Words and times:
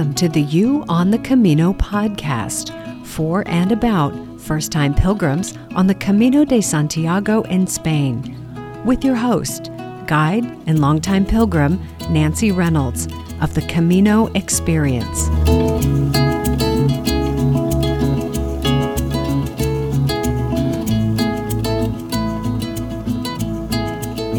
Welcome 0.00 0.14
to 0.14 0.30
the 0.30 0.40
You 0.40 0.82
on 0.88 1.10
the 1.10 1.18
Camino 1.18 1.74
podcast 1.74 2.72
for 3.04 3.46
and 3.46 3.70
about 3.70 4.14
first 4.40 4.72
time 4.72 4.94
pilgrims 4.94 5.58
on 5.76 5.86
the 5.88 5.94
Camino 5.94 6.42
de 6.42 6.62
Santiago 6.62 7.42
in 7.42 7.66
Spain, 7.66 8.34
with 8.86 9.04
your 9.04 9.14
host, 9.14 9.64
guide 10.06 10.46
and 10.66 10.78
longtime 10.78 11.26
pilgrim 11.26 11.78
Nancy 12.08 12.50
Reynolds 12.50 13.08
of 13.42 13.52
the 13.52 13.60
Camino 13.68 14.28
Experience. 14.28 15.28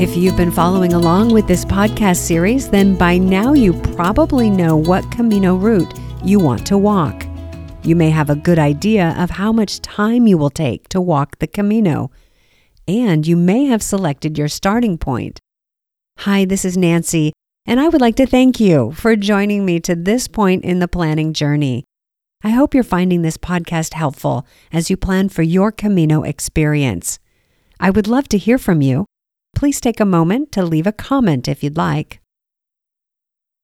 If 0.01 0.17
you've 0.17 0.35
been 0.35 0.51
following 0.51 0.93
along 0.93 1.31
with 1.31 1.45
this 1.45 1.63
podcast 1.63 2.15
series, 2.15 2.71
then 2.71 2.97
by 2.97 3.19
now 3.19 3.53
you 3.53 3.71
probably 3.93 4.49
know 4.49 4.75
what 4.75 5.11
Camino 5.11 5.55
route 5.55 5.93
you 6.25 6.39
want 6.39 6.65
to 6.65 6.77
walk. 6.79 7.27
You 7.83 7.95
may 7.95 8.09
have 8.09 8.31
a 8.31 8.35
good 8.35 8.57
idea 8.57 9.13
of 9.19 9.29
how 9.29 9.51
much 9.51 9.79
time 9.79 10.25
you 10.25 10.39
will 10.39 10.49
take 10.49 10.89
to 10.89 10.99
walk 10.99 11.37
the 11.37 11.45
Camino, 11.45 12.09
and 12.87 13.27
you 13.27 13.37
may 13.37 13.65
have 13.65 13.83
selected 13.83 14.39
your 14.39 14.47
starting 14.47 14.97
point. 14.97 15.39
Hi, 16.21 16.45
this 16.45 16.65
is 16.65 16.75
Nancy, 16.75 17.31
and 17.67 17.79
I 17.79 17.87
would 17.87 18.01
like 18.01 18.15
to 18.15 18.25
thank 18.25 18.59
you 18.59 18.93
for 18.93 19.15
joining 19.15 19.65
me 19.65 19.79
to 19.81 19.93
this 19.93 20.27
point 20.27 20.63
in 20.65 20.79
the 20.79 20.87
planning 20.87 21.31
journey. 21.31 21.85
I 22.43 22.49
hope 22.49 22.73
you're 22.73 22.83
finding 22.83 23.21
this 23.21 23.37
podcast 23.37 23.93
helpful 23.93 24.47
as 24.73 24.89
you 24.89 24.97
plan 24.97 25.29
for 25.29 25.43
your 25.43 25.71
Camino 25.71 26.23
experience. 26.23 27.19
I 27.79 27.91
would 27.91 28.07
love 28.07 28.27
to 28.29 28.39
hear 28.39 28.57
from 28.57 28.81
you 28.81 29.05
please 29.55 29.81
take 29.81 29.99
a 29.99 30.05
moment 30.05 30.51
to 30.51 30.63
leave 30.63 30.87
a 30.87 30.91
comment 30.91 31.47
if 31.47 31.63
you'd 31.63 31.77
like. 31.77 32.19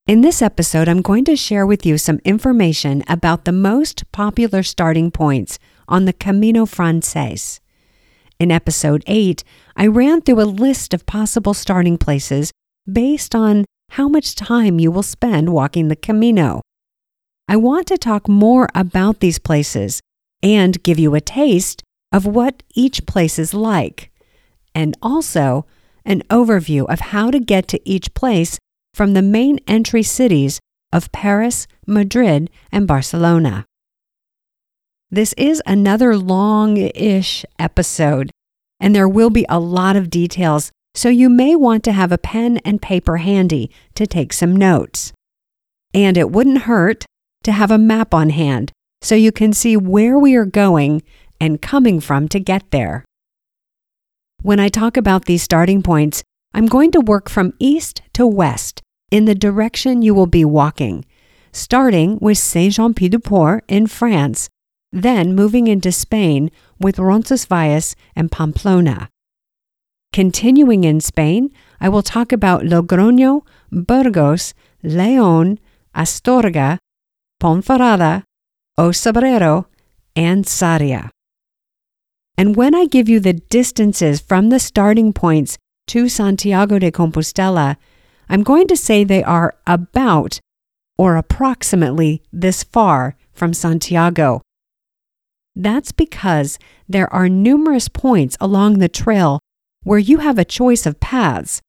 In 0.08 0.22
this 0.22 0.42
episode, 0.42 0.88
I'm 0.88 1.02
going 1.02 1.26
to 1.26 1.36
share 1.36 1.66
with 1.66 1.86
you 1.86 1.98
some 1.98 2.22
information 2.24 3.04
about 3.10 3.44
the 3.44 3.52
most 3.52 4.10
popular 4.12 4.64
starting 4.64 5.12
points 5.12 5.60
on 5.88 6.06
the 6.06 6.14
Camino 6.14 6.66
Frances. 6.66 7.60
In 8.40 8.52
episode 8.52 9.04
8, 9.06 9.44
I 9.76 9.88
ran 9.88 10.22
through 10.22 10.42
a 10.42 10.44
list 10.44 10.94
of 10.94 11.06
possible 11.06 11.54
starting 11.54 11.98
places 11.98 12.52
based 12.90 13.36
on 13.36 13.66
how 13.92 14.08
much 14.08 14.36
time 14.36 14.80
you 14.80 14.92
will 14.92 15.04
spend 15.04 15.50
walking 15.50 15.88
the 15.88 15.96
Camino. 15.96 16.62
I 17.50 17.56
want 17.56 17.88
to 17.88 17.98
talk 17.98 18.28
more 18.28 18.70
about 18.76 19.20
these 19.20 19.40
places 19.40 20.02
and 20.44 20.84
give 20.84 21.00
you 21.00 21.16
a 21.16 21.22
taste 21.22 21.84
of 22.12 22.26
what 22.26 22.64
each 22.76 23.06
place 23.06 23.38
is 23.40 23.54
like, 23.54 24.12
and 24.74 24.96
also 25.02 25.66
an 26.08 26.24
overview 26.30 26.90
of 26.90 27.00
how 27.00 27.30
to 27.30 27.40
get 27.40 27.68
to 27.68 27.88
each 27.88 28.14
place 28.16 28.58
from 28.94 29.14
the 29.14 29.22
main 29.22 29.60
entry 29.68 30.02
cities 30.02 30.60
of 30.92 31.12
Paris, 31.12 31.68
Madrid, 31.86 32.50
and 32.72 32.88
Barcelona. 32.88 33.66
This 35.12 35.34
is 35.34 35.62
another 35.66 36.18
long 36.18 36.78
ish 36.78 37.46
episode, 37.60 38.32
and 38.80 38.96
there 38.96 39.08
will 39.08 39.30
be 39.30 39.46
a 39.50 39.60
lot 39.60 39.96
of 39.96 40.10
details, 40.10 40.72
so 40.96 41.10
you 41.10 41.30
may 41.30 41.56
want 41.56 41.84
to 41.84 41.92
have 41.92 42.12
a 42.12 42.18
pen 42.18 42.58
and 42.66 42.82
paper 42.82 43.18
handy 43.18 43.70
to 43.96 44.08
take 44.08 44.34
some 44.34 44.56
notes. 44.56 45.14
And 45.94 46.18
it 46.18 46.32
wouldn't 46.32 46.64
hurt 46.64 47.06
to 47.44 47.52
have 47.52 47.72
a 47.72 47.78
map 47.78 48.14
on 48.14 48.32
hand 48.32 48.72
so 49.02 49.16
you 49.16 49.32
can 49.32 49.54
see 49.54 49.78
where 49.78 50.18
we 50.18 50.36
are 50.36 50.46
going 50.46 51.04
and 51.40 51.62
coming 51.62 52.00
from 52.00 52.28
to 52.30 52.40
get 52.40 52.72
there. 52.72 53.06
When 54.48 54.62
I 54.62 54.70
talk 54.70 54.96
about 54.96 55.26
these 55.26 55.44
starting 55.44 55.84
points, 55.84 56.24
I'm 56.54 56.68
going 56.68 56.92
to 56.92 57.02
work 57.02 57.30
from 57.30 57.52
east 57.60 58.02
to 58.14 58.26
west 58.26 58.82
in 59.12 59.26
the 59.26 59.36
direction 59.36 60.02
you 60.02 60.16
will 60.16 60.26
be 60.26 60.46
walking, 60.46 61.04
starting 61.52 62.18
with 62.22 62.38
Saint 62.38 62.76
Jean 62.76 62.94
Pied 62.94 63.12
de 63.12 63.20
Port 63.20 63.66
in 63.68 63.88
France, 63.88 64.48
then 64.90 65.36
moving 65.36 65.68
into 65.68 65.92
Spain 65.92 66.50
with 66.80 66.98
Roncesvalles 66.98 67.94
and 68.16 68.32
Pamplona. 68.32 69.10
Continuing 70.14 70.86
in 70.86 71.02
Spain, 71.02 71.50
I 71.82 71.90
will 71.90 72.02
talk 72.02 72.32
about 72.32 72.62
Logroño, 72.62 73.42
Burgos, 73.70 74.54
León, 74.82 75.58
Astorga, 75.94 76.78
Ponferrada, 77.44 78.24
O 78.78 78.92
Cebreiro, 78.92 79.66
and 80.16 80.46
Sarria. 80.46 81.10
And 82.38 82.56
when 82.56 82.76
I 82.76 82.86
give 82.86 83.10
you 83.10 83.20
the 83.20 83.34
distances 83.34 84.22
from 84.22 84.50
the 84.50 84.60
starting 84.60 85.12
points 85.12 85.58
to 85.88 86.08
Santiago 86.08 86.78
de 86.78 86.92
Compostela, 86.92 87.78
I'm 88.30 88.44
going 88.44 88.68
to 88.68 88.78
say 88.78 89.04
they 89.04 89.24
are 89.24 89.56
about 89.66 90.40
or 90.98 91.16
approximately 91.16 92.22
this 92.32 92.64
far 92.64 93.16
from 93.34 93.54
Santiago. 93.54 94.42
That's 95.56 95.92
because 95.92 96.60
there 96.88 97.12
are 97.12 97.30
numerous 97.30 97.88
points 97.88 98.38
along 98.40 98.78
the 98.78 98.90
trail 98.90 99.40
where 99.84 100.00
you 100.00 100.20
have 100.20 100.38
a 100.38 100.46
choice 100.46 100.86
of 100.86 101.00
paths, 101.00 101.62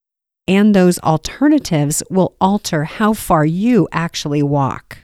and 0.46 0.74
those 0.74 0.98
alternatives 1.00 2.02
will 2.10 2.34
alter 2.40 2.84
how 2.84 3.14
far 3.14 3.44
you 3.44 3.88
actually 3.92 4.42
walk. 4.42 4.98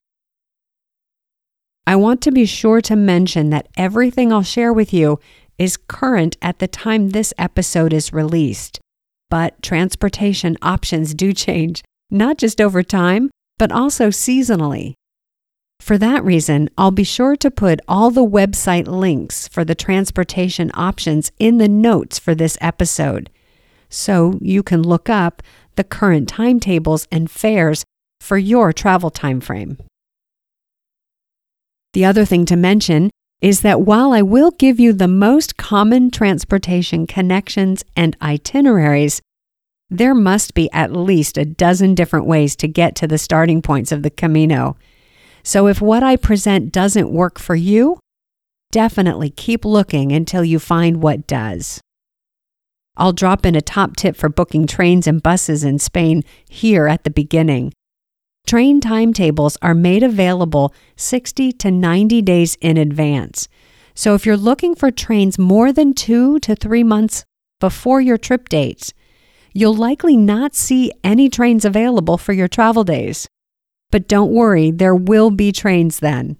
I 1.86 1.96
want 1.96 2.22
to 2.22 2.32
be 2.32 2.46
sure 2.46 2.81
to 2.81 2.96
mention 2.96 3.50
that 3.50 3.69
everything 3.76 4.32
I'll 4.32 4.42
share 4.42 4.72
with 4.72 4.92
you 4.92 5.20
is 5.59 5.76
current 5.76 6.37
at 6.42 6.59
the 6.59 6.69
time 6.69 7.10
this 7.10 7.32
episode 7.38 7.92
is 7.92 8.12
released. 8.12 8.81
But 9.31 9.60
transportation 9.62 10.56
options 10.62 11.15
do 11.15 11.32
change, 11.32 11.82
not 12.10 12.38
just 12.38 12.60
over 12.60 12.82
time, 12.82 13.31
but 13.59 13.72
also 13.72 14.09
seasonally. 14.09 14.94
For 15.81 15.98
that 15.98 16.25
reason, 16.25 16.70
I'll 16.78 16.91
be 16.91 17.04
sure 17.04 17.37
to 17.37 17.50
put 17.50 17.81
all 17.87 18.10
the 18.10 18.25
website 18.25 18.87
links 18.87 19.48
for 19.48 19.64
the 19.64 19.75
transportation 19.75 20.70
options 20.75 21.31
in 21.38 21.59
the 21.59 21.69
notes 21.69 22.19
for 22.19 22.34
this 22.34 22.56
episode, 22.60 23.28
so 23.88 24.38
you 24.41 24.62
can 24.62 24.82
look 24.82 25.09
up 25.09 25.43
the 25.76 25.84
current 25.84 26.28
timetables 26.28 27.06
and 27.10 27.31
fares 27.31 27.84
for 28.20 28.38
your 28.38 28.72
travel 28.72 29.10
time 29.10 29.41
frame. 29.41 29.76
The 31.93 32.04
other 32.04 32.25
thing 32.25 32.47
to 32.47 32.56
mention 32.56 33.10
is 33.41 33.61
that 33.61 33.83
while 33.83 34.12
I 34.12 34.22
will 34.22 34.50
give 34.53 34.81
you 34.81 34.93
the 34.93 35.09
most 35.09 35.56
common 35.56 36.11
transportation 36.11 37.06
connections 37.06 37.84
and 37.97 38.17
itineraries, 38.22 39.21
there 39.91 40.15
must 40.15 40.55
be 40.55 40.71
at 40.72 40.93
least 40.93 41.37
a 41.37 41.44
dozen 41.44 41.94
different 41.94 42.27
ways 42.27 42.56
to 42.56 42.69
get 42.69 42.97
to 42.97 43.06
the 43.06 43.19
starting 43.19 43.62
points 43.62 43.93
of 43.93 44.03
the 44.03 44.11
Camino. 44.11 44.77
So 45.43 45.67
if 45.67 45.81
what 45.81 46.03
I 46.03 46.17
present 46.17 46.73
doesn't 46.73 47.12
work 47.12 47.39
for 47.39 47.55
you, 47.55 47.99
definitely 48.73 49.31
keep 49.31 49.65
looking 49.65 50.11
until 50.11 50.43
you 50.43 50.59
find 50.59 51.03
what 51.03 51.27
does. 51.27 51.81
I'll 52.97 53.12
drop 53.12 53.44
in 53.44 53.55
a 53.55 53.61
top 53.61 53.97
tip 53.97 54.17
for 54.17 54.28
booking 54.28 54.67
trains 54.67 55.06
and 55.06 55.23
buses 55.23 55.65
in 55.65 55.78
Spain 55.78 56.23
here 56.49 56.87
at 56.87 57.05
the 57.05 57.11
beginning. 57.11 57.73
Train 58.47 58.81
timetables 58.81 59.56
are 59.62 59.75
made 59.75 60.03
available 60.03 60.75
60 60.97 61.53
to 61.53 61.71
90 61.71 62.21
days 62.21 62.56
in 62.60 62.77
advance. 62.77 63.49
So 63.94 64.15
if 64.15 64.27
you're 64.27 64.37
looking 64.37 64.75
for 64.75 64.91
trains 64.91 65.38
more 65.38 65.72
than 65.72 65.94
two 65.94 66.38
to 66.41 66.55
three 66.55 66.84
months 66.84 67.25
before 67.59 68.03
your 68.03 68.19
trip 68.19 68.50
dates, 68.50 68.93
you'll 69.55 69.75
likely 69.75 70.16
not 70.16 70.55
see 70.55 70.93
any 71.03 71.31
trains 71.31 71.65
available 71.65 72.19
for 72.19 72.34
your 72.34 72.49
travel 72.49 72.84
days. 72.84 73.28
But 73.91 74.09
don't 74.09 74.32
worry, 74.32 74.71
there 74.71 74.94
will 74.94 75.31
be 75.31 75.50
trains 75.50 76.00
then. 76.00 76.37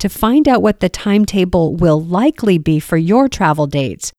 To 0.00 0.08
find 0.08 0.48
out 0.48 0.62
what 0.62 0.80
the 0.80 0.88
timetable 0.88 1.76
will 1.76 2.02
likely 2.02 2.58
be 2.58 2.80
for 2.80 2.96
your 2.96 3.28
travel 3.28 3.66
dates, 3.66 4.12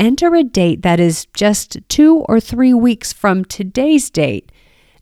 enter 0.00 0.34
a 0.34 0.42
date 0.42 0.82
that 0.82 0.98
is 0.98 1.26
just 1.34 1.78
two 1.88 2.24
or 2.26 2.40
three 2.40 2.74
weeks 2.74 3.12
from 3.12 3.44
today's 3.44 4.10
date 4.10 4.50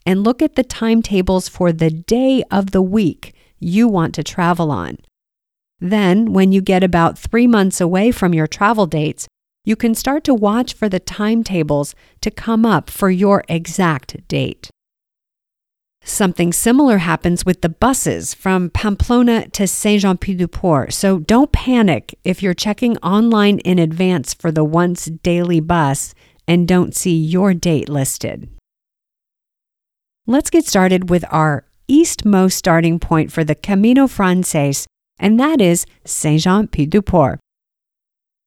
and 0.07 0.25
look 0.25 0.43
at 0.43 0.55
the 0.55 0.65
timetables 0.65 1.49
for 1.49 1.73
the 1.73 1.91
day 1.91 2.43
of 2.51 2.71
the 2.71 2.83
week 2.83 3.35
you 3.59 3.89
want 3.89 4.15
to 4.15 4.23
travel 4.23 4.71
on. 4.71 4.99
Then, 5.81 6.33
when 6.33 6.53
you 6.53 6.61
get 6.61 6.83
about 6.83 7.19
three 7.19 7.47
months 7.47 7.81
away 7.81 8.11
from 8.11 8.35
your 8.35 8.47
travel 8.47 8.87
dates, 8.87 9.27
you 9.65 9.77
can 9.77 9.95
start 9.95 10.25
to 10.25 10.35
watch 10.35 10.75
for 10.75 10.89
the 10.89 11.01
timetables 11.01 11.95
to 12.21 12.31
come 12.31 12.67
up 12.67 12.91
for 12.91 13.11
your 13.11 13.45
exact 13.49 14.27
date. 14.29 14.71
Something 16.07 16.53
similar 16.53 16.99
happens 16.99 17.47
with 17.47 17.63
the 17.63 17.71
buses 17.71 18.35
from 18.35 18.69
Pamplona 18.69 19.49
to 19.49 19.67
Saint 19.67 20.03
Jean 20.03 20.19
Pied 20.19 20.37
de 20.37 20.47
Port, 20.47 20.93
so 20.93 21.19
don't 21.19 21.51
panic 21.51 22.15
if 22.25 22.43
you're 22.43 22.53
checking 22.53 22.99
online 22.99 23.59
in 23.61 23.79
advance 23.79 24.35
for 24.35 24.53
the 24.53 24.65
once 24.65 25.07
daily 25.07 25.61
bus 25.61 26.15
and 26.47 26.69
don't 26.69 26.95
see 26.95 27.17
your 27.17 27.55
date 27.55 27.89
listed. 27.89 28.54
Let's 30.27 30.49
get 30.49 30.65
started 30.65 31.11
with 31.11 31.23
our 31.31 31.67
eastmost 31.87 32.57
starting 32.57 32.99
point 32.99 33.31
for 33.31 33.45
the 33.45 33.55
Camino 33.55 34.07
Frances, 34.07 34.87
and 35.19 35.39
that 35.39 35.61
is 35.61 35.85
Saint 36.07 36.41
Jean 36.41 36.67
Pied 36.67 36.89
de 36.89 37.03
Port. 37.03 37.39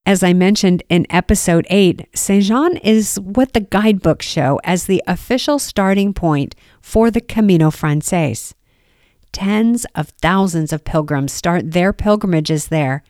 As 0.04 0.24
I 0.24 0.32
mentioned 0.32 0.82
in 0.88 1.06
episode 1.08 1.68
8, 1.70 2.08
Saint 2.16 2.42
Jean 2.42 2.78
is 2.78 3.20
what 3.20 3.52
the 3.52 3.60
guidebooks 3.60 4.26
show 4.26 4.58
as 4.64 4.86
the 4.86 5.00
official 5.06 5.60
starting 5.60 6.12
point 6.12 6.56
for 6.80 7.12
the 7.12 7.20
Camino 7.20 7.70
Frances. 7.70 8.56
Tens 9.30 9.86
of 9.94 10.08
thousands 10.20 10.72
of 10.72 10.82
pilgrims 10.82 11.32
start 11.32 11.70
their 11.70 11.92
pilgrimages 11.92 12.68
there, 12.68 13.04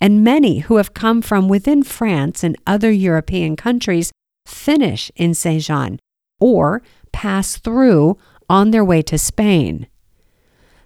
and 0.00 0.22
many 0.22 0.60
who 0.60 0.76
have 0.76 0.94
come 0.94 1.20
from 1.20 1.48
within 1.48 1.82
France 1.82 2.44
and 2.44 2.54
other 2.64 2.92
European 2.92 3.56
countries 3.56 4.12
finish 4.46 5.10
in 5.16 5.34
Saint 5.34 5.64
Jean 5.64 5.98
or 6.40 6.82
pass 7.12 7.56
through 7.56 8.16
on 8.48 8.70
their 8.70 8.84
way 8.84 9.02
to 9.02 9.18
Spain. 9.18 9.86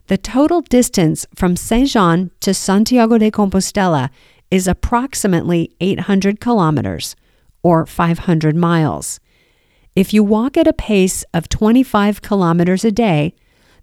The 0.07 0.17
total 0.17 0.63
distance 0.63 1.27
from 1.35 1.57
Saint 1.57 1.89
Jean 1.89 2.31
to 2.41 2.55
Santiago 2.55 3.19
de 3.19 3.31
Compostela 3.31 4.11
is 4.51 4.67
approximately 4.67 5.75
800 5.81 6.41
kilometers 6.41 7.15
or 7.63 7.85
500 7.85 8.57
miles. 8.57 9.21
If 9.95 10.15
you 10.15 10.23
walk 10.23 10.57
at 10.57 10.67
a 10.67 10.73
pace 10.73 11.25
of 11.35 11.49
25 11.49 12.23
kilometers 12.23 12.85
a 12.85 12.93
day, 12.93 13.35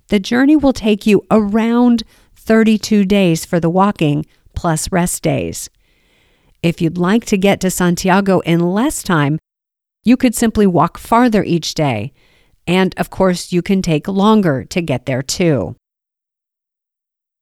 the 0.07 0.19
journey 0.19 0.55
will 0.55 0.73
take 0.73 1.05
you 1.05 1.21
around 1.29 2.03
32 2.35 3.05
days 3.05 3.45
for 3.45 3.59
the 3.59 3.69
walking 3.69 4.25
plus 4.55 4.91
rest 4.91 5.21
days. 5.21 5.69
If 6.63 6.81
you'd 6.81 6.97
like 6.97 7.25
to 7.25 7.37
get 7.37 7.59
to 7.61 7.69
Santiago 7.69 8.39
in 8.39 8.59
less 8.59 9.03
time, 9.03 9.37
you 10.05 10.15
could 10.15 10.35
simply 10.35 10.67
walk 10.67 10.97
farther 10.97 11.43
each 11.43 11.73
day. 11.73 12.13
And 12.67 12.95
of 12.97 13.09
course, 13.09 13.51
you 13.51 13.61
can 13.61 13.81
take 13.81 14.07
longer 14.07 14.63
to 14.65 14.81
get 14.81 15.05
there 15.05 15.21
too. 15.21 15.75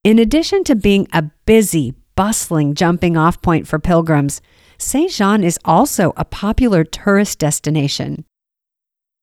In 0.02 0.18
addition 0.18 0.64
to 0.64 0.74
being 0.74 1.06
a 1.12 1.30
busy, 1.46 1.94
bustling 2.16 2.74
jumping 2.74 3.16
off 3.16 3.40
point 3.40 3.68
for 3.68 3.78
pilgrims, 3.78 4.40
Saint 4.78 5.12
Jean 5.12 5.44
is 5.44 5.58
also 5.64 6.12
a 6.16 6.24
popular 6.24 6.84
tourist 6.84 7.38
destination. 7.38 8.24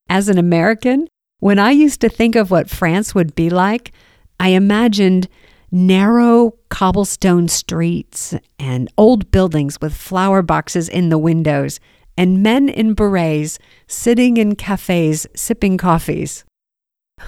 As 0.09 0.29
an 0.29 0.37
American, 0.37 1.07
when 1.39 1.59
I 1.59 1.71
used 1.71 2.01
to 2.01 2.09
think 2.09 2.35
of 2.35 2.51
what 2.51 2.69
France 2.69 3.13
would 3.13 3.35
be 3.35 3.49
like, 3.49 3.91
I 4.39 4.49
imagined 4.49 5.27
narrow 5.71 6.55
cobblestone 6.69 7.47
streets 7.47 8.35
and 8.59 8.91
old 8.97 9.31
buildings 9.31 9.79
with 9.79 9.93
flower 9.93 10.41
boxes 10.41 10.89
in 10.89 11.09
the 11.09 11.17
windows 11.17 11.79
and 12.21 12.43
men 12.43 12.69
in 12.69 12.93
berets 12.93 13.57
sitting 13.87 14.37
in 14.37 14.55
cafes 14.55 15.25
sipping 15.35 15.75
coffees. 15.75 16.45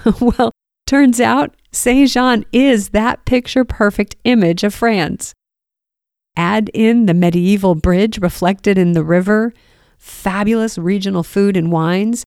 well, 0.20 0.52
turns 0.86 1.20
out 1.20 1.56
Saint 1.72 2.10
Jean 2.10 2.44
is 2.52 2.90
that 2.90 3.24
picture 3.24 3.64
perfect 3.64 4.14
image 4.22 4.62
of 4.62 4.72
France. 4.72 5.34
Add 6.36 6.70
in 6.72 7.06
the 7.06 7.14
medieval 7.14 7.74
bridge 7.74 8.20
reflected 8.20 8.78
in 8.78 8.92
the 8.92 9.02
river, 9.02 9.52
fabulous 9.98 10.78
regional 10.78 11.24
food 11.24 11.56
and 11.56 11.72
wines, 11.72 12.22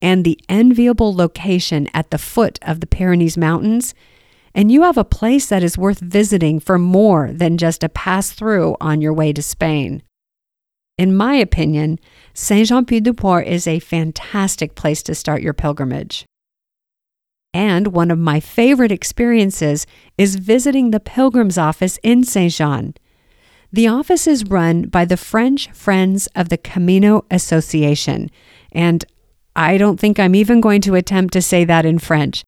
and 0.00 0.24
the 0.24 0.40
enviable 0.48 1.14
location 1.14 1.90
at 1.92 2.10
the 2.10 2.16
foot 2.16 2.58
of 2.62 2.80
the 2.80 2.86
Pyrenees 2.86 3.36
Mountains, 3.36 3.94
and 4.54 4.72
you 4.72 4.80
have 4.84 4.96
a 4.96 5.04
place 5.04 5.50
that 5.50 5.62
is 5.62 5.76
worth 5.76 6.00
visiting 6.00 6.58
for 6.58 6.78
more 6.78 7.30
than 7.30 7.58
just 7.58 7.84
a 7.84 7.90
pass 7.90 8.30
through 8.30 8.78
on 8.80 9.02
your 9.02 9.12
way 9.12 9.34
to 9.34 9.42
Spain. 9.42 10.02
In 11.00 11.16
my 11.16 11.34
opinion, 11.36 11.98
Saint 12.34 12.68
Jean 12.68 12.84
Pied 12.84 13.04
de 13.04 13.14
Port 13.14 13.46
is 13.46 13.66
a 13.66 13.78
fantastic 13.78 14.74
place 14.74 15.02
to 15.04 15.14
start 15.14 15.40
your 15.40 15.54
pilgrimage. 15.54 16.26
And 17.54 17.86
one 17.86 18.10
of 18.10 18.18
my 18.18 18.38
favorite 18.38 18.92
experiences 18.92 19.86
is 20.18 20.36
visiting 20.36 20.90
the 20.90 21.00
pilgrim's 21.00 21.56
office 21.56 21.98
in 22.02 22.22
Saint 22.22 22.52
Jean. 22.52 22.92
The 23.72 23.88
office 23.88 24.26
is 24.26 24.44
run 24.44 24.88
by 24.88 25.06
the 25.06 25.16
French 25.16 25.70
Friends 25.70 26.28
of 26.36 26.50
the 26.50 26.58
Camino 26.58 27.24
Association, 27.30 28.30
and 28.70 29.02
I 29.56 29.78
don't 29.78 29.98
think 29.98 30.20
I'm 30.20 30.34
even 30.34 30.60
going 30.60 30.82
to 30.82 30.96
attempt 30.96 31.32
to 31.32 31.40
say 31.40 31.64
that 31.64 31.86
in 31.86 31.98
French. 31.98 32.44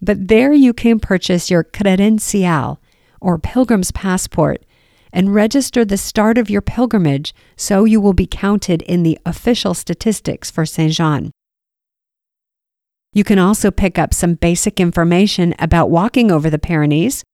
But 0.00 0.26
there 0.26 0.52
you 0.52 0.72
can 0.72 0.98
purchase 0.98 1.52
your 1.52 1.62
credencial, 1.62 2.78
or 3.20 3.38
pilgrim's 3.38 3.92
passport, 3.92 4.64
and 5.12 5.34
register 5.34 5.84
the 5.84 5.96
start 5.96 6.38
of 6.38 6.48
your 6.48 6.62
pilgrimage 6.62 7.34
so 7.56 7.84
you 7.84 8.00
will 8.00 8.12
be 8.12 8.26
counted 8.26 8.82
in 8.82 9.02
the 9.02 9.18
official 9.26 9.74
statistics 9.74 10.50
for 10.50 10.64
Saint 10.64 10.92
Jean. 10.92 11.30
You 13.12 13.24
can 13.24 13.38
also 13.38 13.70
pick 13.70 13.98
up 13.98 14.14
some 14.14 14.34
basic 14.34 14.80
information 14.80 15.54
about 15.58 15.90
walking 15.90 16.30
over 16.30 16.48
the 16.48 16.58
Pyrenees, 16.58 17.24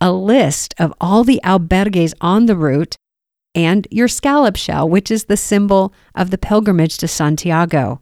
a 0.00 0.10
list 0.10 0.74
of 0.78 0.92
all 1.00 1.22
the 1.22 1.40
albergues 1.44 2.12
on 2.20 2.46
the 2.46 2.56
route, 2.56 2.96
and 3.54 3.86
your 3.90 4.08
scallop 4.08 4.56
shell, 4.56 4.88
which 4.88 5.10
is 5.10 5.24
the 5.24 5.36
symbol 5.36 5.92
of 6.14 6.30
the 6.30 6.38
pilgrimage 6.38 6.98
to 6.98 7.08
Santiago. 7.08 8.00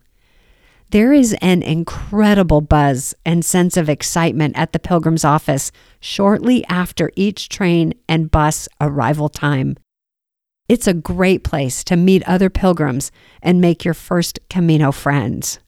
There 0.90 1.12
is 1.12 1.34
an 1.42 1.62
incredible 1.62 2.60
buzz 2.60 3.12
and 3.24 3.44
sense 3.44 3.76
of 3.76 3.88
excitement 3.88 4.56
at 4.56 4.72
the 4.72 4.78
pilgrim's 4.78 5.24
office 5.24 5.72
shortly 5.98 6.64
after 6.66 7.10
each 7.16 7.48
train 7.48 7.92
and 8.08 8.30
bus 8.30 8.68
arrival 8.80 9.28
time. 9.28 9.76
It's 10.68 10.86
a 10.86 10.94
great 10.94 11.42
place 11.42 11.82
to 11.84 11.96
meet 11.96 12.22
other 12.26 12.50
pilgrims 12.50 13.10
and 13.42 13.60
make 13.60 13.84
your 13.84 13.94
first 13.94 14.38
Camino 14.48 14.92
friends. 14.92 15.58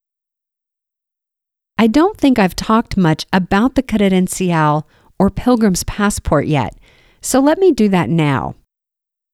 I 1.76 1.88
don't 1.88 2.16
think 2.16 2.38
I've 2.38 2.56
talked 2.56 2.96
much 2.96 3.26
about 3.32 3.74
the 3.74 3.82
credencial 3.82 4.84
or 5.18 5.30
pilgrim's 5.30 5.84
passport 5.84 6.46
yet, 6.46 6.76
so 7.20 7.40
let 7.40 7.58
me 7.58 7.72
do 7.72 7.88
that 7.88 8.08
now. 8.08 8.54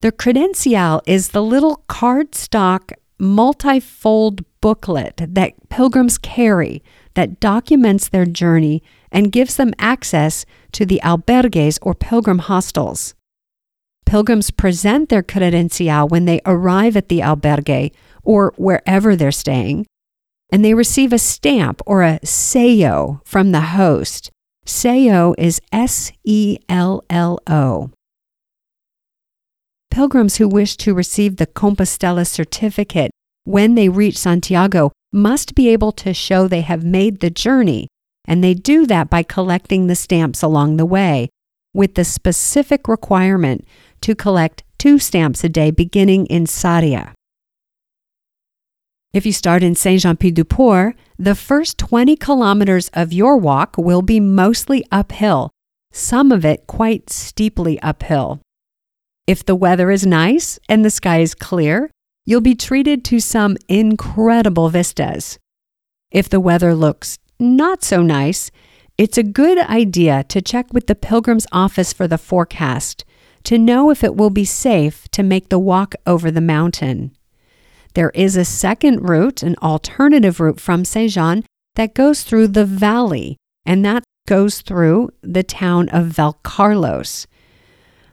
The 0.00 0.12
credencial 0.12 1.00
is 1.06 1.28
the 1.28 1.42
little 1.42 1.82
cardstock 1.88 2.92
multifold 3.18 4.44
booklet 4.64 5.20
that 5.28 5.52
pilgrims 5.68 6.16
carry 6.16 6.82
that 7.12 7.38
documents 7.38 8.08
their 8.08 8.24
journey 8.24 8.82
and 9.12 9.30
gives 9.30 9.56
them 9.56 9.74
access 9.78 10.46
to 10.72 10.86
the 10.86 10.98
albergues 11.04 11.78
or 11.82 11.94
pilgrim 11.94 12.38
hostels. 12.38 13.14
Pilgrims 14.06 14.50
present 14.50 15.10
their 15.10 15.22
credencial 15.22 16.08
when 16.08 16.24
they 16.24 16.40
arrive 16.46 16.96
at 16.96 17.10
the 17.10 17.20
albergue 17.20 17.92
or 18.22 18.54
wherever 18.56 19.14
they're 19.14 19.30
staying, 19.30 19.84
and 20.50 20.64
they 20.64 20.72
receive 20.72 21.12
a 21.12 21.18
stamp 21.18 21.82
or 21.84 22.02
a 22.02 22.18
sello 22.24 23.20
from 23.26 23.52
the 23.52 23.76
host. 23.76 24.30
Sello 24.64 25.34
is 25.36 25.60
S 25.72 26.10
E 26.24 26.56
L 26.70 27.04
L 27.10 27.38
O. 27.46 27.90
Pilgrims 29.90 30.36
who 30.36 30.48
wish 30.48 30.78
to 30.78 30.94
receive 30.94 31.36
the 31.36 31.46
Compostela 31.46 32.26
certificate 32.26 33.10
when 33.44 33.74
they 33.74 33.88
reach 33.88 34.18
Santiago 34.18 34.90
must 35.12 35.54
be 35.54 35.68
able 35.68 35.92
to 35.92 36.12
show 36.12 36.48
they 36.48 36.62
have 36.62 36.84
made 36.84 37.20
the 37.20 37.30
journey, 37.30 37.88
and 38.26 38.42
they 38.42 38.54
do 38.54 38.86
that 38.86 39.08
by 39.08 39.22
collecting 39.22 39.86
the 39.86 39.94
stamps 39.94 40.42
along 40.42 40.76
the 40.76 40.86
way, 40.86 41.28
with 41.72 41.94
the 41.94 42.04
specific 42.04 42.88
requirement 42.88 43.64
to 44.00 44.14
collect 44.14 44.62
two 44.78 44.98
stamps 44.98 45.44
a 45.44 45.48
day 45.48 45.70
beginning 45.70 46.26
in 46.26 46.44
Sarria. 46.44 47.12
If 49.12 49.24
you 49.24 49.32
start 49.32 49.62
in 49.62 49.76
Saint 49.76 50.00
Jean 50.00 50.16
Pied 50.16 50.34
de 50.34 50.44
Port, 50.44 50.96
the 51.16 51.36
first 51.36 51.78
20 51.78 52.16
kilometers 52.16 52.90
of 52.94 53.12
your 53.12 53.36
walk 53.36 53.76
will 53.78 54.02
be 54.02 54.18
mostly 54.18 54.84
uphill, 54.90 55.50
some 55.92 56.32
of 56.32 56.44
it 56.44 56.66
quite 56.66 57.10
steeply 57.10 57.80
uphill. 57.80 58.40
If 59.28 59.46
the 59.46 59.54
weather 59.54 59.92
is 59.92 60.04
nice 60.04 60.58
and 60.68 60.84
the 60.84 60.90
sky 60.90 61.20
is 61.20 61.34
clear, 61.34 61.90
you'll 62.24 62.40
be 62.40 62.54
treated 62.54 63.04
to 63.04 63.20
some 63.20 63.56
incredible 63.68 64.68
vistas. 64.68 65.38
If 66.10 66.28
the 66.28 66.40
weather 66.40 66.74
looks 66.74 67.18
not 67.38 67.82
so 67.82 68.02
nice, 68.02 68.50
it's 68.96 69.18
a 69.18 69.22
good 69.22 69.58
idea 69.58 70.24
to 70.24 70.40
check 70.40 70.72
with 70.72 70.86
the 70.86 70.94
Pilgrim's 70.94 71.46
office 71.52 71.92
for 71.92 72.06
the 72.06 72.18
forecast 72.18 73.04
to 73.44 73.58
know 73.58 73.90
if 73.90 74.02
it 74.02 74.16
will 74.16 74.30
be 74.30 74.44
safe 74.44 75.08
to 75.10 75.22
make 75.22 75.48
the 75.48 75.58
walk 75.58 75.94
over 76.06 76.30
the 76.30 76.40
mountain. 76.40 77.14
There 77.94 78.10
is 78.10 78.36
a 78.36 78.44
second 78.44 79.08
route, 79.08 79.42
an 79.42 79.56
alternative 79.62 80.40
route 80.40 80.60
from 80.60 80.84
Jean 80.84 81.44
that 81.74 81.94
goes 81.94 82.22
through 82.22 82.48
the 82.48 82.64
valley, 82.64 83.36
and 83.66 83.84
that 83.84 84.02
goes 84.26 84.62
through 84.62 85.10
the 85.22 85.42
town 85.42 85.88
of 85.90 86.06
Valcarlos. 86.06 87.26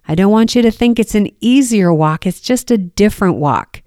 I 0.07 0.15
don't 0.15 0.31
want 0.31 0.55
you 0.55 0.61
to 0.63 0.71
think 0.71 0.99
it's 0.99 1.15
an 1.15 1.29
easier 1.39 1.93
walk, 1.93 2.25
it's 2.25 2.41
just 2.41 2.69
a 2.69 2.77
different 2.77 3.37
walk 3.37 3.80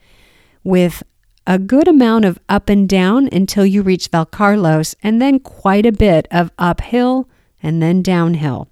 with 0.65 1.03
a 1.47 1.59
good 1.59 1.87
amount 1.87 2.25
of 2.25 2.39
up 2.49 2.69
and 2.69 2.89
down 2.89 3.29
until 3.31 3.67
you 3.67 3.83
reach 3.83 4.11
Valcarlos, 4.11 4.95
and 5.03 5.21
then 5.21 5.39
quite 5.39 5.85
a 5.85 5.93
bit 5.93 6.27
of 6.31 6.51
uphill 6.59 7.29
and 7.63 7.83
then 7.83 8.03
downhill. 8.03 8.69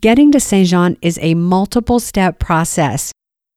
Getting 0.00 0.32
to 0.32 0.40
Saint 0.40 0.68
Jean 0.68 0.96
is 1.02 1.18
a 1.20 1.34
multiple 1.34 2.00
step 2.00 2.38
process, 2.38 3.12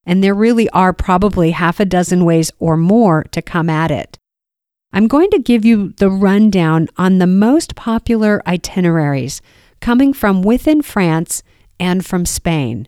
and 0.06 0.24
there 0.24 0.36
really 0.36 0.70
are 0.70 0.94
probably 0.94 1.52
half 1.52 1.80
a 1.80 1.86
dozen 1.86 2.26
ways 2.26 2.52
or 2.60 2.78
more 2.78 3.24
to 3.32 3.42
come 3.42 3.70
at 3.70 3.92
it. 3.92 4.18
I'm 4.94 5.08
going 5.08 5.30
to 5.32 5.40
give 5.40 5.66
you 5.66 5.94
the 5.98 6.10
rundown 6.10 6.88
on 6.98 7.18
the 7.18 7.28
most 7.28 7.76
popular 7.76 8.42
itineraries 8.48 9.42
coming 9.82 10.14
from 10.14 10.42
within 10.42 10.82
France 10.82 11.44
and 11.80 12.06
from 12.06 12.26
Spain. 12.26 12.88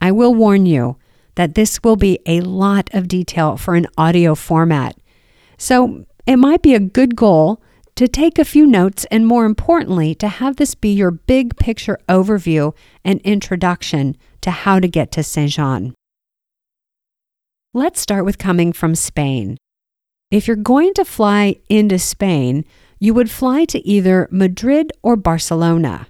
I 0.00 0.10
will 0.12 0.34
warn 0.34 0.66
you, 0.66 0.96
that 1.38 1.54
this 1.54 1.78
will 1.84 1.94
be 1.94 2.18
a 2.26 2.40
lot 2.40 2.90
of 2.92 3.06
detail 3.06 3.56
for 3.56 3.76
an 3.76 3.86
audio 3.96 4.34
format. 4.34 4.98
So 5.56 6.04
it 6.26 6.36
might 6.36 6.62
be 6.62 6.74
a 6.74 6.80
good 6.80 7.14
goal 7.14 7.62
to 7.94 8.08
take 8.08 8.40
a 8.40 8.44
few 8.44 8.66
notes 8.66 9.06
and, 9.08 9.24
more 9.24 9.44
importantly, 9.44 10.16
to 10.16 10.26
have 10.26 10.56
this 10.56 10.74
be 10.74 10.92
your 10.92 11.12
big 11.12 11.56
picture 11.56 11.96
overview 12.08 12.74
and 13.04 13.20
introduction 13.20 14.16
to 14.40 14.50
how 14.50 14.80
to 14.80 14.88
get 14.88 15.12
to 15.12 15.22
Saint 15.22 15.52
Jean. 15.52 15.94
Let's 17.72 18.00
start 18.00 18.24
with 18.24 18.38
coming 18.38 18.72
from 18.72 18.96
Spain. 18.96 19.58
If 20.32 20.48
you're 20.48 20.56
going 20.56 20.92
to 20.94 21.04
fly 21.04 21.60
into 21.68 22.00
Spain, 22.00 22.64
you 22.98 23.14
would 23.14 23.30
fly 23.30 23.64
to 23.66 23.78
either 23.86 24.26
Madrid 24.32 24.92
or 25.04 25.14
Barcelona. 25.14 26.08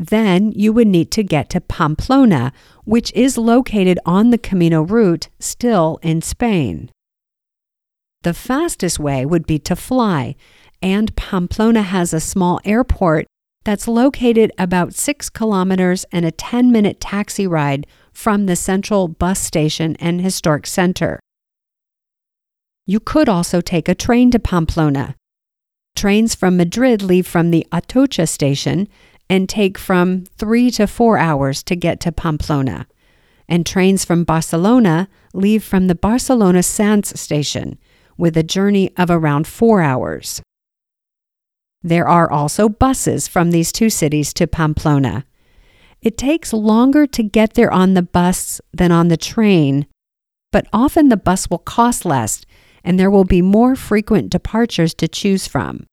Then 0.00 0.52
you 0.52 0.72
would 0.72 0.86
need 0.86 1.10
to 1.10 1.22
get 1.22 1.50
to 1.50 1.60
Pamplona, 1.60 2.54
which 2.84 3.12
is 3.12 3.36
located 3.36 3.98
on 4.06 4.30
the 4.30 4.38
Camino 4.38 4.80
route 4.80 5.28
still 5.38 5.98
in 6.02 6.22
Spain. 6.22 6.90
The 8.22 8.32
fastest 8.32 8.98
way 8.98 9.26
would 9.26 9.46
be 9.46 9.58
to 9.58 9.76
fly, 9.76 10.36
and 10.80 11.14
Pamplona 11.16 11.82
has 11.82 12.14
a 12.14 12.20
small 12.20 12.60
airport 12.64 13.26
that's 13.64 13.86
located 13.86 14.50
about 14.56 14.94
six 14.94 15.28
kilometers 15.28 16.06
and 16.10 16.24
a 16.24 16.30
10 16.30 16.72
minute 16.72 16.98
taxi 16.98 17.46
ride 17.46 17.86
from 18.10 18.46
the 18.46 18.56
central 18.56 19.06
bus 19.06 19.38
station 19.38 19.96
and 20.00 20.22
historic 20.22 20.66
center. 20.66 21.20
You 22.86 23.00
could 23.00 23.28
also 23.28 23.60
take 23.60 23.86
a 23.86 23.94
train 23.94 24.30
to 24.30 24.38
Pamplona. 24.38 25.14
Trains 25.94 26.34
from 26.34 26.56
Madrid 26.56 27.02
leave 27.02 27.26
from 27.26 27.50
the 27.50 27.66
Atocha 27.70 28.26
station 28.26 28.88
and 29.30 29.48
take 29.48 29.78
from 29.78 30.24
three 30.36 30.72
to 30.72 30.88
four 30.88 31.16
hours 31.16 31.62
to 31.62 31.76
get 31.76 32.00
to 32.00 32.10
Pamplona. 32.10 32.88
And 33.48 33.64
trains 33.64 34.04
from 34.04 34.24
Barcelona 34.24 35.08
leave 35.32 35.62
from 35.62 35.86
the 35.86 35.94
Barcelona 35.94 36.58
Sants 36.58 37.16
station 37.16 37.78
with 38.18 38.36
a 38.36 38.42
journey 38.42 38.90
of 38.96 39.08
around 39.08 39.46
four 39.46 39.80
hours. 39.80 40.42
There 41.82 42.06
are 42.06 42.30
also 42.30 42.68
buses 42.68 43.28
from 43.28 43.50
these 43.50 43.72
two 43.72 43.88
cities 43.88 44.34
to 44.34 44.46
Pamplona. 44.46 45.24
It 46.02 46.18
takes 46.18 46.52
longer 46.52 47.06
to 47.06 47.22
get 47.22 47.54
there 47.54 47.72
on 47.72 47.94
the 47.94 48.02
bus 48.02 48.60
than 48.72 48.90
on 48.92 49.08
the 49.08 49.16
train, 49.16 49.86
but 50.52 50.66
often 50.72 51.08
the 51.08 51.16
bus 51.16 51.48
will 51.48 51.58
cost 51.58 52.04
less 52.04 52.44
and 52.82 52.98
there 52.98 53.10
will 53.10 53.24
be 53.24 53.42
more 53.42 53.76
frequent 53.76 54.30
departures 54.30 54.92
to 54.94 55.06
choose 55.06 55.46
from. 55.46 55.86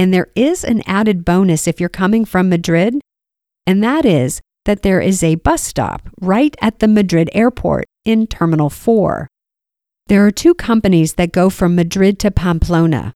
And 0.00 0.14
there 0.14 0.28
is 0.34 0.64
an 0.64 0.82
added 0.86 1.26
bonus 1.26 1.68
if 1.68 1.78
you're 1.78 1.90
coming 1.90 2.24
from 2.24 2.48
Madrid, 2.48 2.94
and 3.66 3.84
that 3.84 4.06
is 4.06 4.40
that 4.64 4.80
there 4.80 4.98
is 4.98 5.22
a 5.22 5.34
bus 5.34 5.62
stop 5.62 6.08
right 6.22 6.56
at 6.62 6.78
the 6.78 6.88
Madrid 6.88 7.28
airport 7.34 7.84
in 8.06 8.26
Terminal 8.26 8.70
4. 8.70 9.28
There 10.06 10.24
are 10.24 10.30
two 10.30 10.54
companies 10.54 11.16
that 11.16 11.32
go 11.32 11.50
from 11.50 11.74
Madrid 11.74 12.18
to 12.20 12.30
Pamplona 12.30 13.12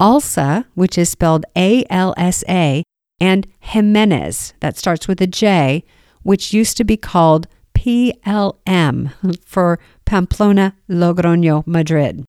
ALSA, 0.00 0.64
which 0.74 0.98
is 0.98 1.10
spelled 1.10 1.44
A 1.54 1.84
L 1.90 2.12
S 2.16 2.42
A, 2.48 2.82
and 3.20 3.46
Jimenez, 3.60 4.52
that 4.58 4.76
starts 4.76 5.06
with 5.06 5.20
a 5.20 5.28
J, 5.28 5.84
which 6.24 6.52
used 6.52 6.76
to 6.78 6.82
be 6.82 6.96
called 6.96 7.46
PLM 7.72 9.12
for 9.44 9.78
Pamplona 10.04 10.74
Logroño 10.90 11.64
Madrid. 11.68 12.24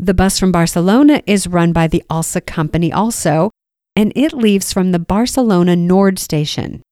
The 0.00 0.14
bus 0.14 0.38
from 0.38 0.52
Barcelona 0.52 1.22
is 1.26 1.48
run 1.48 1.72
by 1.72 1.88
the 1.88 2.04
ALSA 2.08 2.46
company 2.46 2.92
also, 2.92 3.50
and 3.96 4.12
it 4.14 4.32
leaves 4.32 4.72
from 4.72 4.92
the 4.92 5.00
Barcelona 5.00 5.74
Nord 5.74 6.20
station. 6.20 6.82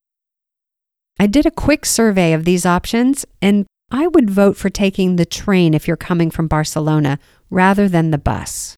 I 1.18 1.28
did 1.28 1.46
a 1.46 1.52
quick 1.52 1.86
survey 1.86 2.32
of 2.32 2.44
these 2.44 2.66
options, 2.66 3.24
and 3.40 3.64
I 3.92 4.08
would 4.08 4.28
vote 4.28 4.56
for 4.56 4.70
taking 4.70 5.14
the 5.14 5.24
train 5.24 5.72
if 5.72 5.86
you're 5.86 5.96
coming 5.96 6.32
from 6.32 6.48
Barcelona 6.48 7.20
rather 7.48 7.88
than 7.88 8.10
the 8.10 8.18
bus. 8.18 8.74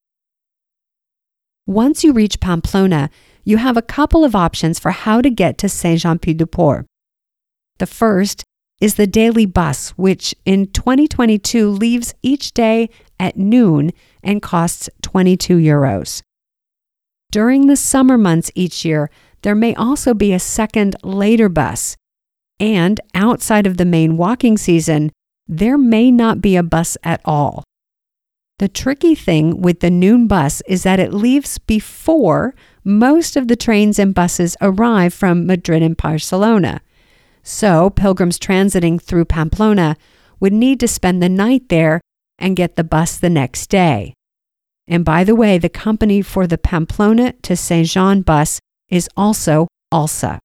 Once 1.66 2.04
you 2.04 2.12
reach 2.12 2.38
Pamplona, 2.38 3.08
you 3.44 3.56
have 3.56 3.78
a 3.78 3.82
couple 3.82 4.25
of 4.25 4.37
options 4.37 4.78
for 4.78 4.90
how 4.90 5.23
to 5.23 5.30
get 5.30 5.56
to 5.58 5.70
Saint 5.70 6.00
Jean 6.00 6.18
Pied 6.18 6.37
de 6.37 6.47
Port. 6.47 6.85
The 7.78 7.87
first 7.87 8.44
is 8.78 8.94
the 8.97 9.06
daily 9.06 9.47
bus, 9.47 9.90
which 9.90 10.35
in 10.44 10.66
2022 10.66 11.70
leaves 11.70 12.14
each 12.23 12.52
day 12.52 12.90
at 13.19 13.37
noon 13.37 13.93
and 14.23 14.43
costs 14.43 14.89
22 15.03 15.57
euros. 15.57 16.23
During 17.31 17.67
the 17.67 17.77
summer 17.77 18.17
months 18.17 18.51
each 18.55 18.85
year, 18.85 19.11
there 19.43 19.55
may 19.55 19.75
also 19.75 20.15
be 20.15 20.33
a 20.33 20.39
second 20.39 20.97
later 21.03 21.49
bus. 21.49 21.97
And 22.59 23.01
outside 23.15 23.67
of 23.67 23.77
the 23.77 23.85
main 23.85 24.17
walking 24.17 24.57
season, 24.57 25.13
there 25.47 25.79
may 25.79 26.11
not 26.11 26.41
be 26.41 26.57
a 26.57 26.63
bus 26.63 26.97
at 27.05 27.21
all. 27.25 27.65
The 28.59 28.69
tricky 28.69 29.15
thing 29.15 29.61
with 29.61 29.81
the 29.81 29.91
noon 29.91 30.27
bus 30.27 30.63
is 30.67 30.83
that 30.83 30.99
it 30.99 31.15
leaves 31.15 31.59
before 31.59 32.55
most 32.83 33.37
of 33.37 33.47
the 33.47 33.57
trains 33.57 33.99
and 33.99 34.15
buses 34.15 34.57
arrive 34.61 35.15
from 35.15 35.47
Madrid 35.47 35.83
and 35.83 35.97
Barcelona. 35.97 36.81
So, 37.45 37.91
pilgrims 37.91 38.39
transiting 38.39 39.01
through 39.01 39.27
Pamplona 39.27 39.97
would 40.41 40.53
need 40.53 40.81
to 40.81 40.89
spend 40.89 41.23
the 41.23 41.29
night 41.29 41.69
there 41.69 42.01
and 42.38 42.57
get 42.57 42.76
the 42.76 42.85
bus 42.85 43.18
the 43.18 43.30
next 43.30 43.68
day. 43.68 44.14
And 44.87 45.04
by 45.04 45.25
the 45.25 45.35
way, 45.35 45.59
the 45.59 45.68
company 45.68 46.23
for 46.23 46.47
the 46.47 46.59
Pamplona 46.59 47.33
to 47.42 47.57
Saint 47.57 47.88
Jean 47.88 48.23
bus 48.23 48.61
is 48.88 49.09
also 49.16 49.68
ALSA. 49.92 50.38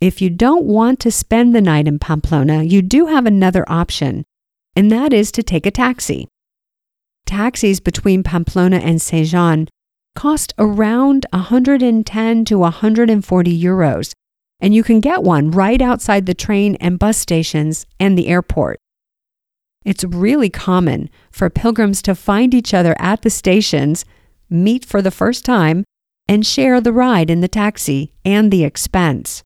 If 0.00 0.20
you 0.20 0.30
don't 0.30 0.64
want 0.64 1.00
to 1.00 1.10
spend 1.10 1.54
the 1.54 1.60
night 1.60 1.86
in 1.86 1.98
Pamplona, 1.98 2.62
you 2.62 2.82
do 2.82 3.06
have 3.06 3.26
another 3.26 3.64
option, 3.68 4.24
and 4.76 4.90
that 4.90 5.12
is 5.12 5.32
to 5.32 5.42
take 5.42 5.66
a 5.66 5.70
taxi 5.70 6.28
taxis 7.32 7.80
between 7.80 8.22
Pamplona 8.22 8.76
and 8.76 9.00
Saint 9.00 9.28
Jean 9.28 9.68
cost 10.14 10.52
around 10.58 11.24
110 11.32 12.44
to 12.44 12.58
140 12.58 13.62
euros, 13.62 14.12
and 14.60 14.74
you 14.74 14.82
can 14.82 15.00
get 15.00 15.22
one 15.22 15.50
right 15.50 15.80
outside 15.80 16.26
the 16.26 16.34
train 16.34 16.74
and 16.76 16.98
bus 16.98 17.16
stations 17.16 17.86
and 17.98 18.18
the 18.18 18.28
airport. 18.28 18.78
It's 19.84 20.04
really 20.04 20.50
common 20.50 21.10
for 21.30 21.50
pilgrims 21.50 22.02
to 22.02 22.14
find 22.14 22.54
each 22.54 22.72
other 22.72 22.94
at 22.98 23.22
the 23.22 23.30
stations, 23.30 24.04
meet 24.48 24.84
for 24.84 25.02
the 25.02 25.10
first 25.10 25.44
time, 25.44 25.84
and 26.28 26.46
share 26.46 26.80
the 26.80 26.92
ride 26.92 27.30
in 27.30 27.40
the 27.40 27.48
taxi 27.48 28.12
and 28.24 28.50
the 28.50 28.64
expense. 28.64 29.42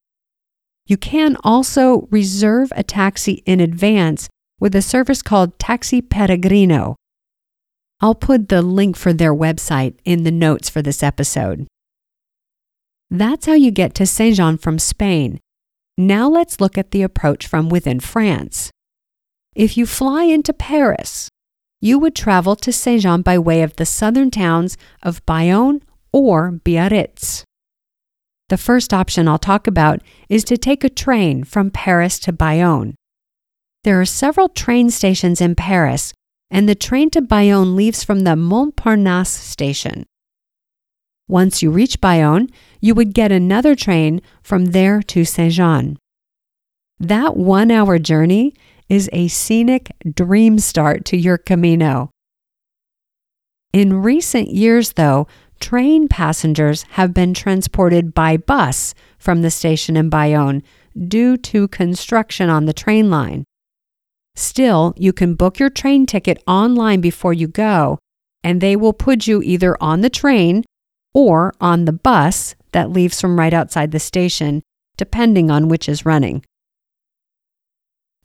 You 0.86 0.96
can 0.96 1.36
also 1.42 2.06
reserve 2.10 2.72
a 2.76 2.82
taxi 2.82 3.42
in 3.46 3.60
advance 3.60 4.28
with 4.60 4.74
a 4.74 4.82
service 4.82 5.22
called 5.22 5.58
Taxi 5.58 6.00
Peregrino, 6.00 6.96
I'll 8.00 8.14
put 8.14 8.50
the 8.50 8.60
link 8.60 8.96
for 8.96 9.12
their 9.12 9.34
website 9.34 9.94
in 10.04 10.24
the 10.24 10.30
notes 10.30 10.68
for 10.68 10.82
this 10.82 11.02
episode. 11.02 11.66
That's 13.10 13.46
how 13.46 13.54
you 13.54 13.70
get 13.70 13.94
to 13.94 14.06
Saint 14.06 14.36
Jean 14.36 14.58
from 14.58 14.78
Spain. 14.78 15.40
Now 15.96 16.28
let's 16.28 16.60
look 16.60 16.76
at 16.76 16.90
the 16.90 17.02
approach 17.02 17.46
from 17.46 17.70
within 17.70 18.00
France. 18.00 18.70
If 19.56 19.78
you 19.78 19.86
fly 19.86 20.24
into 20.24 20.52
Paris, 20.52 21.30
you 21.80 21.98
would 21.98 22.14
travel 22.14 22.56
to 22.56 22.70
Saint 22.70 23.00
Jean 23.00 23.22
by 23.22 23.38
way 23.38 23.62
of 23.62 23.76
the 23.76 23.86
southern 23.86 24.30
towns 24.30 24.76
of 25.02 25.24
Bayonne 25.24 25.80
or 26.12 26.52
Biarritz. 26.52 27.42
The 28.50 28.58
first 28.58 28.92
option 28.92 29.26
I'll 29.26 29.38
talk 29.38 29.66
about 29.66 30.02
is 30.28 30.44
to 30.44 30.58
take 30.58 30.84
a 30.84 30.90
train 30.90 31.42
from 31.42 31.70
Paris 31.70 32.18
to 32.20 32.34
Bayonne. 32.34 32.96
There 33.82 33.98
are 33.98 34.04
several 34.04 34.50
train 34.50 34.90
stations 34.90 35.40
in 35.40 35.54
Paris 35.54 36.12
and 36.50 36.68
the 36.68 36.74
train 36.74 37.08
to 37.10 37.22
Bayonne 37.22 37.74
leaves 37.74 38.04
from 38.04 38.20
the 38.20 38.36
Montparnasse 38.36 39.30
station. 39.30 40.04
Once 41.28 41.62
you 41.62 41.70
reach 41.70 42.02
Bayonne, 42.02 42.50
you 42.82 42.94
would 42.94 43.14
get 43.14 43.32
another 43.32 43.74
train 43.74 44.20
from 44.42 44.66
there 44.66 45.00
to 45.04 45.24
Saint 45.24 45.54
Jean. 45.54 45.96
That 47.00 47.38
one 47.38 47.70
hour 47.70 47.98
journey 47.98 48.54
is 48.88 49.10
a 49.12 49.28
scenic 49.28 49.92
dream 50.14 50.58
start 50.58 51.04
to 51.06 51.16
your 51.16 51.38
Camino. 51.38 52.10
In 53.72 54.02
recent 54.02 54.48
years, 54.48 54.92
though, 54.92 55.26
train 55.60 56.08
passengers 56.08 56.84
have 56.90 57.12
been 57.12 57.34
transported 57.34 58.14
by 58.14 58.36
bus 58.36 58.94
from 59.18 59.42
the 59.42 59.50
station 59.50 59.96
in 59.96 60.08
Bayonne 60.08 60.62
due 61.08 61.36
to 61.36 61.68
construction 61.68 62.48
on 62.48 62.66
the 62.66 62.72
train 62.72 63.10
line. 63.10 63.44
Still, 64.34 64.94
you 64.96 65.12
can 65.12 65.34
book 65.34 65.58
your 65.58 65.70
train 65.70 66.06
ticket 66.06 66.42
online 66.46 67.00
before 67.00 67.32
you 67.32 67.48
go, 67.48 67.98
and 68.44 68.60
they 68.60 68.76
will 68.76 68.92
put 68.92 69.26
you 69.26 69.42
either 69.42 69.76
on 69.82 70.02
the 70.02 70.10
train 70.10 70.64
or 71.14 71.52
on 71.60 71.86
the 71.86 71.92
bus 71.92 72.54
that 72.72 72.90
leaves 72.90 73.20
from 73.20 73.38
right 73.38 73.54
outside 73.54 73.90
the 73.90 73.98
station, 73.98 74.62
depending 74.96 75.50
on 75.50 75.68
which 75.68 75.88
is 75.88 76.04
running. 76.06 76.44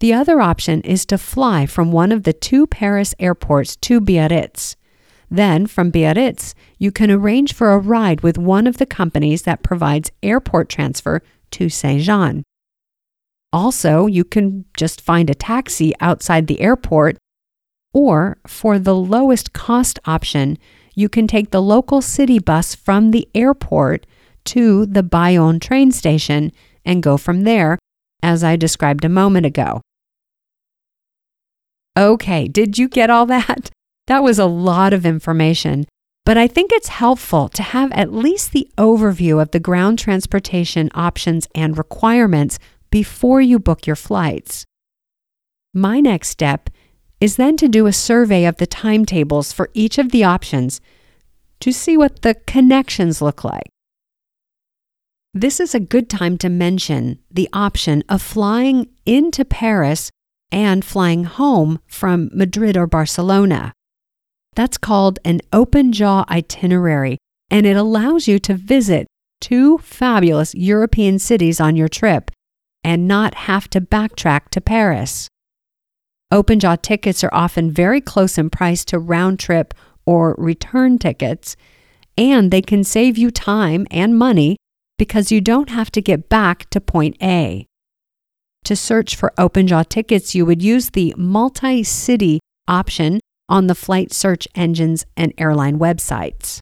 The 0.02 0.14
other 0.14 0.42
option 0.42 0.82
is 0.82 1.06
to 1.06 1.18
fly 1.20 1.68
from 1.68 1.92
one 1.92 2.12
of 2.12 2.24
the 2.24 2.34
two 2.34 2.66
Paris 2.66 3.14
airports 3.20 3.76
to 3.76 4.02
Biarritz. 4.02 4.76
Then, 5.30 5.68
from 5.68 5.92
Biarritz, 5.92 6.56
you 6.80 6.92
can 6.92 7.12
arrange 7.12 7.54
for 7.54 7.72
a 7.72 7.78
ride 7.78 8.22
with 8.22 8.36
one 8.36 8.66
of 8.66 8.78
the 8.78 8.88
companies 8.88 9.44
that 9.44 9.62
provides 9.62 10.12
airport 10.24 10.70
transfer 10.70 11.22
to 11.52 11.70
Saint 11.70 12.02
Jean. 12.02 12.42
Also, 13.54 14.08
you 14.08 14.24
can 14.24 14.66
just 14.76 15.02
find 15.02 15.30
a 15.30 15.36
taxi 15.36 15.94
outside 16.00 16.48
the 16.48 16.62
airport, 16.62 17.18
or 17.94 18.40
for 18.48 18.80
the 18.80 18.96
lowest 18.96 19.54
cost 19.54 20.00
option, 20.06 20.58
you 20.96 21.10
can 21.10 21.28
take 21.28 21.52
the 21.52 21.62
local 21.62 22.02
city 22.02 22.40
bus 22.40 22.74
from 22.74 23.12
the 23.12 23.30
airport 23.36 24.08
to 24.46 24.88
the 24.88 25.04
Bayonne 25.04 25.60
train 25.60 25.92
station 25.92 26.52
and 26.84 27.04
go 27.04 27.18
from 27.18 27.44
there, 27.44 27.78
as 28.24 28.44
I 28.44 28.56
described 28.56 29.06
a 29.06 29.10
moment 29.10 29.46
ago. 29.46 29.82
Okay, 31.98 32.48
did 32.48 32.78
you 32.78 32.88
get 32.88 33.10
all 33.10 33.26
that? 33.28 33.70
That 34.08 34.24
was 34.24 34.40
a 34.40 34.46
lot 34.46 34.92
of 34.92 35.06
information, 35.06 35.86
but 36.26 36.36
I 36.36 36.48
think 36.48 36.72
it's 36.74 36.90
helpful 36.90 37.48
to 37.50 37.64
have 37.64 37.92
at 37.94 38.12
least 38.12 38.52
the 38.52 38.68
overview 38.78 39.42
of 39.42 39.52
the 39.52 39.60
ground 39.60 40.00
transportation 40.00 40.90
options 40.94 41.48
and 41.56 41.78
requirements 41.78 42.60
before 42.90 43.40
you 43.40 43.58
book 43.58 43.88
your 43.88 43.96
flights. 43.96 44.66
My 45.74 46.02
next 46.02 46.28
step 46.28 46.70
is 47.22 47.38
then 47.38 47.56
to 47.58 47.70
do 47.70 47.86
a 47.86 47.94
survey 47.94 48.46
of 48.46 48.58
the 48.58 48.68
timetables 48.68 49.54
for 49.54 49.70
each 49.74 49.98
of 49.98 50.12
the 50.12 50.26
options 50.26 50.82
to 51.62 51.72
see 51.72 51.96
what 51.96 52.24
the 52.24 52.34
connections 52.34 53.22
look 53.22 53.46
like. 53.46 53.70
This 55.34 55.62
is 55.62 55.74
a 55.74 55.80
good 55.80 56.10
time 56.10 56.38
to 56.40 56.50
mention 56.50 57.20
the 57.30 57.48
option 57.54 58.04
of 58.10 58.22
flying 58.22 58.90
into 59.06 59.46
Paris 59.46 60.12
and 60.52 60.84
flying 60.84 61.24
home 61.24 61.80
from 61.88 62.30
Madrid 62.34 62.76
or 62.78 62.88
Barcelona. 62.88 63.74
That's 64.56 64.78
called 64.78 65.20
an 65.24 65.40
open 65.54 65.94
jaw 65.94 66.26
itinerary, 66.30 67.18
and 67.50 67.66
it 67.66 67.78
allows 67.78 68.28
you 68.28 68.40
to 68.40 68.54
visit 68.54 69.08
two 69.40 69.78
fabulous 69.80 70.54
European 70.54 71.20
cities 71.20 71.60
on 71.60 71.76
your 71.76 71.88
trip 71.88 72.32
and 72.84 73.08
not 73.08 73.34
have 73.34 73.70
to 73.70 73.82
backtrack 73.82 74.50
to 74.50 74.62
Paris. 74.62 75.28
Open 76.32 76.60
jaw 76.60 76.76
tickets 76.76 77.24
are 77.24 77.34
often 77.34 77.72
very 77.72 78.02
close 78.02 78.38
in 78.38 78.50
price 78.50 78.86
to 78.86 79.00
round 79.00 79.40
trip 79.40 79.74
or 80.06 80.36
return 80.38 80.98
tickets, 80.98 81.56
and 82.18 82.52
they 82.52 82.62
can 82.62 82.84
save 82.84 83.18
you 83.18 83.32
time 83.32 83.86
and 83.92 84.18
money 84.18 84.58
because 84.98 85.32
you 85.32 85.42
don't 85.42 85.70
have 85.70 85.92
to 85.92 86.02
get 86.02 86.30
back 86.30 86.70
to 86.70 86.80
point 86.80 87.18
A. 87.22 87.68
To 88.66 88.76
search 88.76 89.16
for 89.16 89.34
OpenJaw 89.38 89.90
tickets, 89.90 90.36
you 90.36 90.46
would 90.46 90.62
use 90.62 90.92
the 90.92 91.14
multi 91.18 91.84
city 91.84 92.40
option 92.68 93.20
on 93.50 93.68
the 93.68 93.76
flight 93.76 94.14
search 94.14 94.48
engines 94.56 95.06
and 95.18 95.34
airline 95.38 95.80
websites. 95.80 96.60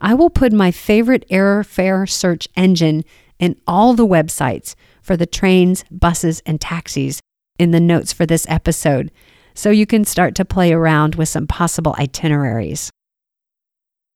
I 0.00 0.14
will 0.14 0.30
put 0.30 0.52
my 0.52 0.70
favorite 0.70 1.24
airfare 1.30 2.08
search 2.08 2.48
engine 2.56 3.04
in 3.38 3.56
all 3.66 3.94
the 3.94 4.06
websites 4.06 4.74
for 5.00 5.16
the 5.16 5.26
trains, 5.26 5.84
buses, 5.90 6.42
and 6.44 6.60
taxis 6.60 7.20
in 7.58 7.70
the 7.70 7.80
notes 7.80 8.12
for 8.12 8.26
this 8.26 8.46
episode, 8.48 9.10
so 9.54 9.70
you 9.70 9.86
can 9.86 10.04
start 10.04 10.34
to 10.34 10.44
play 10.44 10.72
around 10.72 11.14
with 11.14 11.28
some 11.28 11.46
possible 11.46 11.94
itineraries. 11.98 12.90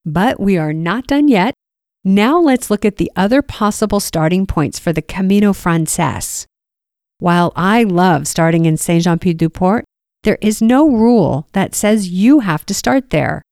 But 0.05 0.41
we 0.41 0.59
are 0.59 0.73
not 0.73 1.07
done 1.07 1.29
yet. 1.29 1.55
Now 2.05 2.41
let's 2.41 2.71
look 2.71 2.85
at 2.85 2.97
the 2.97 3.11
other 3.17 3.43
possible 3.43 4.01
starting 4.01 4.47
points 4.47 4.79
for 4.79 4.93
the 4.93 5.03
Camino 5.03 5.53
Frances. 5.53 6.47
While 7.21 7.53
I 7.55 7.83
love 7.83 8.27
starting 8.27 8.65
in 8.65 8.79
Saint 8.79 9.05
Jean 9.05 9.19
Pied 9.19 9.37
du 9.37 9.51
Port, 9.51 9.85
there 10.23 10.39
is 10.41 10.63
no 10.63 10.89
rule 10.89 11.47
that 11.53 11.75
says 11.75 12.09
you 12.09 12.41
have 12.41 12.65
to 12.65 12.73
start 12.73 13.11
there. 13.11 13.43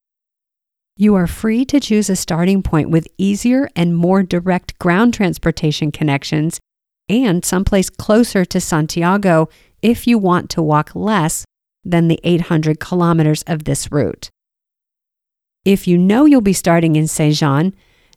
You 0.96 1.14
are 1.16 1.26
free 1.26 1.66
to 1.66 1.78
choose 1.78 2.08
a 2.08 2.16
starting 2.16 2.62
point 2.62 2.88
with 2.88 3.06
easier 3.18 3.68
and 3.76 3.94
more 3.94 4.22
direct 4.22 4.78
ground 4.78 5.12
transportation 5.12 5.92
connections 5.92 6.58
and 7.10 7.44
someplace 7.44 7.90
closer 7.90 8.46
to 8.46 8.58
Santiago 8.58 9.50
if 9.82 10.06
you 10.06 10.16
want 10.16 10.48
to 10.50 10.62
walk 10.62 10.94
less 10.94 11.44
than 11.84 12.08
the 12.08 12.20
800 12.25 12.81
kilometers 12.81 13.42
of 13.42 13.64
this 13.64 13.92
route. 13.92 14.31
If 15.66 15.87
you 15.87 15.98
know 15.98 16.24
you'll 16.24 16.40
be 16.40 16.54
starting 16.54 16.96
in 16.96 17.07
Saint 17.07 17.35
Jean, 17.35 17.74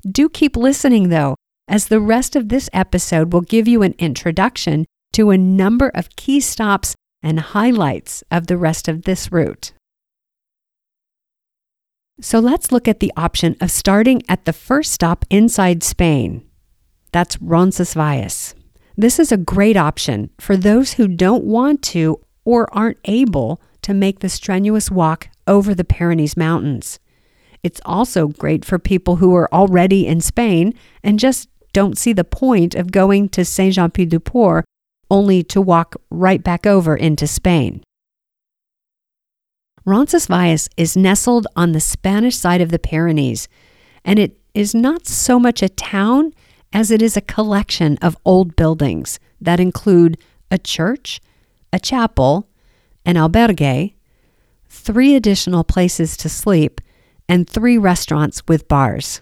do 0.09 0.29
keep 0.29 0.55
listening 0.55 1.09
though, 1.09 1.35
as 1.67 1.89
the 1.89 1.99
rest 1.99 2.37
of 2.37 2.47
this 2.47 2.69
episode 2.71 3.33
will 3.33 3.41
give 3.41 3.67
you 3.67 3.83
an 3.83 3.95
introduction 3.99 4.85
to 5.13 5.29
a 5.29 5.37
number 5.37 5.91
of 5.93 6.15
key 6.15 6.39
stops 6.39 6.95
and 7.23 7.39
highlights 7.39 8.23
of 8.31 8.47
the 8.47 8.57
rest 8.57 8.87
of 8.87 9.03
this 9.03 9.31
route. 9.31 9.73
So 12.19 12.39
let's 12.39 12.71
look 12.71 12.87
at 12.87 12.99
the 12.99 13.11
option 13.17 13.55
of 13.59 13.71
starting 13.71 14.21
at 14.29 14.45
the 14.45 14.53
first 14.53 14.91
stop 14.91 15.25
inside 15.29 15.81
Spain. 15.83 16.47
That's 17.11 17.41
Roncesvalles. 17.41 18.55
This 18.95 19.19
is 19.19 19.31
a 19.31 19.37
great 19.37 19.75
option 19.75 20.29
for 20.39 20.55
those 20.55 20.93
who 20.93 21.07
don't 21.07 21.43
want 21.43 21.81
to 21.83 22.21
or 22.45 22.71
aren't 22.75 22.99
able 23.05 23.61
to 23.81 23.93
make 23.93 24.19
the 24.19 24.29
strenuous 24.29 24.91
walk 24.91 25.29
over 25.47 25.73
the 25.73 25.83
Pyrenees 25.83 26.37
Mountains. 26.37 26.99
It's 27.63 27.81
also 27.85 28.27
great 28.27 28.65
for 28.65 28.79
people 28.79 29.17
who 29.17 29.35
are 29.35 29.51
already 29.53 30.07
in 30.07 30.21
Spain 30.21 30.73
and 31.03 31.19
just 31.19 31.49
don't 31.73 31.97
see 31.97 32.13
the 32.13 32.23
point 32.23 32.75
of 32.75 32.91
going 32.91 33.29
to 33.29 33.45
Saint 33.45 33.75
Jean 33.75 33.89
Pied 33.89 34.09
du 34.09 34.19
Port 34.19 34.65
only 35.11 35.43
to 35.43 35.61
walk 35.61 35.95
right 36.09 36.41
back 36.41 36.65
over 36.65 36.95
into 36.95 37.27
Spain. 37.27 37.83
Roncesvalles 39.85 40.69
is 40.77 40.95
nestled 40.95 41.47
on 41.55 41.73
the 41.73 41.79
Spanish 41.79 42.37
side 42.37 42.61
of 42.61 42.71
the 42.71 42.79
Pyrenees, 42.79 43.47
and 44.05 44.17
it 44.17 44.39
is 44.53 44.73
not 44.73 45.05
so 45.05 45.37
much 45.37 45.61
a 45.61 45.69
town 45.69 46.33
as 46.71 46.91
it 46.91 47.01
is 47.01 47.17
a 47.17 47.21
collection 47.21 47.97
of 48.01 48.17
old 48.23 48.55
buildings 48.55 49.19
that 49.41 49.59
include 49.59 50.17
a 50.49 50.57
church, 50.57 51.19
a 51.73 51.79
chapel, 51.79 52.47
an 53.05 53.15
albergue, 53.15 53.93
three 54.69 55.15
additional 55.15 55.63
places 55.63 56.15
to 56.15 56.29
sleep, 56.29 56.79
and 57.27 57.49
three 57.49 57.77
restaurants 57.77 58.43
with 58.47 58.67
bars. 58.67 59.21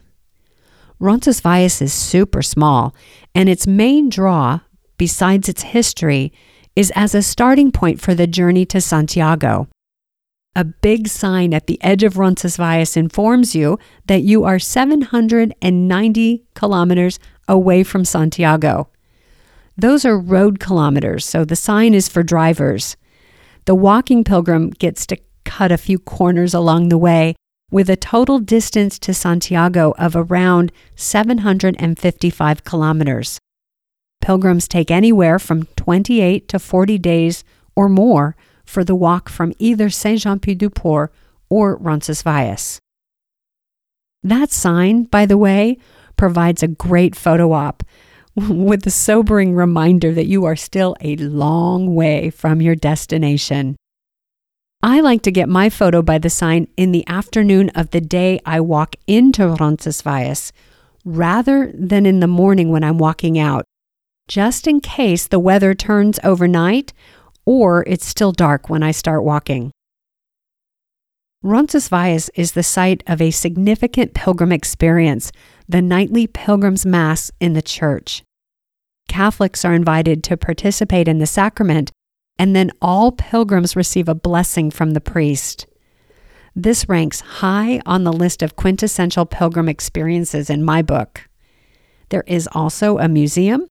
Roncesvalles 1.00 1.82
is 1.82 1.94
super 1.94 2.42
small, 2.42 2.94
and 3.34 3.48
its 3.48 3.66
main 3.66 4.10
draw 4.10 4.60
besides 5.00 5.50
its 5.50 5.64
history, 5.64 6.32
is 6.76 6.92
as 6.96 7.16
a 7.16 7.24
starting 7.24 7.72
point 7.72 8.00
for 8.00 8.14
the 8.14 8.28
journey 8.28 8.66
to 8.68 8.80
Santiago. 8.80 9.68
A 10.56 10.64
big 10.64 11.08
sign 11.08 11.54
at 11.54 11.68
the 11.68 11.82
edge 11.82 12.04
of 12.04 12.18
Roncesvalles 12.18 12.96
informs 12.96 13.56
you 13.56 13.80
that 14.06 14.22
you 14.22 14.44
are 14.44 14.60
790 14.60 16.44
kilometers 16.54 17.20
away 17.48 17.84
from 17.84 18.06
Santiago. 18.06 18.90
Those 19.78 20.06
are 20.06 20.20
road 20.20 20.60
kilometers, 20.60 21.26
so 21.26 21.46
the 21.46 21.56
sign 21.56 21.94
is 21.94 22.10
for 22.10 22.22
drivers. 22.22 22.98
The 23.66 23.76
walking 23.76 24.24
pilgrim 24.24 24.72
gets 24.72 25.08
to 25.08 25.18
cut 25.46 25.72
a 25.72 25.78
few 25.78 25.98
corners 25.98 26.54
along 26.54 26.90
the 26.90 26.98
way 26.98 27.36
with 27.72 27.90
a 27.90 27.96
total 27.96 28.40
distance 28.40 29.00
to 29.00 29.14
Santiago 29.14 29.94
of 29.98 30.16
around 30.16 30.72
755 30.96 32.64
kilometers. 32.64 33.40
Pilgrims 34.22 34.68
take 34.68 34.92
anywhere 34.92 35.40
from 35.40 35.66
28 35.76 36.48
to 36.48 36.60
40 36.60 36.98
days 36.98 37.44
or 37.76 37.90
more 37.90 38.36
for 38.66 38.84
the 38.84 38.96
walk 38.96 39.30
from 39.30 39.54
either 39.58 39.90
Saint 39.90 40.22
Jean 40.22 40.40
Pied 40.40 40.58
du 40.58 40.70
Port 40.70 41.12
or 41.50 41.78
Roncesvalles. 41.78 42.80
That 44.22 44.52
sign, 44.52 45.04
by 45.04 45.26
the 45.26 45.38
way, 45.38 45.78
provides 46.18 46.62
a 46.62 46.68
great 46.68 47.16
photo 47.16 47.54
op 47.54 47.84
with 48.36 48.84
the 48.84 48.92
sobering 48.92 49.56
reminder 49.56 50.14
that 50.14 50.28
you 50.28 50.46
are 50.46 50.56
still 50.56 50.96
a 51.02 51.16
long 51.16 51.96
way 51.96 52.30
from 52.30 52.62
your 52.62 52.76
destination. 52.76 53.76
I 54.82 55.02
like 55.02 55.24
to 55.24 55.32
get 55.32 55.50
my 55.50 55.70
photo 55.70 56.02
by 56.02 56.20
the 56.20 56.30
sign 56.30 56.68
in 56.78 56.92
the 56.92 57.06
afternoon 57.08 57.70
of 57.72 57.92
the 57.92 58.00
day 58.00 58.40
I 58.46 58.62
walk 58.62 58.96
into 59.08 59.48
Roncesvalles 59.48 60.54
rather 61.04 61.72
than 61.74 62.06
in 62.06 62.20
the 62.20 62.28
morning 62.28 62.70
when 62.70 62.84
I'm 62.84 62.98
walking 62.98 63.40
out 63.40 63.66
just 64.30 64.68
in 64.68 64.80
case 64.80 65.28
the 65.28 65.40
weather 65.40 65.74
turns 65.74 66.20
overnight 66.24 66.94
or 67.46 67.84
it's 67.88 68.06
still 68.06 68.32
dark 68.32 68.70
when 68.70 68.84
I 68.84 68.92
start 68.92 69.24
walking. 69.24 69.72
Roncesvalles 71.42 72.30
is 72.36 72.52
the 72.52 72.64
site 72.64 73.02
of 73.08 73.22
a 73.22 73.32
significant 73.32 74.14
pilgrim 74.14 74.52
experience, 74.52 75.32
the 75.68 75.82
nightly 75.82 76.28
pilgrim's 76.28 76.86
mass 76.86 77.32
in 77.40 77.54
the 77.54 77.62
church. 77.62 78.24
Catholics 79.08 79.66
are 79.66 79.74
invited 79.74 80.24
to 80.26 80.38
participate 80.38 81.08
in 81.08 81.18
the 81.18 81.26
sacrament, 81.26 81.92
and 82.38 82.56
then 82.56 82.72
all 82.82 83.12
pilgrims 83.12 83.76
receive 83.76 84.08
a 84.08 84.14
blessing 84.14 84.70
from 84.70 84.92
the 84.92 85.02
priest. 85.02 85.66
This 86.56 86.88
ranks 86.88 87.22
high 87.22 87.82
on 87.86 88.04
the 88.04 88.14
list 88.14 88.44
of 88.44 88.56
quintessential 88.56 89.26
pilgrim 89.26 89.68
experiences 89.68 90.50
in 90.50 90.62
my 90.62 90.82
book. 90.84 91.28
There 92.10 92.26
is 92.28 92.48
also 92.52 93.00
a 93.00 93.08
museum 93.08 93.66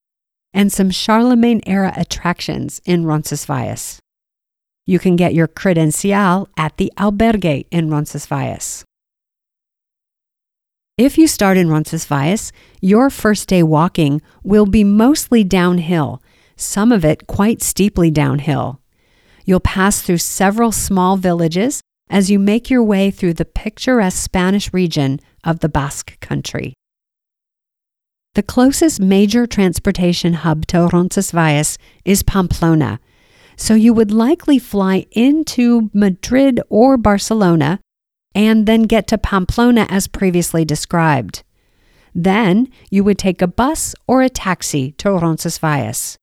and 0.53 0.73
some 0.73 0.91
Charlemagne 0.91 1.61
era 1.67 1.93
attractions 1.97 2.81
in 2.85 3.05
Roncesvalles. 3.05 4.01
You 4.87 4.99
can 4.99 5.17
get 5.17 5.35
your 5.35 5.49
credencial 5.49 6.47
at 6.57 6.77
the 6.79 6.93
albergue 6.97 7.67
in 7.71 7.91
Roncesvalles. 7.91 8.85
If 10.97 11.17
you 11.17 11.29
start 11.29 11.57
in 11.57 11.69
Roncesvalles, 11.69 12.53
your 12.81 13.09
first 13.11 13.49
day 13.49 13.63
walking 13.63 14.21
will 14.43 14.67
be 14.67 14.83
mostly 14.83 15.45
downhill, 15.45 16.23
some 16.57 16.91
of 16.91 17.05
it 17.05 17.27
quite 17.27 17.63
steeply 17.63 18.11
downhill. 18.11 18.81
You'll 19.45 19.61
pass 19.61 20.03
through 20.03 20.19
several 20.19 20.73
small 20.73 21.17
villages 21.17 21.81
as 22.11 22.31
you 22.31 22.39
make 22.39 22.69
your 22.69 22.83
way 22.83 23.11
through 23.11 23.35
the 23.35 23.45
picturesque 23.45 24.23
Spanish 24.23 24.73
region 24.73 25.21
of 25.45 25.61
the 25.61 25.69
Basque 25.69 26.19
Country. 26.21 26.75
The 28.39 28.45
closest 28.45 29.01
major 29.01 29.49
transportation 29.49 30.33
hub 30.33 30.65
to 30.69 30.87
Roncesvalles 30.93 31.77
is 32.05 32.23
Pamplona, 32.23 33.01
so 33.57 33.75
you 33.75 33.93
would 33.93 34.13
likely 34.13 34.61
fly 34.61 35.07
into 35.11 35.91
Madrid 35.93 36.61
or 36.69 36.97
Barcelona 36.97 37.81
and 38.37 38.65
then 38.65 38.85
get 38.85 39.09
to 39.09 39.19
Pamplona 39.19 39.89
as 39.91 40.07
previously 40.07 40.65
described. 40.65 41.43
Then 42.15 42.69
you 42.93 43.03
would 43.03 43.19
take 43.19 43.43
a 43.43 43.49
bus 43.49 43.97
or 44.07 44.23
a 44.23 44.29
taxi 44.29 44.93
to 44.99 45.11
Roncesvalles. 45.11 46.17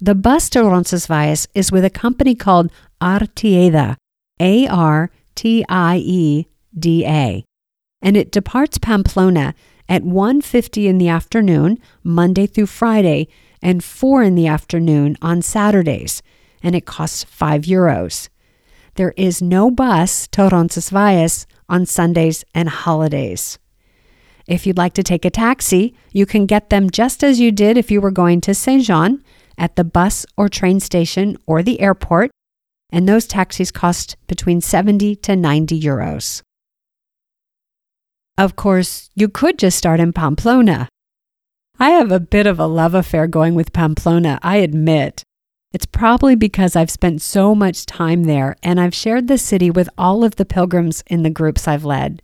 The 0.00 0.14
bus 0.14 0.48
to 0.48 0.64
Roncesvalles 0.64 1.46
is 1.54 1.70
with 1.70 1.84
a 1.84 1.90
company 1.90 2.34
called 2.34 2.72
Artieda, 3.02 3.96
A 4.40 4.66
R 4.66 5.10
T 5.34 5.62
I 5.68 5.98
E 5.98 6.46
D 6.74 7.04
A, 7.04 7.44
and 8.00 8.16
it 8.16 8.32
departs 8.32 8.78
Pamplona 8.78 9.54
at 9.88 10.02
1:50 10.02 10.86
in 10.86 10.98
the 10.98 11.08
afternoon 11.08 11.78
Monday 12.02 12.46
through 12.46 12.66
Friday 12.66 13.28
and 13.62 13.82
4 13.82 14.22
in 14.22 14.34
the 14.34 14.46
afternoon 14.46 15.16
on 15.22 15.42
Saturdays, 15.42 16.22
and 16.62 16.74
it 16.74 16.86
costs 16.86 17.24
5 17.24 17.62
euros. 17.62 18.28
There 18.96 19.14
is 19.16 19.42
no 19.42 19.70
bus 19.70 20.28
to 20.28 20.48
Roncesvalles 20.48 21.46
on 21.68 21.86
Sundays 21.86 22.44
and 22.54 22.68
holidays. 22.68 23.58
If 24.46 24.66
you'd 24.66 24.76
like 24.76 24.92
to 24.94 25.02
take 25.02 25.24
a 25.24 25.30
taxi, 25.30 25.94
you 26.12 26.26
can 26.26 26.46
get 26.46 26.68
them 26.68 26.90
just 26.90 27.24
as 27.24 27.40
you 27.40 27.50
did 27.50 27.78
if 27.78 27.90
you 27.90 28.00
were 28.00 28.10
going 28.10 28.40
to 28.42 28.54
Saint 28.54 28.84
Jean 28.84 29.24
at 29.56 29.76
the 29.76 29.84
bus 29.84 30.26
or 30.36 30.48
train 30.48 30.80
station 30.80 31.38
or 31.46 31.62
the 31.62 31.80
airport, 31.80 32.30
and 32.90 33.08
those 33.08 33.26
taxis 33.26 33.70
cost 33.70 34.16
between 34.26 34.60
70 34.60 35.16
to 35.16 35.34
90 35.34 35.80
euros. 35.80 36.42
Of 38.36 38.56
course, 38.56 39.10
you 39.14 39.28
could 39.28 39.58
just 39.58 39.78
start 39.78 40.00
in 40.00 40.12
Pamplona. 40.12 40.88
I 41.78 41.90
have 41.90 42.10
a 42.10 42.20
bit 42.20 42.46
of 42.46 42.58
a 42.58 42.66
love 42.66 42.94
affair 42.94 43.26
going 43.26 43.54
with 43.54 43.72
Pamplona, 43.72 44.38
I 44.42 44.56
admit. 44.56 45.22
It's 45.72 45.86
probably 45.86 46.34
because 46.34 46.76
I've 46.76 46.90
spent 46.90 47.22
so 47.22 47.54
much 47.54 47.86
time 47.86 48.24
there 48.24 48.56
and 48.62 48.80
I've 48.80 48.94
shared 48.94 49.28
the 49.28 49.38
city 49.38 49.70
with 49.70 49.88
all 49.98 50.24
of 50.24 50.36
the 50.36 50.44
pilgrims 50.44 51.02
in 51.06 51.22
the 51.22 51.30
groups 51.30 51.68
I've 51.68 51.84
led. 51.84 52.22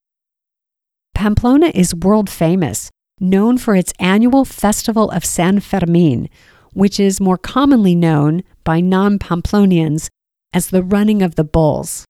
Pamplona 1.15 1.71
is 1.75 1.95
world 1.95 2.31
famous, 2.31 2.91
known 3.21 3.59
for 3.59 3.77
its 3.77 3.93
annual 3.99 4.45
festival 4.45 5.11
of 5.11 5.25
San 5.25 5.61
Fermin, 5.61 6.29
which 6.73 6.99
is 6.99 7.21
more 7.21 7.39
commonly 7.39 7.95
known 7.95 8.43
by 8.65 8.81
non 8.81 9.19
Pamplonians 9.19 10.09
as 10.53 10.71
the 10.71 10.83
Running 10.83 11.23
of 11.23 11.37
the 11.37 11.45
Bulls. 11.45 12.05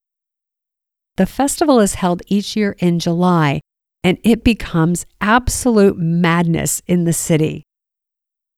The 1.17 1.27
festival 1.27 1.81
is 1.81 1.95
held 1.95 2.23
each 2.29 2.57
year 2.57 2.77
in 2.79 2.99
July, 2.99 3.61
and 4.03 4.19
it 4.25 4.45
becomes 4.45 5.07
absolute 5.21 5.99
madness 5.99 6.83
in 6.87 7.05
the 7.05 7.13
city. 7.13 7.65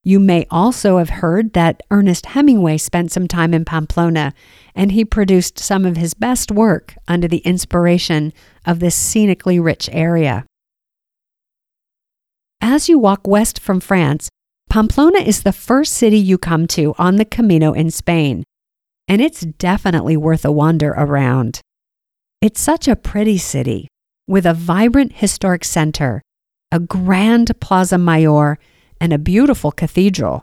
You 0.04 0.18
may 0.18 0.46
also 0.50 0.98
have 0.98 1.10
heard 1.10 1.52
that 1.52 1.80
Ernest 1.90 2.26
Hemingway 2.26 2.78
spent 2.78 3.12
some 3.12 3.28
time 3.28 3.54
in 3.54 3.64
Pamplona, 3.64 4.34
and 4.74 4.90
he 4.90 5.04
produced 5.04 5.60
some 5.60 5.86
of 5.86 5.96
his 5.96 6.14
best 6.14 6.50
work 6.50 6.94
under 7.06 7.28
the 7.28 7.38
inspiration 7.38 8.32
of 8.66 8.80
this 8.80 8.96
scenically 8.96 9.60
rich 9.60 9.88
area. 9.92 10.44
As 12.60 12.88
you 12.88 12.98
walk 12.98 13.26
west 13.26 13.60
from 13.60 13.78
France, 13.78 14.28
Pamplona 14.68 15.18
is 15.18 15.42
the 15.42 15.52
first 15.52 15.92
city 15.92 16.18
you 16.18 16.36
come 16.36 16.66
to 16.68 16.94
on 16.98 17.16
the 17.16 17.24
Camino 17.24 17.72
in 17.72 17.90
Spain, 17.90 18.42
and 19.06 19.20
it's 19.20 19.42
definitely 19.42 20.16
worth 20.16 20.44
a 20.44 20.50
wander 20.50 20.90
around. 20.90 21.60
It's 22.40 22.60
such 22.60 22.88
a 22.88 22.96
pretty 22.96 23.38
city 23.38 23.86
with 24.26 24.46
a 24.46 24.54
vibrant 24.54 25.14
historic 25.14 25.64
center, 25.64 26.22
a 26.70 26.78
grand 26.78 27.58
Plaza 27.60 27.98
Mayor, 27.98 28.58
and 29.00 29.12
a 29.12 29.18
beautiful 29.18 29.72
cathedral. 29.72 30.42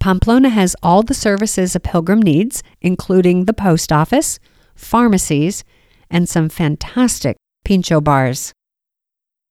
Pamplona 0.00 0.48
has 0.48 0.74
all 0.82 1.02
the 1.02 1.14
services 1.14 1.76
a 1.76 1.80
pilgrim 1.80 2.22
needs, 2.22 2.62
including 2.80 3.44
the 3.44 3.52
post 3.52 3.92
office, 3.92 4.38
pharmacies, 4.74 5.62
and 6.10 6.28
some 6.28 6.48
fantastic 6.48 7.36
pincho 7.64 8.00
bars. 8.00 8.52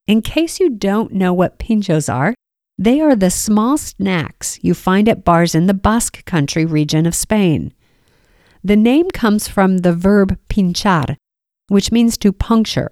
In 0.07 0.23
case 0.23 0.59
you 0.59 0.71
don't 0.71 1.13
know 1.13 1.33
what 1.33 1.59
pinchos 1.59 2.11
are, 2.11 2.33
they 2.79 2.99
are 2.99 3.15
the 3.15 3.29
small 3.29 3.77
snacks 3.77 4.57
you 4.63 4.73
find 4.73 5.07
at 5.07 5.23
bars 5.23 5.53
in 5.53 5.67
the 5.67 5.73
Basque 5.73 6.25
Country 6.25 6.65
region 6.65 7.05
of 7.05 7.13
Spain. 7.13 7.73
The 8.63 8.75
name 8.75 9.09
comes 9.11 9.47
from 9.47 9.79
the 9.79 9.93
verb 9.93 10.37
pinchar, 10.49 11.15
which 11.67 11.91
means 11.91 12.17
to 12.17 12.33
puncture, 12.33 12.89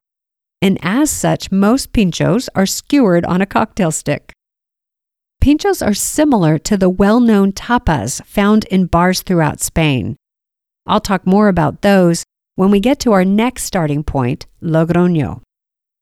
and 0.62 0.78
as 0.82 1.10
such, 1.10 1.52
most 1.52 1.93
pinchos 1.93 2.50
are 2.56 2.65
skewered 2.65 3.26
on 3.26 3.41
a 3.41 3.46
cocktail 3.46 3.91
stick. 3.91 4.34
Pinchos 5.41 5.86
are 5.86 5.93
similar 5.93 6.58
to 6.60 6.78
the 6.78 6.89
well 6.89 7.20
known 7.20 7.52
tapas 7.52 8.24
found 8.26 8.65
in 8.65 8.88
bars 8.88 9.22
throughout 9.22 9.62
Spain. 9.62 10.15
I'll 10.86 11.02
talk 11.02 11.26
more 11.26 11.48
about 11.48 11.82
those 11.82 12.24
when 12.56 12.72
we 12.72 12.80
get 12.80 13.00
to 13.02 13.12
our 13.12 13.24
next 13.24 13.63
starting 13.63 14.04
point, 14.04 14.48
Logroño. 14.63 15.41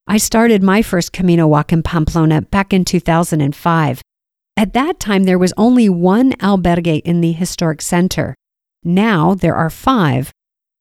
I 0.07 0.17
started 0.17 0.63
my 0.63 0.81
first 0.81 1.11
Camino 1.11 1.47
walk 1.47 1.73
in 1.73 1.83
Pamplona 1.83 2.41
back 2.41 2.71
in 2.71 2.85
2005. 2.85 4.01
At 4.55 4.73
that 4.73 4.99
time, 4.99 5.23
there 5.23 5.39
was 5.39 5.53
only 5.57 5.89
one 5.89 6.31
albergue 6.33 7.01
in 7.03 7.21
the 7.21 7.33
historic 7.33 7.81
center. 7.81 8.35
Now 8.83 9.33
there 9.33 9.55
are 9.55 9.69
five, 9.69 10.31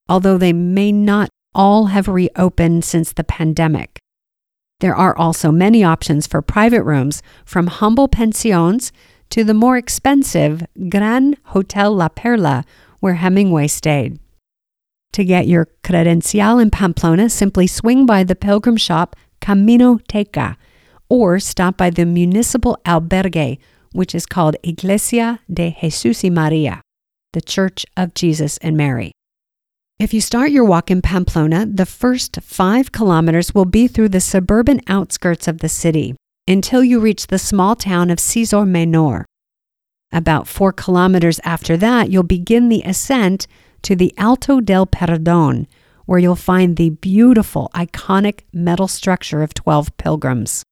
although 0.09 0.39
they 0.39 0.53
may 0.53 0.93
not 0.93 1.31
all 1.55 1.87
have 1.87 2.09
reopened 2.09 2.85
since 2.85 3.13
the 3.13 3.25
pandemic. 3.25 3.99
There 4.81 4.95
are 4.95 5.17
also 5.17 5.51
many 5.51 5.85
options 5.85 6.27
for 6.27 6.43
private 6.43 6.83
rooms, 6.83 7.23
from 7.45 7.69
humble 7.69 8.09
pensions 8.09 8.93
to 9.31 9.45
the 9.45 9.55
more 9.55 9.77
expensive 9.77 10.67
Gran 10.89 11.37
Hotel 11.45 11.95
La 11.95 12.09
Perla, 12.09 12.65
where 13.01 13.15
Hemingway 13.15 13.69
stayed. 13.69 14.19
To 15.13 15.25
get 15.25 15.47
your 15.47 15.69
credencial 15.83 16.61
in 16.61 16.71
Pamplona, 16.71 17.31
simply 17.31 17.67
swing 17.67 18.05
by 18.05 18.25
the 18.25 18.35
pilgrim 18.35 18.77
shop 18.77 19.17
Camino 19.41 19.99
Teca 20.09 20.57
or 21.09 21.39
stop 21.39 21.77
by 21.77 21.91
the 21.91 22.07
municipal 22.07 22.79
albergue, 22.85 23.59
which 23.93 24.15
is 24.15 24.27
called 24.27 24.57
Iglesia 24.63 25.41
de 25.53 25.77
Jesús 25.81 26.25
y 26.25 26.31
María, 26.31 26.81
the 27.33 27.41
Church 27.41 27.87
of 27.97 28.15
Jesus 28.15 28.57
and 28.59 28.77
Mary. 28.77 29.13
If 30.01 30.13
you 30.13 30.21
start 30.21 30.51
your 30.51 30.65
walk 30.65 30.91
in 30.91 31.03
Pamplona, 31.03 31.67
the 31.67 31.87
first 31.87 32.41
five 32.43 32.91
kilometers 32.91 33.55
will 33.55 33.65
be 33.65 33.87
through 33.87 34.09
the 34.09 34.21
suburban 34.21 34.81
outskirts 34.89 35.47
of 35.47 35.61
the 35.61 35.69
city 35.69 36.17
until 36.49 36.83
you 36.83 36.99
reach 36.99 37.29
the 37.29 37.39
small 37.39 37.77
town 37.77 38.11
of 38.11 38.19
Cizur 38.19 38.67
Menor. 38.67 39.25
About 40.11 40.49
four 40.49 40.73
kilometers 40.73 41.41
after 41.45 41.77
that, 41.77 42.11
you'll 42.11 42.25
begin 42.25 42.69
the 42.69 42.83
ascent 42.83 43.47
to 43.83 43.95
the 43.95 44.13
Alto 44.19 44.61
del 44.61 44.85
Perdón, 44.85 45.67
where 46.07 46.19
you'll 46.19 46.35
find 46.35 46.77
the 46.77 46.91
beautiful, 46.91 47.71
iconic 47.73 48.41
metal 48.53 48.89
structure 48.89 49.45
of 49.45 49.55
12 49.55 49.97
pilgrims. 49.97 50.65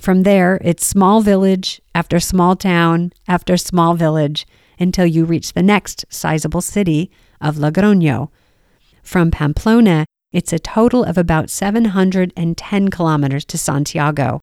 From 0.00 0.22
there, 0.22 0.58
it's 0.64 0.86
small 0.86 1.20
village 1.20 1.82
after 1.94 2.18
small 2.18 2.56
town 2.56 3.12
after 3.28 3.58
small 3.58 3.92
village 3.92 4.46
until 4.78 5.04
you 5.04 5.26
reach 5.26 5.52
the 5.52 5.62
next 5.62 6.06
sizable 6.08 6.62
city 6.62 7.10
of 7.42 7.56
Logroño. 7.56 8.30
From 9.08 9.30
Pamplona, 9.30 10.04
it's 10.32 10.52
a 10.52 10.58
total 10.58 11.02
of 11.02 11.16
about 11.16 11.48
710 11.48 12.88
kilometers 12.90 13.46
to 13.46 13.56
Santiago. 13.56 14.42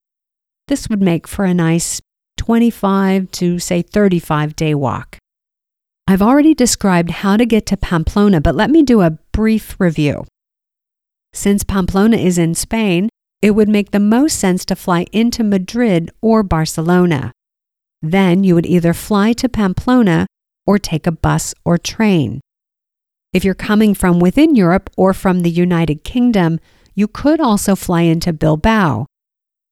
This 0.67 0.89
would 0.89 1.03
make 1.03 1.27
for 1.27 1.45
a 1.45 1.53
nice 1.53 2.01
25 2.37 3.29
to, 3.29 3.59
say, 3.59 3.83
35 3.83 4.55
day 4.55 4.73
walk. 4.73 5.19
I've 6.07 6.23
already 6.23 6.55
described 6.55 7.11
how 7.11 7.37
to 7.37 7.45
get 7.45 7.67
to 7.67 7.77
Pamplona, 7.77 8.41
but 8.41 8.55
let 8.55 8.71
me 8.71 8.81
do 8.81 9.01
a 9.01 9.19
brief 9.31 9.75
review. 9.77 10.25
Since 11.31 11.63
Pamplona 11.63 12.17
is 12.17 12.39
in 12.39 12.55
Spain, 12.55 13.09
it 13.43 13.51
would 13.51 13.69
make 13.69 13.91
the 13.91 13.99
most 13.99 14.39
sense 14.39 14.65
to 14.65 14.75
fly 14.75 15.05
into 15.11 15.43
Madrid 15.43 16.09
or 16.23 16.41
Barcelona. 16.41 17.31
Then 18.01 18.43
you 18.43 18.55
would 18.55 18.65
either 18.65 18.95
fly 18.95 19.33
to 19.33 19.47
Pamplona 19.47 20.25
or 20.65 20.79
take 20.79 21.05
a 21.05 21.11
bus 21.11 21.53
or 21.63 21.77
train. 21.77 22.41
If 23.35 23.43
you're 23.43 23.53
coming 23.53 23.93
from 23.93 24.19
within 24.19 24.55
Europe 24.55 24.89
or 24.95 25.13
from 25.13 25.41
the 25.41 25.49
United 25.49 26.05
Kingdom, 26.05 26.57
you 26.93 27.05
could 27.05 27.41
also 27.41 27.75
fly 27.75 28.03
into 28.03 28.31
Bilbao. 28.31 29.07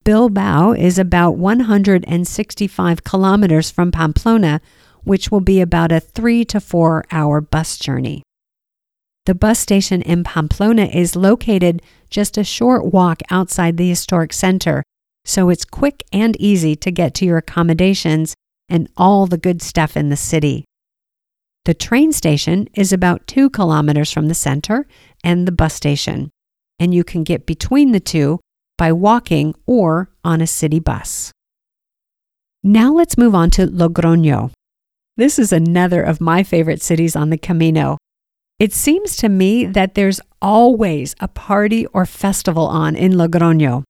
Bilbao 0.04 0.74
is 0.74 1.00
about 1.00 1.38
165 1.38 3.06
kilometers 3.06 3.72
from 3.72 3.90
Pamplona, 3.90 4.60
which 5.06 5.32
will 5.32 5.40
be 5.40 5.62
about 5.62 5.94
a 5.94 6.02
three 6.02 6.44
to 6.44 6.60
four 6.60 7.06
hour 7.10 7.40
bus 7.40 7.78
journey. 7.78 8.22
The 9.28 9.34
bus 9.34 9.60
station 9.60 10.02
in 10.02 10.26
Pamplona 10.26 10.88
is 10.88 11.16
located 11.16 11.82
just 12.10 12.38
a 12.38 12.44
short 12.44 12.92
walk 12.92 13.22
outside 13.30 13.78
the 13.78 13.88
historic 13.88 14.34
center, 14.34 14.84
so 15.24 15.48
it's 15.48 15.64
quick 15.64 16.04
and 16.12 16.36
easy 16.38 16.76
to 16.76 16.92
get 16.92 17.14
to 17.14 17.26
your 17.26 17.38
accommodations 17.38 18.36
and 18.68 18.90
all 18.98 19.26
the 19.26 19.38
good 19.38 19.62
stuff 19.62 19.96
in 19.96 20.10
the 20.10 20.18
city. 20.18 20.66
The 21.66 21.74
train 21.74 22.12
station 22.12 22.68
is 22.74 22.92
about 22.92 23.26
two 23.26 23.50
kilometers 23.50 24.12
from 24.12 24.28
the 24.28 24.34
center 24.34 24.86
and 25.24 25.48
the 25.48 25.52
bus 25.52 25.74
station, 25.74 26.30
and 26.78 26.94
you 26.94 27.06
can 27.06 27.24
get 27.24 27.46
between 27.46 27.94
the 27.94 28.02
two 28.02 28.42
by 28.78 28.92
walking 28.92 29.56
or 29.66 30.10
on 30.26 30.42
a 30.42 30.48
city 30.48 30.80
bus. 30.80 31.32
Now 32.64 32.92
let's 32.94 33.18
move 33.18 33.34
on 33.34 33.50
to 33.52 33.68
Logroño. 33.68 34.52
This 35.16 35.40
is 35.40 35.54
another 35.54 36.04
of 36.04 36.20
my 36.20 36.44
favorite 36.44 36.82
cities 36.82 37.16
on 37.16 37.30
the 37.30 37.38
Camino. 37.38 37.98
It 38.60 38.74
seems 38.74 39.16
to 39.18 39.30
me 39.30 39.66
that 39.66 39.96
there's 39.96 40.20
always 40.42 41.16
a 41.22 41.30
party 41.30 41.86
or 41.88 42.06
festival 42.06 42.68
on 42.68 42.96
in 42.96 43.14
Logroño. 43.14 43.84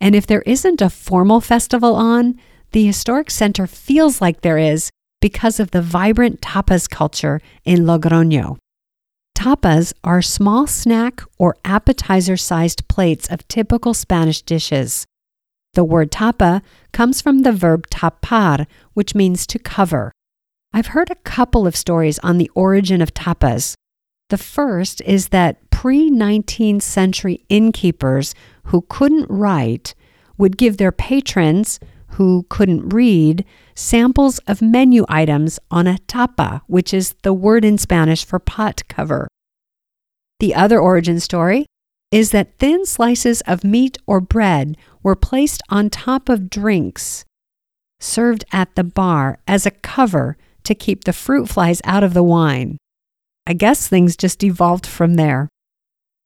And 0.00 0.16
if 0.16 0.26
there 0.26 0.42
isn't 0.42 0.82
a 0.82 0.90
formal 0.90 1.40
festival 1.40 1.94
on, 1.94 2.40
the 2.72 2.86
historic 2.86 3.30
center 3.30 3.66
feels 3.68 4.20
like 4.20 4.40
there 4.40 4.58
is 4.58 4.90
because 5.20 5.58
of 5.58 5.70
the 5.70 5.82
vibrant 5.82 6.40
tapas 6.40 6.88
culture 6.88 7.40
in 7.64 7.80
Logroño. 7.80 8.56
Tapas 9.36 9.92
are 10.02 10.20
small 10.20 10.66
snack 10.66 11.22
or 11.38 11.56
appetizer 11.64 12.36
sized 12.36 12.88
plates 12.88 13.28
of 13.28 13.46
typical 13.48 13.94
Spanish 13.94 14.42
dishes. 14.42 15.06
The 15.74 15.84
word 15.84 16.10
tapa 16.10 16.62
comes 16.92 17.20
from 17.20 17.42
the 17.42 17.52
verb 17.52 17.86
tapar, 17.88 18.66
which 18.94 19.14
means 19.14 19.46
to 19.46 19.58
cover. 19.58 20.10
I've 20.72 20.88
heard 20.88 21.10
a 21.10 21.22
couple 21.22 21.66
of 21.66 21.76
stories 21.76 22.18
on 22.18 22.38
the 22.38 22.50
origin 22.54 23.00
of 23.00 23.14
tapas. 23.14 23.74
The 24.28 24.38
first 24.38 25.00
is 25.02 25.28
that 25.28 25.70
pre 25.70 26.10
19th 26.10 26.82
century 26.82 27.44
innkeepers 27.48 28.34
who 28.64 28.84
couldn't 28.88 29.30
write 29.30 29.94
would 30.36 30.56
give 30.56 30.76
their 30.76 30.92
patrons, 30.92 31.80
who 32.10 32.46
couldn't 32.48 32.88
read, 32.88 33.44
samples 33.74 34.38
of 34.40 34.62
menu 34.62 35.04
items 35.08 35.58
on 35.70 35.86
a 35.86 35.98
tapa, 35.98 36.62
which 36.66 36.92
is 36.92 37.14
the 37.22 37.32
word 37.32 37.64
in 37.64 37.78
Spanish 37.78 38.24
for 38.24 38.38
pot 38.38 38.82
cover. 38.88 39.28
The 40.40 40.54
other 40.54 40.78
origin 40.78 41.20
story 41.20 41.66
is 42.10 42.30
that 42.30 42.58
thin 42.58 42.86
slices 42.86 43.40
of 43.42 43.64
meat 43.64 43.98
or 44.06 44.20
bread 44.20 44.76
were 45.02 45.16
placed 45.16 45.62
on 45.68 45.90
top 45.90 46.28
of 46.28 46.48
drinks 46.48 47.24
served 48.00 48.44
at 48.52 48.74
the 48.74 48.84
bar 48.84 49.38
as 49.46 49.66
a 49.66 49.70
cover 49.70 50.36
to 50.64 50.74
keep 50.74 51.04
the 51.04 51.12
fruit 51.12 51.48
flies 51.48 51.80
out 51.84 52.04
of 52.04 52.14
the 52.14 52.22
wine. 52.22 52.78
I 53.46 53.54
guess 53.54 53.88
things 53.88 54.16
just 54.16 54.44
evolved 54.44 54.86
from 54.86 55.14
there. 55.14 55.48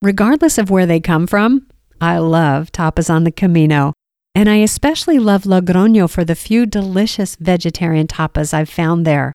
Regardless 0.03 0.59
of 0.59 0.71
where 0.71 0.87
they 0.87 1.01
come 1.01 1.27
from, 1.27 1.69
I 2.01 2.19
love 2.19 2.73
tapas 2.73 3.09
on 3.09 3.25
the 3.25 3.31
Camino, 3.31 3.93
and 4.35 4.49
I 4.49 4.57
especially 4.57 5.19
love 5.19 5.43
Logroño 5.43 6.09
for 6.09 6.25
the 6.25 6.35
few 6.35 6.65
delicious 6.67 7.37
vegetarian 7.37 8.07
tapas 8.07 8.55
I've 8.55 8.71
found 8.71 9.07
there. 9.07 9.33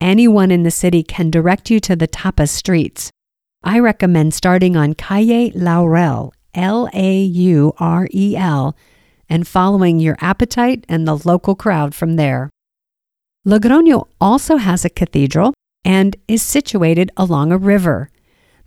Anyone 0.00 0.50
in 0.50 0.62
the 0.62 0.70
city 0.70 1.02
can 1.02 1.30
direct 1.30 1.70
you 1.70 1.80
to 1.80 1.96
the 1.96 2.08
tapas 2.08 2.50
streets. 2.50 3.10
I 3.62 3.78
recommend 3.78 4.34
starting 4.34 4.76
on 4.76 4.94
Calle 4.94 5.50
Laurel, 5.54 6.34
L 6.54 6.88
A 6.92 7.22
U 7.22 7.72
R 7.78 8.06
E 8.12 8.36
L, 8.36 8.76
and 9.28 9.48
following 9.48 9.98
your 9.98 10.16
appetite 10.20 10.84
and 10.88 11.08
the 11.08 11.16
local 11.16 11.54
crowd 11.54 11.94
from 11.94 12.16
there. 12.16 12.50
Logroño 13.46 14.06
also 14.20 14.56
has 14.56 14.84
a 14.84 14.90
cathedral 14.90 15.54
and 15.84 16.16
is 16.28 16.42
situated 16.42 17.10
along 17.16 17.52
a 17.52 17.58
river. 17.58 18.10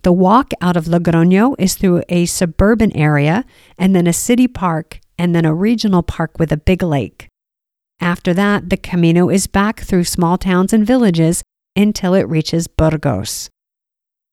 The 0.02 0.12
walk 0.12 0.52
out 0.60 0.76
of 0.76 0.86
Logroño 0.86 1.54
is 1.58 1.76
through 1.76 2.02
a 2.08 2.26
suburban 2.26 2.94
area 2.96 3.44
and 3.78 3.94
then 3.94 4.06
a 4.06 4.12
city 4.12 4.48
park 4.48 5.00
and 5.18 5.34
then 5.34 5.44
a 5.44 5.54
regional 5.54 6.02
park 6.02 6.38
with 6.38 6.52
a 6.52 6.56
big 6.56 6.82
lake. 6.82 7.28
After 8.00 8.32
that, 8.34 8.70
the 8.70 8.76
Camino 8.76 9.28
is 9.28 9.46
back 9.46 9.80
through 9.80 10.04
small 10.04 10.38
towns 10.38 10.72
and 10.72 10.86
villages 10.86 11.42
until 11.74 12.14
it 12.14 12.28
reaches 12.28 12.68
Burgos. 12.68 13.50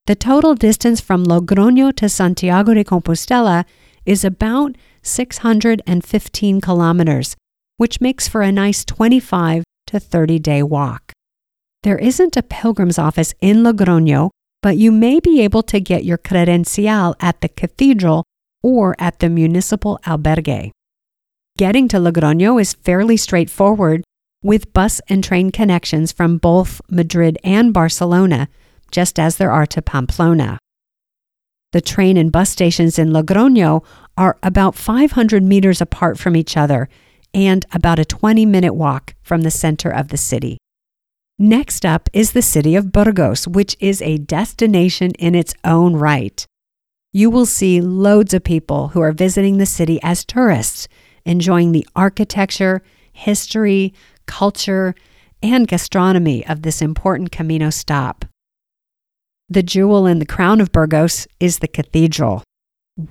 The 0.06 0.16
total 0.16 0.54
distance 0.54 1.02
from 1.02 1.26
Logroño 1.26 1.96
to 1.96 2.08
Santiago 2.08 2.76
de 2.76 2.84
Compostela 2.84 3.66
is 4.06 4.24
about 4.24 4.76
615 5.02 6.62
kilometers, 6.62 7.36
which 7.78 8.00
makes 8.00 8.28
for 8.28 8.44
a 8.44 8.52
nice 8.52 8.86
25 8.86 9.64
to 9.88 10.00
30 10.00 10.40
day 10.40 10.62
walk. 10.62 11.12
There 11.82 11.98
isn't 11.98 12.38
a 12.38 12.44
pilgrim's 12.44 13.00
office 13.00 13.34
in 13.42 13.58
Logroño, 13.58 14.30
but 14.62 14.78
you 14.78 14.92
may 14.92 15.20
be 15.20 15.42
able 15.42 15.64
to 15.64 15.80
get 15.80 16.06
your 16.06 16.18
credencial 16.18 17.16
at 17.20 17.42
the 17.42 17.50
cathedral 17.50 18.24
or 18.64 18.96
at 18.98 19.20
the 19.20 19.30
municipal 19.30 20.00
albergue. 20.06 20.72
Getting 21.58 21.88
to 21.88 21.98
Logroño 21.98 22.60
is 22.60 22.74
fairly 22.74 23.16
straightforward 23.16 24.04
with 24.44 24.74
bus 24.74 25.00
and 25.08 25.24
train 25.24 25.54
connections 25.54 26.12
from 26.12 26.38
both 26.38 26.82
Madrid 26.90 27.38
and 27.46 27.74
Barcelona, 27.74 28.50
just 28.92 29.18
as 29.18 29.38
there 29.38 29.52
are 29.52 29.66
to 29.68 29.82
Pamplona. 29.82 30.58
The 31.72 31.80
train 31.80 32.18
and 32.18 32.30
bus 32.30 32.50
stations 32.50 33.00
in 33.00 33.12
Logroño 33.12 33.86
are 34.18 34.38
about 34.44 34.76
500 34.76 35.44
meters 35.44 35.80
apart 35.80 36.20
from 36.20 36.36
each 36.36 36.58
other 36.58 36.90
and 37.34 37.66
about 37.72 38.00
a 38.00 38.06
20 38.06 38.46
minute 38.46 38.74
walk 38.74 39.16
from 39.22 39.44
the 39.44 39.52
center 39.52 39.90
of 39.90 40.10
the 40.10 40.18
city. 40.18 40.58
Next 41.40 41.86
up 41.86 42.10
is 42.12 42.34
the 42.34 42.42
city 42.42 42.76
of 42.76 42.92
Burgos, 42.92 43.48
which 43.48 43.78
is 43.80 44.02
a 44.02 44.18
destination 44.18 45.12
in 45.12 45.36
its 45.36 45.54
own 45.64 45.96
right. 45.96 46.46
You 47.14 47.30
will 47.30 47.46
see 47.46 47.80
loads 47.80 48.34
of 48.34 48.44
people 48.44 48.90
who 48.90 49.00
are 49.00 49.14
visiting 49.14 49.58
the 49.58 49.66
city 49.66 50.02
as 50.04 50.26
tourists, 50.26 50.90
enjoying 51.26 51.72
the 51.72 51.88
architecture, 51.96 52.82
history, 53.14 53.94
culture, 54.26 54.96
and 55.42 55.68
gastronomy 55.68 56.46
of 56.48 56.62
this 56.62 56.82
important 56.82 57.32
Camino 57.32 57.70
stop. 57.70 58.26
The 59.50 59.64
jewel 59.64 60.08
in 60.08 60.20
the 60.20 60.26
crown 60.26 60.60
of 60.60 60.72
Burgos 60.72 61.28
is 61.40 61.60
the 61.60 61.68
cathedral. 61.68 62.44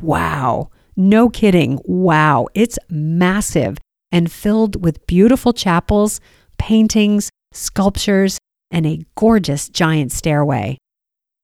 Wow! 0.01 0.71
No 0.97 1.29
kidding. 1.29 1.81
Wow. 1.85 2.49
It's 2.55 2.79
massive 2.89 3.79
and 4.13 4.31
filled 4.31 4.83
with 4.85 5.07
beautiful 5.07 5.53
chapels, 5.53 6.21
paintings, 6.59 7.31
sculptures, 7.53 8.39
and 8.71 8.87
a 8.87 9.05
gorgeous 9.17 9.69
giant 9.69 10.13
stairway. 10.13 10.79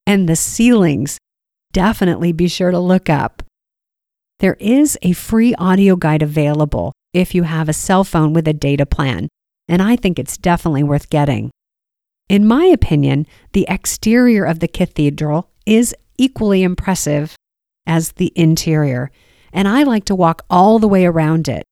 And 0.07 0.29
the 0.29 0.37
ceilings, 0.37 1.19
definitely 1.73 2.33
be 2.33 2.49
sure 2.49 2.71
to 2.71 2.79
look 2.79 3.09
up. 3.09 3.43
There 4.41 4.57
is 4.59 4.99
a 5.03 5.13
free 5.13 5.55
audio 5.57 5.97
guide 5.97 6.23
available 6.23 6.95
if 7.13 7.35
you 7.35 7.43
have 7.43 7.69
a 7.69 7.75
cell 7.75 8.05
phone 8.05 8.33
with 8.33 8.49
a 8.49 8.55
data 8.55 8.87
plan, 8.87 9.29
and 9.69 9.83
I 9.83 9.97
think 9.97 10.19
it's 10.19 10.39
definitely 10.39 10.83
worth 10.83 11.11
getting. 11.11 11.51
In 12.31 12.47
my 12.47 12.65
opinion, 12.65 13.27
the 13.53 13.67
exterior 13.69 14.45
of 14.45 14.61
the 14.61 14.69
cathedral 14.69 15.51
is 15.67 15.95
equally 16.17 16.63
impressive 16.63 17.37
as 17.87 18.13
the 18.13 18.33
interior, 18.35 19.11
and 19.53 19.69
I 19.69 19.83
like 19.83 20.07
to 20.07 20.15
walk 20.15 20.47
all 20.49 20.79
the 20.79 20.89
way 20.89 21.05
around 21.05 21.47
it. 21.47 21.65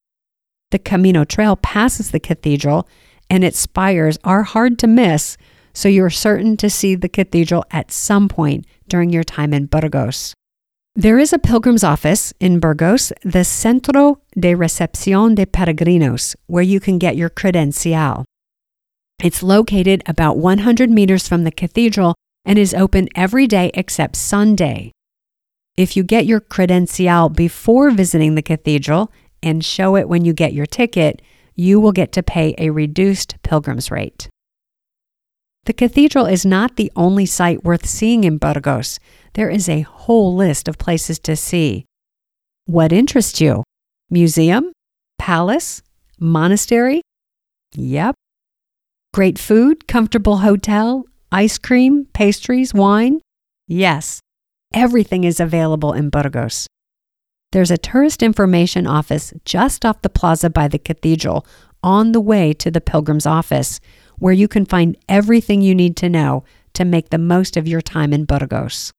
The 0.71 0.79
Camino 0.79 1.25
Trail 1.25 1.57
passes 1.57 2.11
the 2.11 2.21
cathedral, 2.21 2.87
and 3.31 3.45
its 3.45 3.59
spires 3.59 4.19
are 4.25 4.43
hard 4.43 4.79
to 4.81 4.87
miss, 4.87 5.39
so 5.73 5.89
you're 5.89 6.11
certain 6.11 6.59
to 6.59 6.69
see 6.69 6.95
the 6.95 7.09
cathedral 7.09 7.65
at 7.71 7.91
some 7.91 8.29
point 8.29 8.67
during 8.89 9.09
your 9.09 9.25
time 9.25 9.55
in 9.55 9.67
Burgos. 9.67 10.35
There 11.01 11.21
is 11.21 11.33
a 11.33 11.39
pilgrim's 11.39 11.85
office 11.85 12.35
in 12.41 12.59
Burgos, 12.59 13.13
the 13.23 13.45
Centro 13.45 14.21
de 14.35 14.55
Recepción 14.57 15.37
de 15.37 15.47
Peregrinos, 15.47 16.35
where 16.49 16.65
you 16.65 16.81
can 16.81 16.99
get 16.99 17.17
your 17.17 17.31
credencial. 17.31 18.25
It's 19.23 19.41
located 19.41 20.03
about 20.07 20.39
100 20.39 20.91
meters 20.91 21.29
from 21.29 21.45
the 21.45 21.53
cathedral 21.53 22.17
and 22.45 22.59
is 22.59 22.75
open 22.75 23.09
every 23.15 23.47
day 23.47 23.71
except 23.75 24.17
Sunday. 24.17 24.91
If 25.77 25.97
you 25.97 26.03
get 26.03 26.27
your 26.27 26.41
credencial 26.41 27.33
before 27.33 27.93
visiting 27.93 28.35
the 28.35 28.43
cathedral 28.43 29.13
and 29.41 29.65
show 29.65 29.95
it 29.95 30.09
when 30.09 30.25
you 30.25 30.33
get 30.33 30.53
your 30.53 30.67
ticket, 30.67 31.23
you 31.55 31.79
will 31.79 31.93
get 31.93 32.11
to 32.11 32.25
pay 32.25 32.57
a 32.59 32.71
reduced 32.71 33.37
pilgrim's 33.45 33.93
rate. 33.93 34.29
The 35.69 35.75
cathedral 35.75 36.25
is 36.25 36.47
not 36.47 36.77
the 36.77 36.91
only 36.97 37.27
site 37.27 37.63
worth 37.63 37.85
seeing 37.85 38.25
in 38.25 38.39
Burgos. 38.39 38.99
There 39.35 39.51
is 39.51 39.69
a 39.69 39.83
whole 39.83 40.35
list 40.35 40.67
of 40.67 40.79
places 40.79 41.19
to 41.19 41.37
see. 41.37 41.85
What 42.65 42.91
interests 42.91 43.39
you? 43.39 43.65
Museum? 44.09 44.73
Palace? 45.19 45.83
Monastery? 46.19 47.03
Yep, 47.75 48.15
Great 49.13 49.39
food, 49.39 49.87
comfortable 49.87 50.39
hotel, 50.39 51.05
ice 51.31 51.59
cream, 51.59 52.07
pastries, 52.15 52.73
wine? 52.73 53.21
Yes, 53.67 54.21
everything 54.73 55.25
is 55.25 55.39
available 55.39 55.93
in 55.93 56.09
Burgos. 56.09 56.67
There's 57.53 57.71
a 57.71 57.77
tourist 57.77 58.23
information 58.23 58.87
office 58.87 59.35
just 59.45 59.85
off 59.85 60.01
the 60.01 60.09
plaza 60.09 60.49
by 60.49 60.69
the 60.69 60.79
cathedral 60.79 61.47
on 61.83 62.13
the 62.13 62.23
way 62.23 62.55
to 62.55 62.71
the 62.71 62.81
pilgrim's 62.81 63.27
office, 63.27 63.81
where 64.19 64.33
you 64.33 64.49
can 64.49 64.67
find 64.67 64.97
everything 65.09 65.63
you 65.63 65.75
need 65.75 65.97
to 65.97 66.09
know 66.09 66.45
to 66.75 66.85
make 66.85 67.11
the 67.11 67.19
most 67.19 67.57
of 67.57 67.67
your 67.69 67.81
time 67.81 68.13
in 68.13 68.25
Burgos. 68.25 68.93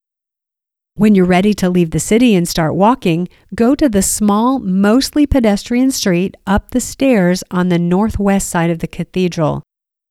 When 0.95 1.15
you're 1.15 1.25
ready 1.25 1.53
to 1.53 1.69
leave 1.69 1.91
the 1.91 1.99
city 1.99 2.35
and 2.35 2.45
start 2.47 2.75
walking, 2.75 3.29
go 3.55 3.73
to 3.73 3.87
the 3.87 4.01
small, 4.01 4.59
mostly 4.59 5.25
pedestrian 5.25 5.91
street 5.91 6.35
up 6.45 6.71
the 6.71 6.81
stairs 6.81 7.41
on 7.51 7.69
the 7.69 7.79
northwest 7.79 8.49
side 8.49 8.69
of 8.69 8.79
the 8.79 8.87
cathedral. 8.87 9.63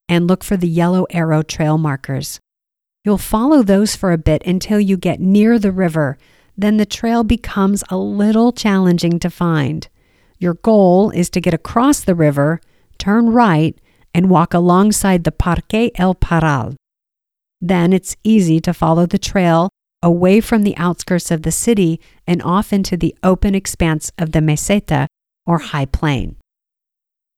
and 0.09 0.27
look 0.27 0.42
for 0.42 0.57
the 0.57 0.68
yellow 0.68 1.07
arrow 1.11 1.42
trail 1.42 1.77
markers. 1.77 2.40
You'll 3.05 3.18
follow 3.18 3.62
those 3.62 3.94
for 3.94 4.12
a 4.12 4.18
bit 4.18 4.42
until 4.47 4.81
you 4.81 4.97
get 4.97 5.21
near 5.21 5.59
the 5.59 5.73
river. 5.73 6.18
Then 6.57 6.79
the 6.79 6.87
trail 6.87 7.25
becomes 7.25 7.85
a 7.90 7.97
little 7.97 8.53
challenging 8.53 9.18
to 9.21 9.31
find. 9.31 9.87
Your 10.38 10.55
goal 10.55 11.11
is 11.11 11.31
to 11.31 11.40
get 11.40 11.55
across 11.55 12.01
the 12.01 12.14
river, 12.14 12.61
turn 12.99 13.29
right, 13.31 13.79
and 14.18 14.28
walk 14.28 14.52
alongside 14.52 15.22
the 15.22 15.31
Parque 15.31 15.92
El 15.94 16.12
Parral. 16.12 16.74
Then 17.61 17.92
it's 17.92 18.16
easy 18.24 18.59
to 18.59 18.74
follow 18.74 19.07
the 19.07 19.16
trail 19.16 19.70
away 20.02 20.40
from 20.40 20.64
the 20.64 20.76
outskirts 20.76 21.31
of 21.31 21.42
the 21.42 21.52
city 21.52 22.00
and 22.26 22.42
off 22.42 22.72
into 22.72 22.96
the 22.96 23.16
open 23.22 23.54
expanse 23.54 24.11
of 24.18 24.33
the 24.33 24.40
meseta 24.40 25.07
or 25.46 25.59
high 25.59 25.85
plain. 25.85 26.35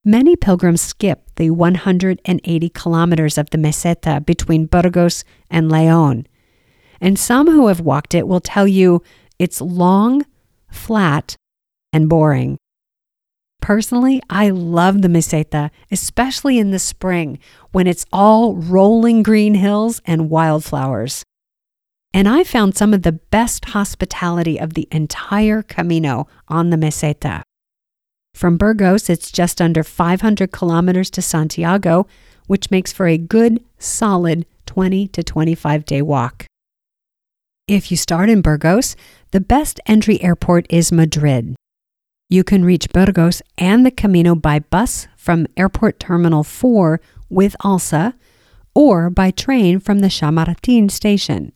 Many 0.07 0.37
pilgrims 0.37 0.81
skip 0.81 1.29
the 1.37 1.51
180 1.51 2.69
kilometers 2.71 3.37
of 3.37 3.51
the 3.51 3.59
meseta 3.59 4.25
between 4.25 4.65
Burgos 4.65 5.23
and 5.51 5.71
Leon, 5.71 6.27
and 6.99 7.19
some 7.19 7.47
who 7.47 7.67
have 7.67 7.81
walked 7.81 8.15
it 8.15 8.27
will 8.27 8.41
tell 8.41 8.67
you 8.67 9.03
it's 9.39 9.61
long, 9.61 10.25
flat, 10.71 11.37
and 11.93 12.09
boring. 12.09 12.57
Personally, 13.61 14.23
I 14.31 14.51
love 14.51 15.03
the 15.03 15.09
meseta, 15.09 15.71
especially 15.91 16.59
in 16.59 16.71
the 16.71 16.79
spring 16.79 17.39
when 17.73 17.87
it's 17.87 18.07
all 18.13 18.57
rolling 18.57 19.23
green 19.23 19.55
hills 19.55 20.01
and 20.07 20.31
wildflowers. 20.31 21.25
And 22.13 22.27
I 22.29 22.43
found 22.43 22.77
some 22.77 22.93
of 22.93 23.03
the 23.03 23.13
best 23.13 23.67
hospitality 23.67 24.59
of 24.59 24.75
the 24.75 24.89
entire 24.91 25.63
Camino 25.63 26.27
on 26.49 26.71
the 26.71 26.77
meseta. 26.77 27.43
From 28.35 28.57
Burgos, 28.57 29.11
it's 29.11 29.31
just 29.31 29.61
under 29.61 29.85
500 29.85 30.51
kilometers 30.51 31.11
to 31.11 31.23
Santiago, 31.23 32.07
which 32.47 32.71
makes 32.71 32.93
for 32.93 33.07
a 33.07 33.19
good, 33.19 33.63
solid 33.79 34.47
20 34.67 35.09
to 35.09 35.23
25 35.23 35.85
day 35.85 36.03
walk. 36.03 36.47
If 37.69 37.91
you 37.91 37.97
start 37.97 38.29
in 38.29 38.41
Burgos, 38.41 38.97
the 39.31 39.41
best 39.41 39.79
entry 39.87 40.21
airport 40.23 40.67
is 40.71 40.91
Madrid. 40.91 41.55
You 42.33 42.45
can 42.45 42.65
reach 42.65 42.89
Burgos 42.91 43.43
and 43.59 43.85
the 43.85 43.91
Camino 43.91 44.37
by 44.37 44.61
bus 44.61 45.09
from 45.17 45.49
Airport 45.57 45.99
Terminal 45.99 46.45
4 46.45 47.01
with 47.29 47.57
Alsa 47.65 48.15
or 48.73 49.11
by 49.11 49.33
train 49.33 49.81
from 49.81 49.99
the 49.99 50.07
Chamartín 50.07 50.89
station. 50.93 51.53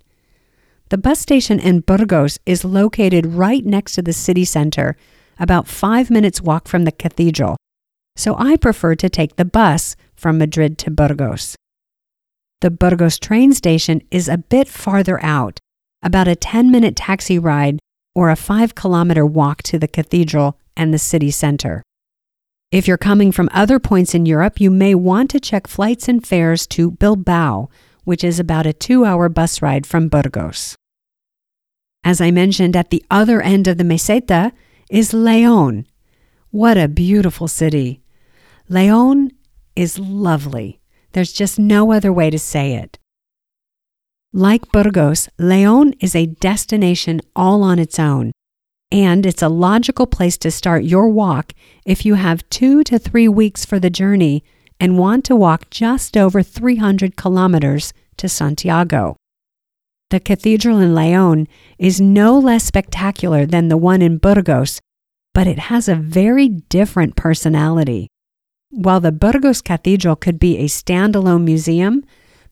The 0.88 0.98
bus 0.98 1.20
station 1.20 1.60
in 1.60 1.78
Burgos 1.78 2.40
is 2.44 2.64
located 2.64 3.24
right 3.24 3.64
next 3.64 3.94
to 3.94 4.02
the 4.02 4.12
city 4.12 4.44
center 4.44 4.96
about 5.38 5.68
five 5.68 6.10
minutes' 6.10 6.42
walk 6.42 6.66
from 6.66 6.82
the 6.82 6.92
cathedral, 6.92 7.56
so 8.16 8.34
I 8.36 8.56
prefer 8.56 8.96
to 8.96 9.08
take 9.08 9.36
the 9.36 9.44
bus 9.44 9.94
from 10.16 10.38
Madrid 10.38 10.76
to 10.78 10.90
Burgos. 10.90 11.54
The 12.62 12.72
Burgos 12.72 13.20
train 13.20 13.52
station 13.52 14.02
is 14.10 14.28
a 14.28 14.38
bit 14.38 14.66
farther 14.66 15.22
out, 15.22 15.60
about 16.02 16.26
a 16.26 16.34
10 16.34 16.72
minute 16.72 16.96
taxi 16.96 17.38
ride 17.38 17.78
or 18.14 18.30
a 18.30 18.36
5 18.36 18.74
kilometer 18.74 19.26
walk 19.26 19.62
to 19.64 19.78
the 19.78 19.88
cathedral 19.88 20.58
and 20.76 20.92
the 20.92 20.98
city 20.98 21.30
center. 21.30 21.82
If 22.70 22.88
you're 22.88 22.98
coming 22.98 23.30
from 23.30 23.48
other 23.52 23.78
points 23.78 24.14
in 24.14 24.26
Europe, 24.26 24.60
you 24.60 24.70
may 24.70 24.94
want 24.94 25.30
to 25.30 25.40
check 25.40 25.66
flights 25.66 26.08
and 26.08 26.26
fares 26.26 26.66
to 26.68 26.90
Bilbao, 26.90 27.68
which 28.04 28.24
is 28.24 28.40
about 28.40 28.66
a 28.66 28.72
two 28.72 29.04
hour 29.04 29.28
bus 29.28 29.62
ride 29.62 29.86
from 29.86 30.08
Burgos. 30.08 30.76
As 32.02 32.20
I 32.20 32.30
mentioned, 32.30 32.76
at 32.76 32.90
the 32.90 33.04
other 33.10 33.40
end 33.40 33.68
of 33.68 33.78
the 33.78 33.84
meseta, 33.84 34.52
is 34.90 35.14
Leon. 35.14 35.86
What 36.50 36.76
a 36.76 36.88
beautiful 36.88 37.48
city. 37.48 38.02
Leon 38.68 39.30
is 39.74 39.98
lovely. 39.98 40.80
There's 41.12 41.32
just 41.32 41.58
no 41.58 41.92
other 41.92 42.12
way 42.12 42.28
to 42.30 42.38
say 42.38 42.74
it. 42.74 42.98
Like 44.36 44.72
Burgos, 44.72 45.28
Leon 45.38 45.94
is 46.00 46.16
a 46.16 46.26
destination 46.26 47.20
all 47.36 47.62
on 47.62 47.78
its 47.78 48.00
own, 48.00 48.32
and 48.90 49.24
it's 49.24 49.42
a 49.42 49.48
logical 49.48 50.08
place 50.08 50.36
to 50.38 50.50
start 50.50 50.82
your 50.82 51.08
walk 51.08 51.52
if 51.86 52.04
you 52.04 52.14
have 52.14 52.50
two 52.50 52.82
to 52.82 52.98
three 52.98 53.28
weeks 53.28 53.64
for 53.64 53.78
the 53.78 53.90
journey 53.90 54.42
and 54.80 54.98
want 54.98 55.24
to 55.26 55.36
walk 55.36 55.70
just 55.70 56.16
over 56.16 56.42
300 56.42 57.14
kilometers 57.16 57.92
to 58.16 58.28
Santiago. 58.28 59.14
The 60.10 60.18
cathedral 60.18 60.80
in 60.80 60.96
Leon 60.96 61.46
is 61.78 62.00
no 62.00 62.36
less 62.36 62.64
spectacular 62.64 63.46
than 63.46 63.68
the 63.68 63.76
one 63.76 64.02
in 64.02 64.18
Burgos, 64.18 64.80
but 65.32 65.46
it 65.46 65.70
has 65.70 65.88
a 65.88 65.94
very 65.94 66.48
different 66.48 67.14
personality. 67.14 68.08
While 68.70 68.98
the 68.98 69.12
Burgos 69.12 69.62
Cathedral 69.62 70.16
could 70.16 70.40
be 70.40 70.58
a 70.58 70.64
standalone 70.64 71.44
museum, 71.44 72.04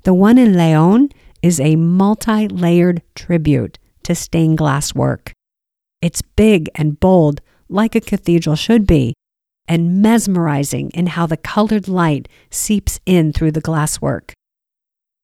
the 0.04 0.14
one 0.14 0.38
in 0.38 0.56
Leon 0.56 1.08
is 1.42 1.60
a 1.60 1.76
multi 1.76 2.48
layered 2.48 3.02
tribute 3.14 3.78
to 4.04 4.14
stained 4.14 4.58
glass 4.58 4.94
work. 4.94 5.32
It's 6.00 6.22
big 6.22 6.68
and 6.74 6.98
bold, 6.98 7.40
like 7.68 7.94
a 7.94 8.00
cathedral 8.00 8.56
should 8.56 8.86
be, 8.86 9.14
and 9.68 10.02
mesmerizing 10.02 10.90
in 10.90 11.08
how 11.08 11.26
the 11.26 11.36
colored 11.36 11.88
light 11.88 12.28
seeps 12.50 13.00
in 13.06 13.32
through 13.32 13.52
the 13.52 13.62
glasswork. 13.62 14.32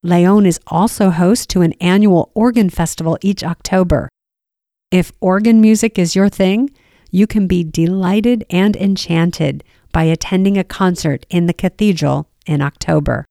Leon 0.03 0.47
is 0.47 0.61
also 0.69 1.11
host 1.11 1.51
to 1.51 1.63
an 1.63 1.73
annual 1.81 2.31
organ 2.35 2.71
festival 2.71 3.19
each 3.21 3.43
October. 3.43 4.09
If 4.91 5.13
organ 5.21 5.61
music 5.61 5.99
is 5.99 6.15
your 6.15 6.29
thing, 6.29 6.71
you 7.11 7.27
can 7.27 7.47
be 7.47 7.65
delighted 7.65 8.45
and 8.49 8.77
enchanted 8.77 9.65
by 9.93 10.05
attending 10.05 10.57
a 10.57 10.65
concert 10.65 11.27
in 11.31 11.47
the 11.47 11.53
cathedral 11.53 12.29
in 12.47 12.63
October. 12.63 13.25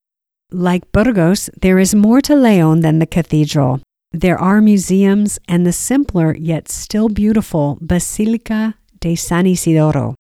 Like 0.52 0.94
Burgos, 0.94 1.50
there 1.62 1.78
is 1.78 1.94
more 1.94 2.22
to 2.22 2.34
Leon 2.34 2.80
than 2.80 3.00
the 3.00 3.06
cathedral. 3.06 3.82
There 4.14 4.40
are 4.40 4.62
museums 4.62 5.40
and 5.50 5.66
the 5.66 5.74
simpler 5.74 6.34
yet 6.38 6.70
still 6.70 7.10
beautiful 7.10 7.78
Basilica 7.82 8.76
de 9.02 9.16
San 9.16 9.46
Isidoro. 9.46 10.16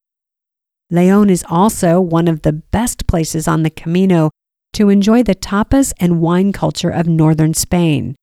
Leon 0.91 1.29
is 1.29 1.45
also 1.49 2.01
one 2.01 2.27
of 2.27 2.41
the 2.41 2.51
best 2.51 3.07
places 3.07 3.47
on 3.47 3.63
the 3.63 3.69
Camino 3.69 4.29
to 4.73 4.89
enjoy 4.89 5.23
the 5.23 5.33
tapas 5.33 5.93
and 5.97 6.19
wine 6.19 6.51
culture 6.51 6.89
of 6.89 7.07
northern 7.07 7.53
Spain. 7.53 8.13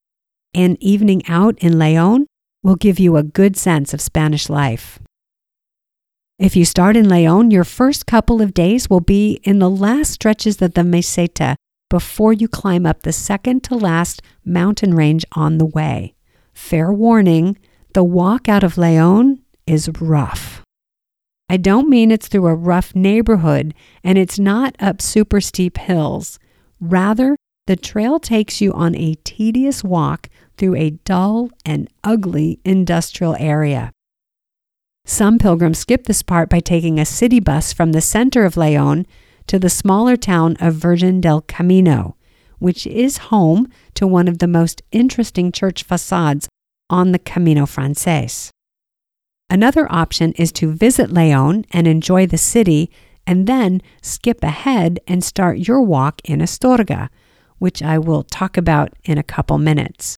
An 0.53 0.77
evening 0.79 1.23
out 1.27 1.57
in 1.57 1.79
Leon 1.79 2.27
will 2.61 2.75
give 2.75 2.99
you 2.99 3.17
a 3.17 3.23
good 3.23 3.57
sense 3.57 3.95
of 3.95 4.01
Spanish 4.01 4.47
life. 4.47 4.99
If 6.37 6.55
you 6.55 6.65
start 6.65 6.95
in 6.95 7.09
Leon, 7.09 7.49
your 7.49 7.63
first 7.63 8.05
couple 8.05 8.43
of 8.43 8.53
days 8.53 8.91
will 8.91 9.01
be 9.01 9.39
in 9.43 9.57
the 9.57 9.69
last 9.69 10.11
stretches 10.11 10.61
of 10.61 10.75
the 10.75 10.81
meseta 10.81 11.55
before 11.95 12.33
you 12.33 12.45
climb 12.45 12.85
up 12.85 13.03
the 13.03 13.13
second 13.13 13.63
to 13.63 13.73
last 13.73 14.21
mountain 14.43 14.93
range 14.93 15.23
on 15.31 15.57
the 15.57 15.65
way. 15.65 16.13
Fair 16.53 16.91
warning 16.91 17.57
the 17.93 18.03
walk 18.03 18.49
out 18.49 18.65
of 18.65 18.77
Leon 18.77 19.39
is 19.65 19.87
rough. 20.01 20.61
I 21.47 21.55
don't 21.55 21.87
mean 21.87 22.11
it's 22.11 22.27
through 22.27 22.47
a 22.47 22.53
rough 22.53 22.93
neighborhood 22.93 23.73
and 24.03 24.17
it's 24.17 24.37
not 24.37 24.75
up 24.77 25.01
super 25.01 25.39
steep 25.39 25.77
hills. 25.77 26.37
Rather, 26.81 27.37
the 27.65 27.77
trail 27.77 28.19
takes 28.19 28.59
you 28.59 28.73
on 28.73 28.93
a 28.93 29.15
tedious 29.23 29.81
walk 29.81 30.27
through 30.57 30.75
a 30.75 30.97
dull 31.05 31.49
and 31.65 31.87
ugly 32.03 32.59
industrial 32.65 33.37
area. 33.39 33.93
Some 35.05 35.39
pilgrims 35.39 35.79
skip 35.79 36.07
this 36.07 36.23
part 36.23 36.49
by 36.49 36.59
taking 36.59 36.99
a 36.99 37.05
city 37.05 37.39
bus 37.39 37.71
from 37.71 37.93
the 37.93 38.01
center 38.01 38.43
of 38.43 38.57
Leon 38.57 39.05
to 39.47 39.59
the 39.59 39.69
smaller 39.69 40.15
town 40.17 40.55
of 40.59 40.75
Virgen 40.75 41.21
del 41.21 41.41
Camino, 41.41 42.15
which 42.59 42.87
is 42.87 43.17
home 43.29 43.67
to 43.93 44.07
one 44.07 44.27
of 44.27 44.39
the 44.39 44.47
most 44.47 44.81
interesting 44.91 45.51
church 45.51 45.83
facades 45.83 46.47
on 46.89 47.11
the 47.11 47.19
Camino 47.19 47.65
Frances. 47.65 48.51
Another 49.49 49.91
option 49.91 50.31
is 50.33 50.51
to 50.53 50.71
visit 50.71 51.11
Leon 51.11 51.65
and 51.71 51.87
enjoy 51.87 52.25
the 52.25 52.37
city 52.37 52.89
and 53.27 53.47
then 53.47 53.81
skip 54.01 54.43
ahead 54.43 54.99
and 55.07 55.23
start 55.23 55.67
your 55.67 55.81
walk 55.81 56.21
in 56.23 56.39
Astorga, 56.39 57.09
which 57.57 57.81
I 57.81 57.97
will 57.97 58.23
talk 58.23 58.57
about 58.57 58.93
in 59.03 59.17
a 59.17 59.23
couple 59.23 59.57
minutes. 59.57 60.17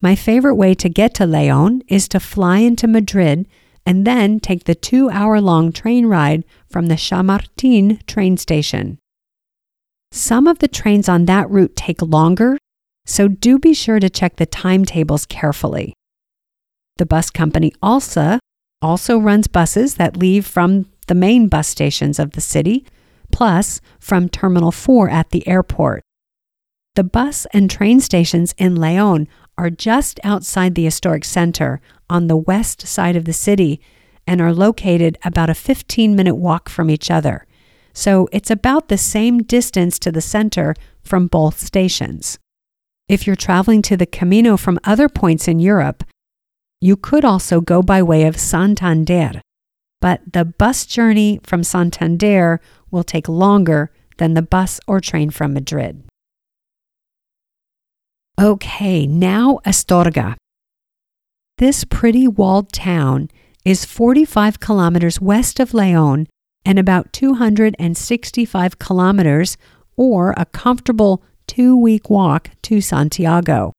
My 0.00 0.14
favorite 0.14 0.54
way 0.54 0.74
to 0.74 0.88
get 0.88 1.14
to 1.14 1.26
Leon 1.26 1.82
is 1.88 2.08
to 2.08 2.20
fly 2.20 2.58
into 2.58 2.86
Madrid 2.86 3.48
and 3.88 4.06
then 4.06 4.38
take 4.38 4.64
the 4.64 4.74
two 4.74 5.08
hour 5.08 5.40
long 5.40 5.72
train 5.72 6.04
ride 6.04 6.44
from 6.68 6.88
the 6.88 6.94
Chamartín 6.94 8.04
train 8.04 8.36
station. 8.36 8.98
Some 10.12 10.46
of 10.46 10.58
the 10.58 10.68
trains 10.68 11.08
on 11.08 11.24
that 11.24 11.48
route 11.48 11.74
take 11.74 12.02
longer, 12.02 12.58
so 13.06 13.28
do 13.28 13.58
be 13.58 13.72
sure 13.72 13.98
to 13.98 14.10
check 14.10 14.36
the 14.36 14.44
timetables 14.44 15.24
carefully. 15.24 15.94
The 16.98 17.06
bus 17.06 17.30
company 17.30 17.72
ALSA 17.82 18.40
also 18.82 19.16
runs 19.16 19.48
buses 19.48 19.94
that 19.94 20.18
leave 20.18 20.44
from 20.44 20.84
the 21.06 21.14
main 21.14 21.48
bus 21.48 21.66
stations 21.66 22.18
of 22.18 22.32
the 22.32 22.42
city, 22.42 22.84
plus 23.32 23.80
from 23.98 24.28
Terminal 24.28 24.70
4 24.70 25.08
at 25.08 25.30
the 25.30 25.48
airport. 25.48 26.02
The 26.94 27.04
bus 27.04 27.46
and 27.54 27.70
train 27.70 28.00
stations 28.00 28.54
in 28.58 28.76
Leon 28.76 29.28
are 29.58 29.68
just 29.68 30.18
outside 30.24 30.74
the 30.74 30.84
historic 30.84 31.24
center 31.24 31.80
on 32.08 32.28
the 32.28 32.36
west 32.36 32.86
side 32.86 33.16
of 33.16 33.26
the 33.26 33.32
city 33.32 33.80
and 34.26 34.40
are 34.40 34.54
located 34.54 35.18
about 35.24 35.50
a 35.50 35.54
15 35.54 36.14
minute 36.16 36.36
walk 36.36 36.68
from 36.68 36.88
each 36.88 37.10
other. 37.10 37.44
so 37.94 38.28
it's 38.30 38.50
about 38.50 38.86
the 38.88 38.96
same 38.98 39.42
distance 39.42 39.98
to 39.98 40.12
the 40.12 40.20
center 40.20 40.72
from 41.02 41.26
both 41.26 41.58
stations. 41.58 42.38
If 43.08 43.26
you're 43.26 43.34
traveling 43.34 43.82
to 43.82 43.96
the 43.96 44.06
Camino 44.06 44.56
from 44.56 44.78
other 44.84 45.08
points 45.08 45.48
in 45.48 45.58
Europe, 45.58 46.04
you 46.80 46.94
could 46.96 47.24
also 47.24 47.60
go 47.60 47.82
by 47.82 48.00
way 48.02 48.22
of 48.24 48.38
Santander, 48.38 49.40
but 50.00 50.20
the 50.32 50.44
bus 50.44 50.86
journey 50.86 51.40
from 51.42 51.64
Santander 51.64 52.60
will 52.92 53.02
take 53.02 53.28
longer 53.28 53.90
than 54.18 54.34
the 54.34 54.42
bus 54.42 54.78
or 54.86 55.00
train 55.00 55.30
from 55.30 55.52
Madrid. 55.52 56.07
Okay, 58.40 59.04
now 59.04 59.58
Astorga. 59.66 60.36
This 61.56 61.82
pretty 61.82 62.28
walled 62.28 62.72
town 62.72 63.30
is 63.64 63.84
45 63.84 64.60
kilometers 64.60 65.20
west 65.20 65.58
of 65.58 65.74
Leon 65.74 66.28
and 66.64 66.78
about 66.78 67.12
265 67.12 68.78
kilometers, 68.78 69.56
or 69.96 70.34
a 70.36 70.44
comfortable 70.44 71.24
two 71.48 71.76
week 71.76 72.08
walk 72.08 72.50
to 72.62 72.80
Santiago. 72.80 73.72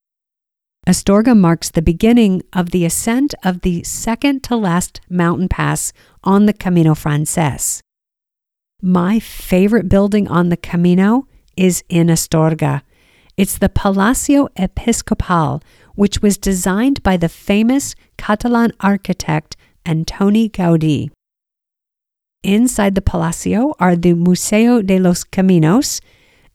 Astorga 0.85 1.37
marks 1.37 1.69
the 1.69 1.81
beginning 1.81 2.41
of 2.51 2.71
the 2.71 2.83
ascent 2.83 3.33
of 3.45 3.61
the 3.61 3.81
second 3.83 4.43
to 4.43 4.57
last 4.57 4.99
mountain 5.09 5.47
pass 5.47 5.93
on 6.25 6.47
the 6.47 6.53
Camino 6.53 6.95
Frances. 6.95 7.81
My 8.81 9.19
favorite 9.19 9.87
building 9.87 10.27
on 10.27 10.49
the 10.49 10.57
Camino 10.57 11.27
is 11.55 11.81
in 11.87 12.07
Astorga. 12.07 12.81
It's 13.39 13.57
the 13.57 13.69
Palacio 13.69 14.49
Episcopal, 14.57 15.63
which 15.95 16.21
was 16.21 16.37
designed 16.37 17.01
by 17.03 17.15
the 17.15 17.29
famous 17.29 17.95
Catalan 18.17 18.73
architect 18.81 19.55
Antoni 19.85 20.51
Gaudí. 20.51 21.09
Inside 22.43 22.95
the 22.95 23.01
Palacio 23.01 23.75
are 23.79 23.95
the 23.95 24.13
Museo 24.13 24.81
de 24.81 24.99
los 24.99 25.23
Caminos, 25.23 26.01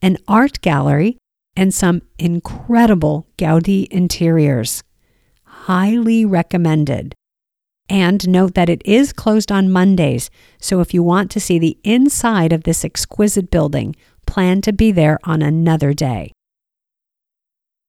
an 0.03 0.19
art 0.29 0.61
gallery, 0.61 1.17
and 1.57 1.73
some 1.73 2.03
incredible 2.19 3.27
Gaudi 3.39 3.87
interiors. 3.91 4.83
Highly 5.45 6.27
recommended. 6.27 7.15
And 7.89 8.29
note 8.29 8.53
that 8.57 8.69
it 8.69 8.83
is 8.85 9.15
closed 9.15 9.51
on 9.51 9.73
Mondays, 9.73 10.29
so 10.61 10.81
if 10.81 10.93
you 10.93 11.03
want 11.03 11.31
to 11.31 11.41
see 11.41 11.59
the 11.59 11.79
inside 11.83 12.53
of 12.53 12.65
this 12.65 12.85
exquisite 12.85 13.51
building, 13.51 13.97
plan 14.27 14.61
to 14.61 14.73
be 14.75 14.93
there 14.93 15.19
on 15.25 15.41
another 15.41 15.95
day. 15.95 16.35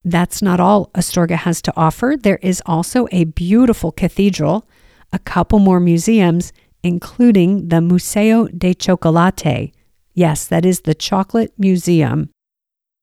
That's 0.06 0.40
not 0.40 0.60
all 0.60 0.92
Astorga 0.94 1.34
has 1.34 1.60
to 1.62 1.72
offer. 1.76 2.14
There 2.16 2.38
is 2.40 2.62
also 2.64 3.08
a 3.10 3.24
beautiful 3.24 3.90
cathedral, 3.90 4.64
a 5.12 5.18
couple 5.18 5.58
more 5.58 5.80
museums, 5.80 6.52
including 6.84 7.70
the 7.70 7.80
Museo 7.80 8.46
de 8.46 8.72
Chocolate. 8.72 9.72
Yes, 10.14 10.46
that 10.46 10.64
is 10.64 10.82
the 10.82 10.94
Chocolate 10.94 11.52
Museum. 11.58 12.30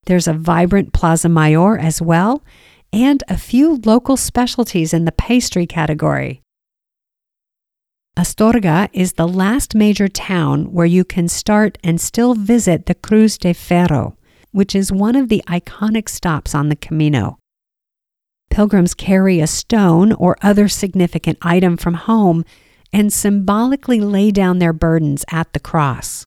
There's 0.05 0.29
a 0.29 0.33
vibrant 0.33 0.93
Plaza 0.93 1.27
Mayor 1.27 1.77
as 1.77 2.01
well, 2.01 2.41
and 2.93 3.21
a 3.27 3.37
few 3.37 3.81
local 3.83 4.15
specialties 4.15 4.93
in 4.93 5.03
the 5.03 5.11
pastry 5.11 5.67
category. 5.67 6.41
Astorga 8.15 8.87
is 8.93 9.13
the 9.13 9.27
last 9.27 9.75
major 9.75 10.07
town 10.07 10.71
where 10.71 10.85
you 10.85 11.03
can 11.03 11.27
start 11.27 11.77
and 11.83 11.99
still 11.99 12.33
visit 12.33 12.85
the 12.85 12.95
Cruz 12.95 13.37
de 13.37 13.51
Ferro 13.51 14.15
which 14.53 14.73
is 14.73 14.91
one 14.91 15.17
of 15.17 15.27
the 15.27 15.43
iconic 15.47 16.07
stops 16.07 16.55
on 16.55 16.69
the 16.69 16.75
Camino. 16.77 17.37
Pilgrims 18.49 18.93
carry 18.93 19.39
a 19.39 19.47
stone 19.47 20.13
or 20.13 20.37
other 20.41 20.69
significant 20.69 21.37
item 21.41 21.75
from 21.75 21.95
home 21.95 22.45
and 22.93 23.11
symbolically 23.11 23.99
lay 23.99 24.29
down 24.31 24.59
their 24.59 24.71
burdens 24.71 25.25
at 25.31 25.51
the 25.53 25.59
cross. 25.59 26.23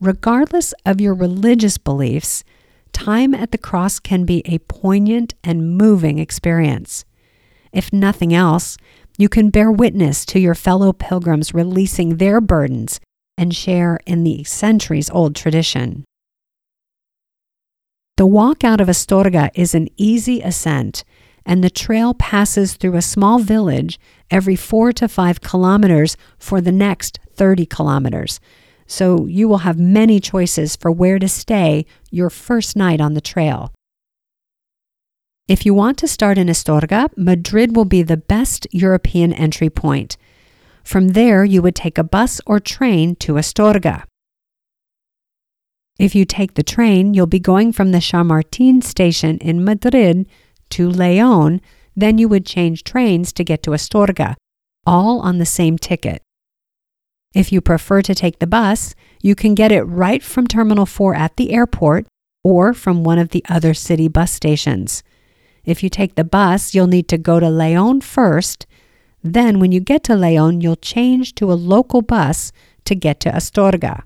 Regardless 0.00 0.72
of 0.86 1.00
your 1.00 1.12
religious 1.12 1.76
beliefs, 1.76 2.44
time 2.92 3.34
at 3.34 3.50
the 3.50 3.58
cross 3.58 3.98
can 3.98 4.24
be 4.24 4.42
a 4.46 4.60
poignant 4.60 5.34
and 5.42 5.76
moving 5.76 6.18
experience. 6.18 7.04
If 7.72 7.92
nothing 7.92 8.32
else, 8.32 8.76
you 9.18 9.28
can 9.28 9.50
bear 9.50 9.70
witness 9.70 10.24
to 10.26 10.38
your 10.38 10.54
fellow 10.54 10.92
pilgrims 10.92 11.52
releasing 11.52 12.16
their 12.16 12.40
burdens 12.40 13.00
and 13.36 13.54
share 13.54 13.98
in 14.06 14.22
the 14.22 14.44
centuries 14.44 15.10
old 15.10 15.34
tradition. 15.34 16.04
The 18.16 18.26
walk 18.26 18.64
out 18.64 18.80
of 18.80 18.88
Astorga 18.88 19.50
is 19.54 19.74
an 19.74 19.88
easy 19.96 20.40
ascent, 20.42 21.04
and 21.46 21.64
the 21.64 21.70
trail 21.70 22.14
passes 22.14 22.74
through 22.74 22.96
a 22.96 23.02
small 23.02 23.38
village 23.38 23.98
every 24.30 24.56
four 24.56 24.92
to 24.92 25.08
five 25.08 25.40
kilometers 25.40 26.16
for 26.38 26.60
the 26.60 26.72
next 26.72 27.18
30 27.34 27.66
kilometers. 27.66 28.40
So 28.86 29.26
you 29.26 29.48
will 29.48 29.58
have 29.58 29.78
many 29.78 30.20
choices 30.20 30.76
for 30.76 30.90
where 30.90 31.18
to 31.18 31.28
stay 31.28 31.86
your 32.10 32.28
first 32.28 32.76
night 32.76 33.00
on 33.00 33.14
the 33.14 33.20
trail. 33.20 33.72
If 35.48 35.64
you 35.64 35.74
want 35.74 35.98
to 35.98 36.08
start 36.08 36.38
in 36.38 36.48
Astorga, 36.48 37.10
Madrid 37.16 37.74
will 37.74 37.84
be 37.84 38.02
the 38.02 38.16
best 38.16 38.66
European 38.70 39.32
entry 39.32 39.70
point. 39.70 40.16
From 40.84 41.08
there, 41.08 41.44
you 41.44 41.62
would 41.62 41.74
take 41.74 41.98
a 41.98 42.04
bus 42.04 42.40
or 42.46 42.60
train 42.60 43.16
to 43.16 43.34
Astorga. 43.34 44.04
If 46.00 46.14
you 46.14 46.24
take 46.24 46.54
the 46.54 46.62
train, 46.62 47.12
you'll 47.12 47.26
be 47.26 47.38
going 47.38 47.72
from 47.72 47.92
the 47.92 48.00
Chamartin 48.00 48.80
station 48.80 49.36
in 49.36 49.62
Madrid 49.62 50.24
to 50.70 50.88
Leon, 50.88 51.60
then 51.94 52.16
you 52.16 52.26
would 52.26 52.46
change 52.46 52.84
trains 52.84 53.34
to 53.34 53.44
get 53.44 53.62
to 53.64 53.72
Astorga, 53.72 54.36
all 54.86 55.20
on 55.20 55.36
the 55.36 55.44
same 55.44 55.76
ticket. 55.76 56.22
If 57.34 57.52
you 57.52 57.60
prefer 57.60 58.00
to 58.00 58.14
take 58.14 58.38
the 58.38 58.46
bus, 58.46 58.94
you 59.20 59.34
can 59.34 59.54
get 59.54 59.72
it 59.72 59.82
right 59.82 60.22
from 60.22 60.46
Terminal 60.46 60.86
4 60.86 61.14
at 61.14 61.36
the 61.36 61.52
airport 61.52 62.06
or 62.42 62.72
from 62.72 63.04
one 63.04 63.18
of 63.18 63.28
the 63.28 63.44
other 63.50 63.74
city 63.74 64.08
bus 64.08 64.32
stations. 64.32 65.02
If 65.66 65.82
you 65.82 65.90
take 65.90 66.14
the 66.14 66.24
bus, 66.24 66.74
you'll 66.74 66.86
need 66.86 67.08
to 67.08 67.18
go 67.18 67.38
to 67.38 67.50
Leon 67.50 68.00
first. 68.00 68.66
Then, 69.22 69.60
when 69.60 69.70
you 69.70 69.80
get 69.80 70.02
to 70.04 70.16
Leon, 70.16 70.62
you'll 70.62 70.76
change 70.76 71.34
to 71.34 71.52
a 71.52 71.60
local 71.60 72.00
bus 72.00 72.52
to 72.86 72.94
get 72.94 73.20
to 73.20 73.30
Astorga. 73.30 74.04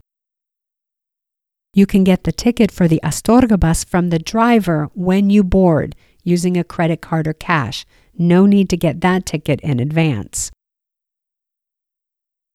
You 1.76 1.86
can 1.86 2.04
get 2.04 2.22
the 2.22 2.30
ticket 2.30 2.70
for 2.70 2.86
the 2.86 3.00
Astorga 3.02 3.58
bus 3.58 3.82
from 3.82 4.10
the 4.10 4.20
driver 4.20 4.90
when 4.94 5.28
you 5.28 5.42
board 5.42 5.96
using 6.22 6.56
a 6.56 6.62
credit 6.62 7.02
card 7.02 7.26
or 7.26 7.32
cash. 7.32 7.84
No 8.16 8.46
need 8.46 8.70
to 8.70 8.76
get 8.76 9.00
that 9.00 9.26
ticket 9.26 9.60
in 9.60 9.80
advance. 9.80 10.52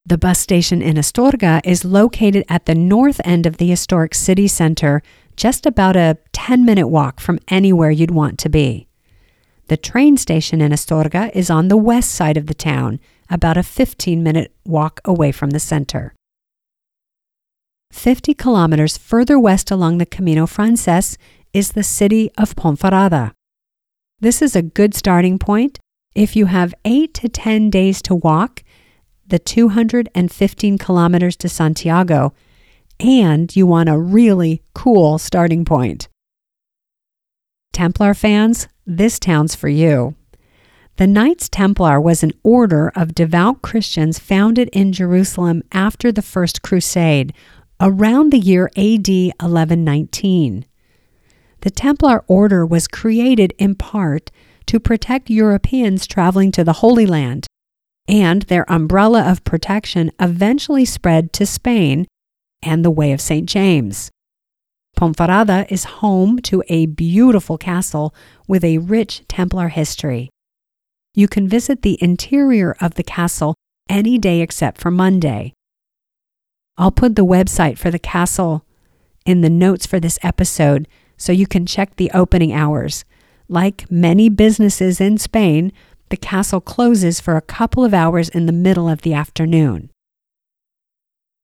The 0.06 0.18
bus 0.18 0.40
station 0.40 0.82
in 0.82 0.96
Astorga 0.96 1.60
is 1.66 1.84
located 1.84 2.46
at 2.48 2.66
the 2.66 2.74
north 2.74 3.20
end 3.26 3.46
of 3.46 3.58
the 3.58 3.68
historic 3.68 4.16
city 4.16 4.48
center, 4.48 5.04
just 5.36 5.66
about 5.66 5.98
a 5.98 6.18
10 6.32 6.64
minute 6.64 6.88
walk 6.88 7.20
from 7.20 7.40
anywhere 7.50 7.92
you'd 7.92 8.12
want 8.12 8.40
to 8.40 8.50
be. 8.50 8.88
The 9.68 9.78
train 9.78 10.16
station 10.16 10.62
in 10.62 10.72
Astorga 10.72 11.30
is 11.36 11.50
on 11.50 11.68
the 11.68 11.78
west 11.78 12.12
side 12.12 12.38
of 12.38 12.48
the 12.48 12.54
town, 12.54 13.02
about 13.30 13.58
a 13.58 13.64
15 13.64 14.24
minute 14.24 14.54
walk 14.66 15.02
away 15.04 15.34
from 15.34 15.50
the 15.50 15.60
center. 15.60 16.16
50 17.92 18.34
kilometers 18.34 18.98
further 18.98 19.40
west 19.40 19.72
along 19.72 19.98
the 19.98 20.06
Camino 20.06 20.46
Frances 20.46 21.18
is 21.54 21.72
the 21.72 21.84
city 21.84 22.32
of 22.38 22.56
Ponferrada. 22.56 23.34
This 24.20 24.42
is 24.42 24.56
a 24.56 24.62
good 24.62 24.94
starting 24.94 25.40
point 25.40 25.80
if 26.14 26.36
you 26.36 26.46
have 26.48 26.74
8 26.86 27.14
to 27.16 27.30
10 27.30 27.70
days 27.70 28.02
to 28.04 28.16
walk 28.16 28.64
the 29.26 29.40
215 29.40 30.78
kilometers 30.78 31.36
to 31.38 31.50
Santiago 31.50 32.34
and 33.00 33.56
you 33.56 33.66
want 33.66 33.90
a 33.90 33.98
really 33.98 34.62
cool 34.74 35.18
starting 35.18 35.64
point. 35.64 36.08
Templar 37.72 38.14
fans, 38.14 38.68
this 38.86 39.20
town's 39.20 39.56
for 39.56 39.70
you. 39.70 40.16
The 40.98 41.08
Knights 41.08 41.48
Templar 41.48 42.02
was 42.02 42.24
an 42.24 42.34
order 42.44 42.92
of 42.94 43.16
devout 43.16 43.62
Christians 43.62 44.20
founded 44.20 44.68
in 44.74 44.92
Jerusalem 44.92 45.64
after 45.72 46.12
the 46.12 46.22
First 46.22 46.62
Crusade 46.62 47.34
around 47.82 48.32
the 48.32 48.40
year 48.40 48.70
AD 48.76 49.08
1119. 49.08 50.66
The 51.62 51.70
Templar 51.70 52.24
Order 52.28 52.66
was 52.66 52.88
created 52.88 53.54
in 53.58 53.76
part 53.76 54.32
to 54.66 54.80
protect 54.80 55.30
Europeans 55.30 56.06
traveling 56.06 56.52
to 56.52 56.64
the 56.64 56.74
Holy 56.74 57.06
Land, 57.06 57.48
and 58.08 58.44
their 58.44 58.70
umbrella 58.72 59.30
of 59.30 59.44
protection 59.44 60.12
eventually 60.20 60.86
spread 60.86 61.34
to 61.34 61.46
Spain 61.46 62.08
and 62.62 62.84
the 62.84 62.92
Way 62.92 63.12
of 63.12 63.22
St. 63.22 63.48
James. 63.48 64.10
Ponferrada 64.98 65.66
is 65.72 65.86
home 65.86 66.40
to 66.40 66.64
a 66.68 66.86
beautiful 66.88 67.58
castle 67.58 68.14
with 68.48 68.64
a 68.64 68.80
rich 68.80 69.24
Templar 69.28 69.70
history. 69.70 70.30
You 71.14 71.28
can 71.28 71.48
visit 71.48 71.82
the 71.82 72.02
interior 72.02 72.76
of 72.82 72.96
the 72.96 73.04
castle 73.04 73.56
any 73.88 74.18
day 74.18 74.42
except 74.42 74.80
for 74.80 74.92
Monday. 74.92 75.54
I'll 76.80 76.92
put 76.92 77.18
the 77.18 77.26
website 77.26 77.78
for 77.78 77.92
the 77.92 78.00
castle 78.00 78.66
in 79.26 79.42
the 79.42 79.50
notes 79.50 79.86
for 79.86 80.00
this 80.00 80.18
episode 80.24 80.88
so 81.18 81.34
you 81.34 81.46
can 81.46 81.66
check 81.66 81.98
the 81.98 82.10
opening 82.14 82.54
hours. 82.54 83.04
Like 83.50 83.92
many 83.92 84.30
businesses 84.30 85.02
in 85.02 85.18
Spain, 85.18 85.74
the 86.08 86.16
castle 86.16 86.62
closes 86.62 87.20
for 87.20 87.36
a 87.36 87.42
couple 87.42 87.84
of 87.84 87.94
hours 87.94 88.30
in 88.30 88.46
the 88.46 88.54
middle 88.54 88.88
of 88.88 89.02
the 89.02 89.14
afternoon. 89.14 89.90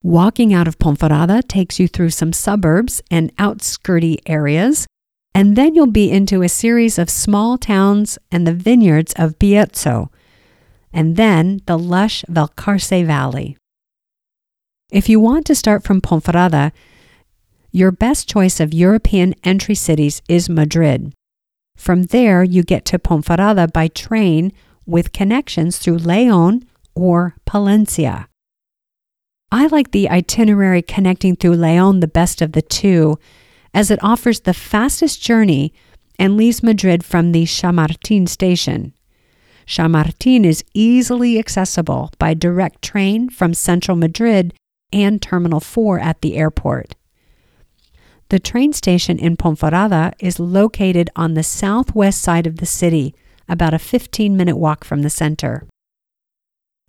Walking 0.01 0.53
out 0.53 0.69
of 0.69 0.79
Ponferrada 0.79 1.45
takes 1.45 1.81
you 1.81 1.89
through 1.89 2.11
some 2.11 2.31
suburbs 2.31 3.01
and 3.11 3.33
outskirty 3.37 4.19
areas, 4.25 4.87
and 5.33 5.57
then 5.57 5.75
you'll 5.75 5.87
be 5.87 6.09
into 6.09 6.43
a 6.43 6.49
series 6.49 6.97
of 6.97 7.09
small 7.09 7.57
towns 7.57 8.17
and 8.31 8.47
the 8.47 8.53
vineyards 8.53 9.13
of 9.17 9.37
Bierzo, 9.37 10.07
and 10.93 11.17
then 11.17 11.59
the 11.65 11.77
lush 11.77 12.23
Valcarce 12.29 13.05
Valley. 13.05 13.57
If 14.91 15.09
you 15.09 15.19
want 15.19 15.47
to 15.47 15.55
start 15.55 15.83
from 15.83 15.99
Ponferrada, 15.99 16.71
your 17.71 17.91
best 17.91 18.29
choice 18.29 18.59
of 18.59 18.73
European 18.73 19.33
entry 19.43 19.73
cities 19.73 20.21
is 20.29 20.47
Madrid. 20.47 21.11
From 21.75 22.03
there, 22.03 22.43
you 22.43 22.63
get 22.63 22.85
to 22.85 22.99
Ponferrada 22.99 23.73
by 23.73 23.87
train 23.87 24.53
with 24.85 25.11
connections 25.11 25.79
through 25.79 25.97
Leon 25.97 26.65
or 26.93 27.35
Palencia. 27.47 28.27
I 29.51 29.67
like 29.67 29.91
the 29.91 30.07
itinerary 30.09 30.83
connecting 30.83 31.35
through 31.35 31.55
Leon 31.55 31.99
the 31.99 32.07
best 32.07 32.41
of 32.41 32.51
the 32.51 32.61
two, 32.61 33.17
as 33.73 33.89
it 33.89 34.03
offers 34.03 34.41
the 34.41 34.53
fastest 34.53 35.21
journey 35.21 35.73
and 36.19 36.37
leaves 36.37 36.61
Madrid 36.61 37.03
from 37.03 37.31
the 37.31 37.45
Chamartin 37.45 38.27
station. 38.27 38.93
Chamartin 39.65 40.45
is 40.45 40.63
easily 40.75 41.39
accessible 41.39 42.11
by 42.19 42.35
direct 42.35 42.83
train 42.83 43.29
from 43.29 43.55
central 43.55 43.97
Madrid 43.97 44.53
and 44.95 45.21
Terminal 45.21 45.59
4 45.59 45.99
at 45.99 46.21
the 46.21 46.37
airport. 46.37 46.95
The 48.29 48.39
train 48.39 48.73
station 48.73 49.19
in 49.19 49.35
Ponferrada 49.35 50.13
is 50.19 50.39
located 50.39 51.09
on 51.15 51.33
the 51.33 51.43
southwest 51.43 52.21
side 52.21 52.47
of 52.47 52.57
the 52.57 52.65
city, 52.65 53.13
about 53.47 53.75
a 53.75 53.79
15 53.79 54.35
minute 54.35 54.55
walk 54.55 54.83
from 54.83 55.03
the 55.03 55.09
center. 55.09 55.67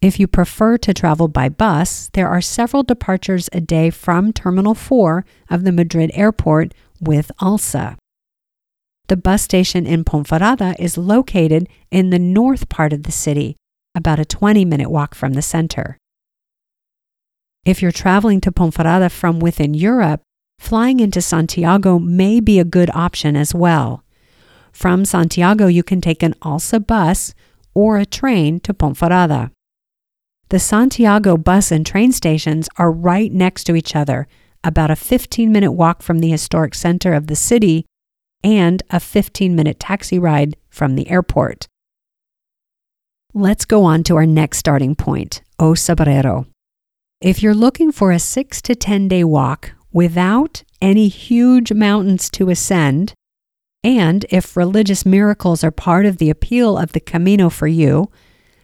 If 0.01 0.21
you 0.21 0.29
prefer 0.29 0.79
to 0.79 0.95
travel 0.95 1.27
by 1.27 1.49
bus, 1.49 2.09
there 2.13 2.29
are 2.29 2.41
several 2.41 2.83
departures 2.85 3.51
a 3.53 3.61
day 3.61 3.91
from 3.91 4.33
Terminal 4.33 4.75
4 4.75 5.25
of 5.51 5.65
the 5.65 5.73
Madrid 5.73 6.11
airport 6.15 6.73
with 7.01 7.31
ALSA. 7.41 7.97
The 9.09 9.17
bus 9.17 9.43
station 9.43 9.87
in 9.87 10.05
Ponferrada 10.05 10.77
is 10.79 10.97
located 10.97 11.69
in 11.91 12.11
the 12.11 12.19
north 12.19 12.69
part 12.69 12.93
of 12.93 13.03
the 13.03 13.13
city, 13.13 13.57
about 13.95 14.21
a 14.21 14.25
20 14.25 14.65
minute 14.65 14.91
walk 14.91 15.15
from 15.15 15.33
the 15.33 15.43
center. 15.43 15.99
If 17.67 17.83
you're 17.83 17.91
traveling 17.91 18.41
to 18.43 18.53
Ponferrada 18.53 19.11
from 19.11 19.41
within 19.41 19.75
Europe, 19.75 20.23
flying 20.57 21.01
into 21.01 21.21
Santiago 21.21 21.99
may 21.99 22.39
be 22.39 22.61
a 22.61 22.65
good 22.65 22.89
option 22.95 23.35
as 23.35 23.53
well. 23.53 24.05
From 24.71 25.05
Santiago, 25.05 25.67
you 25.67 25.83
can 25.83 26.01
take 26.01 26.23
an 26.23 26.35
ALSA 26.43 26.87
bus 26.87 27.35
or 27.75 27.99
a 27.99 28.07
train 28.07 28.61
to 28.61 28.73
Ponferrada. 28.73 29.51
The 30.51 30.61
Santiago 30.61 31.37
bus 31.37 31.73
and 31.73 31.85
train 31.85 32.13
stations 32.13 32.69
are 32.79 32.93
right 32.93 33.33
next 33.33 33.65
to 33.65 33.75
each 33.75 33.97
other, 33.97 34.29
about 34.63 34.93
a 34.93 34.97
15 34.97 35.51
minute 35.51 35.73
walk 35.73 36.03
from 36.03 36.21
the 36.21 36.31
historic 36.31 36.73
center 36.73 37.15
of 37.15 37.27
the 37.27 37.35
city 37.35 37.85
and 38.45 38.81
a 38.91 39.01
15 39.01 39.57
minute 39.57 39.81
taxi 39.81 40.21
ride 40.21 40.57
from 40.71 40.95
the 40.95 41.11
airport. 41.11 41.67
Let's 43.35 43.65
go 43.65 43.83
on 43.83 44.05
to 44.05 44.15
our 44.15 44.25
next 44.25 44.59
starting 44.59 44.95
point, 44.95 45.43
O 45.59 45.73
Cebreiro. 45.73 46.47
If 47.21 47.43
you're 47.43 47.55
looking 47.55 47.93
for 47.93 48.13
a 48.13 48.19
6 48.19 48.61
to 48.61 48.75
10 48.75 49.09
day 49.09 49.25
walk 49.25 49.73
without 49.91 50.63
any 50.83 51.09
huge 51.09 51.73
mountains 51.73 52.29
to 52.31 52.51
ascend, 52.51 53.15
and 53.83 54.27
if 54.29 54.55
religious 54.55 55.07
miracles 55.07 55.65
are 55.65 55.71
part 55.71 56.05
of 56.05 56.19
the 56.19 56.29
appeal 56.29 56.77
of 56.77 56.93
the 56.93 57.01
Camino 57.01 57.49
for 57.49 57.67
you, 57.67 58.11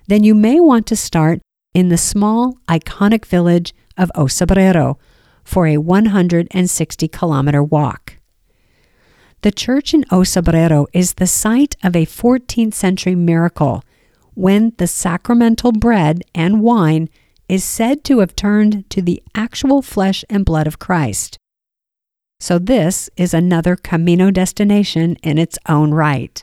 then 0.07 0.23
you 0.23 0.35
may 0.35 0.61
want 0.61 0.87
to 0.89 0.97
start 0.97 1.41
in 1.73 1.89
the 1.89 1.97
small, 1.97 2.59
iconic 2.69 3.25
village 3.25 3.73
of 3.97 4.13
O 4.15 4.25
Cebreiro 4.25 4.99
for 5.43 5.67
a 5.67 5.79
160 5.79 7.09
kilometer 7.09 7.63
walk. 7.63 8.19
The 9.41 9.51
church 9.51 9.95
in 9.95 10.05
O 10.11 10.25
Cebreiro 10.25 10.89
is 10.93 11.15
the 11.15 11.27
site 11.27 11.75
of 11.83 11.97
a 11.97 12.05
14th 12.05 12.75
century 12.75 13.15
miracle 13.15 13.83
when 14.35 14.75
the 14.77 14.87
sacramental 14.87 15.73
bread 15.73 16.23
and 16.35 16.61
wine 16.61 17.09
is 17.49 17.64
said 17.64 18.05
to 18.05 18.20
have 18.20 18.36
turned 18.36 18.88
to 18.90 19.03
the 19.03 19.22
actual 19.34 19.82
flesh 19.82 20.24
and 20.30 20.45
blood 20.45 20.66
of 20.66 20.78
Christ. 20.78 21.38
So, 22.40 22.59
this 22.59 23.09
is 23.16 23.34
another 23.34 23.76
Camino 23.76 24.30
destination 24.30 25.16
in 25.22 25.38
its 25.38 25.59
own 25.68 25.93
right. 25.93 26.43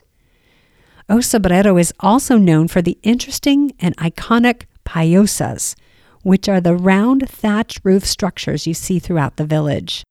O 1.08 1.16
Cebreiro 1.16 1.78
is 1.78 1.92
also 2.00 2.38
known 2.38 2.68
for 2.68 2.80
the 2.80 2.98
interesting 3.02 3.72
and 3.80 3.96
iconic 3.96 4.62
pallozas, 4.86 5.74
which 6.22 6.48
are 6.48 6.60
the 6.60 6.76
round 6.76 7.28
thatch 7.28 7.80
roof 7.82 8.06
structures 8.06 8.66
you 8.66 8.74
see 8.74 8.98
throughout 8.98 9.36
the 9.36 9.44
village. 9.44 10.04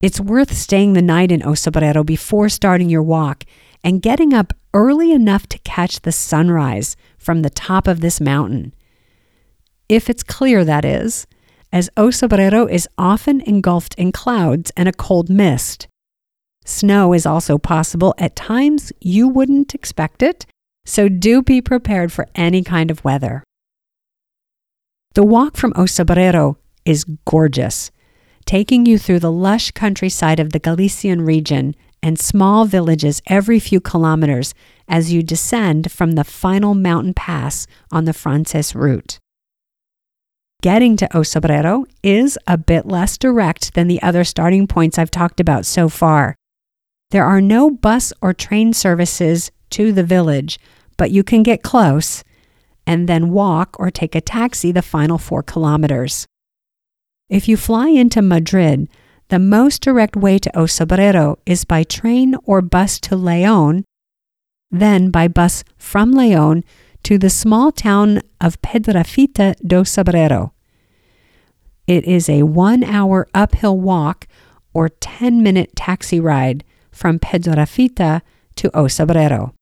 It's 0.00 0.20
worth 0.20 0.54
staying 0.54 0.92
the 0.92 1.02
night 1.02 1.32
in 1.32 1.42
O 1.42 1.52
Cebreiro 1.52 2.06
before 2.06 2.48
starting 2.48 2.88
your 2.88 3.02
walk 3.02 3.44
and 3.82 4.00
getting 4.00 4.32
up 4.32 4.52
early 4.72 5.12
enough 5.12 5.48
to 5.48 5.58
catch 5.58 6.00
the 6.00 6.12
sunrise 6.12 6.96
from 7.18 7.42
the 7.42 7.50
top 7.50 7.88
of 7.88 8.00
this 8.00 8.20
mountain. 8.20 8.72
If 9.88 10.10
it's 10.10 10.22
clear, 10.22 10.64
that 10.64 10.84
is, 10.84 11.26
as 11.72 11.88
O 11.96 12.08
Cebreiro 12.08 12.70
is 12.70 12.88
often 12.98 13.40
engulfed 13.42 13.94
in 13.94 14.12
clouds 14.12 14.70
and 14.76 14.86
a 14.88 14.92
cold 14.92 15.30
mist. 15.30 15.88
Snow 16.64 17.14
is 17.14 17.24
also 17.24 17.56
possible 17.56 18.14
at 18.18 18.36
times 18.36 18.92
you 19.00 19.26
wouldn't 19.28 19.74
expect 19.74 20.22
it, 20.22 20.44
so 20.84 21.08
do 21.08 21.42
be 21.42 21.62
prepared 21.62 22.12
for 22.12 22.26
any 22.34 22.62
kind 22.62 22.90
of 22.90 23.02
weather. 23.02 23.42
The 25.14 25.24
walk 25.24 25.56
from 25.56 25.72
O 25.74 25.84
Cebreiro 25.84 26.56
is 26.84 27.06
gorgeous, 27.24 27.90
taking 28.44 28.84
you 28.84 28.98
through 28.98 29.20
the 29.20 29.32
lush 29.32 29.70
countryside 29.70 30.38
of 30.38 30.52
the 30.52 30.58
Galician 30.58 31.22
region 31.22 31.74
and 32.02 32.18
small 32.18 32.66
villages 32.66 33.22
every 33.26 33.58
few 33.58 33.80
kilometers 33.80 34.54
as 34.86 35.12
you 35.12 35.22
descend 35.22 35.90
from 35.90 36.12
the 36.12 36.24
final 36.24 36.74
mountain 36.74 37.14
pass 37.14 37.66
on 37.90 38.04
the 38.04 38.12
Frances 38.12 38.74
route. 38.74 39.18
Getting 40.60 40.96
to 40.96 41.16
O 41.16 41.20
Cebreiro 41.20 41.84
is 42.02 42.36
a 42.48 42.58
bit 42.58 42.84
less 42.84 43.16
direct 43.16 43.74
than 43.74 43.86
the 43.86 44.02
other 44.02 44.24
starting 44.24 44.66
points 44.66 44.98
I've 44.98 45.10
talked 45.10 45.38
about 45.38 45.64
so 45.64 45.88
far. 45.88 46.34
There 47.12 47.24
are 47.24 47.40
no 47.40 47.70
bus 47.70 48.12
or 48.20 48.34
train 48.34 48.72
services 48.72 49.52
to 49.70 49.92
the 49.92 50.02
village, 50.02 50.58
but 50.96 51.12
you 51.12 51.22
can 51.22 51.44
get 51.44 51.62
close 51.62 52.24
and 52.88 53.08
then 53.08 53.30
walk 53.30 53.76
or 53.78 53.92
take 53.92 54.16
a 54.16 54.20
taxi 54.20 54.72
the 54.72 54.82
final 54.82 55.16
four 55.16 55.44
kilometers. 55.44 56.26
If 57.28 57.46
you 57.46 57.56
fly 57.56 57.90
into 57.90 58.20
Madrid, 58.20 58.88
the 59.28 59.38
most 59.38 59.80
direct 59.80 60.16
way 60.16 60.40
to 60.40 60.58
O 60.58 60.64
Cebreiro 60.64 61.36
is 61.46 61.64
by 61.64 61.84
train 61.84 62.34
or 62.42 62.62
bus 62.62 62.98
to 63.00 63.14
Leon, 63.14 63.84
then 64.72 65.12
by 65.12 65.28
bus 65.28 65.62
from 65.76 66.10
Leon 66.10 66.64
to 67.04 67.18
the 67.18 67.30
small 67.30 67.72
town 67.72 68.20
of 68.40 68.60
Pedrafita 68.62 69.54
do 69.66 69.82
Cebreiro. 69.82 70.52
It 71.86 72.04
is 72.04 72.28
a 72.28 72.42
one 72.42 72.84
hour 72.84 73.26
uphill 73.32 73.78
walk 73.78 74.26
or 74.74 74.88
10 74.88 75.42
minute 75.42 75.74
taxi 75.74 76.20
ride 76.20 76.64
from 76.92 77.18
Pedrafita 77.18 78.20
to 78.56 78.76
O 78.76 78.84
Cebreiro. 78.84 79.54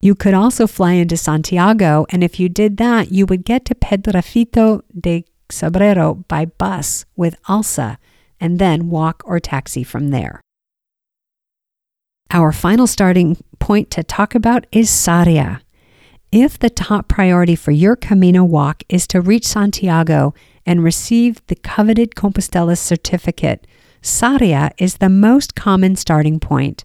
You 0.00 0.14
could 0.14 0.34
also 0.34 0.66
fly 0.66 0.92
into 0.92 1.16
Santiago, 1.16 2.06
and 2.10 2.22
if 2.22 2.38
you 2.38 2.48
did 2.48 2.76
that, 2.76 3.10
you 3.10 3.26
would 3.26 3.44
get 3.44 3.64
to 3.66 3.74
Pedrafita 3.74 4.82
do 4.98 5.22
Cebreiro 5.50 6.26
by 6.28 6.46
bus 6.46 7.04
with 7.16 7.40
ALSA 7.48 7.98
and 8.40 8.58
then 8.58 8.90
walk 8.90 9.22
or 9.24 9.40
taxi 9.40 9.82
from 9.82 10.08
there. 10.08 10.40
Our 12.30 12.52
final 12.52 12.86
starting 12.86 13.42
point 13.58 13.90
to 13.92 14.02
talk 14.02 14.34
about 14.34 14.66
is 14.72 14.90
Sarria. 14.90 15.60
If 16.36 16.58
the 16.58 16.68
top 16.68 17.06
priority 17.06 17.54
for 17.54 17.70
your 17.70 17.94
Camino 17.94 18.42
walk 18.42 18.82
is 18.88 19.06
to 19.06 19.20
reach 19.20 19.46
Santiago 19.46 20.34
and 20.66 20.82
receive 20.82 21.40
the 21.46 21.54
coveted 21.54 22.16
Compostela 22.16 22.76
certificate, 22.76 23.68
Sarria 24.02 24.72
is 24.76 24.96
the 24.96 25.08
most 25.08 25.54
common 25.54 25.94
starting 25.94 26.40
point. 26.40 26.84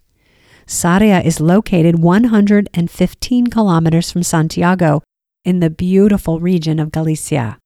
Sarria 0.68 1.26
is 1.26 1.40
located 1.40 1.98
115 1.98 3.48
kilometers 3.48 4.12
from 4.12 4.22
Santiago 4.22 5.02
in 5.44 5.62
the 5.62 5.72
beautiful 5.72 6.40
region 6.40 6.80
of 6.80 6.92
Galicia. 6.92 7.58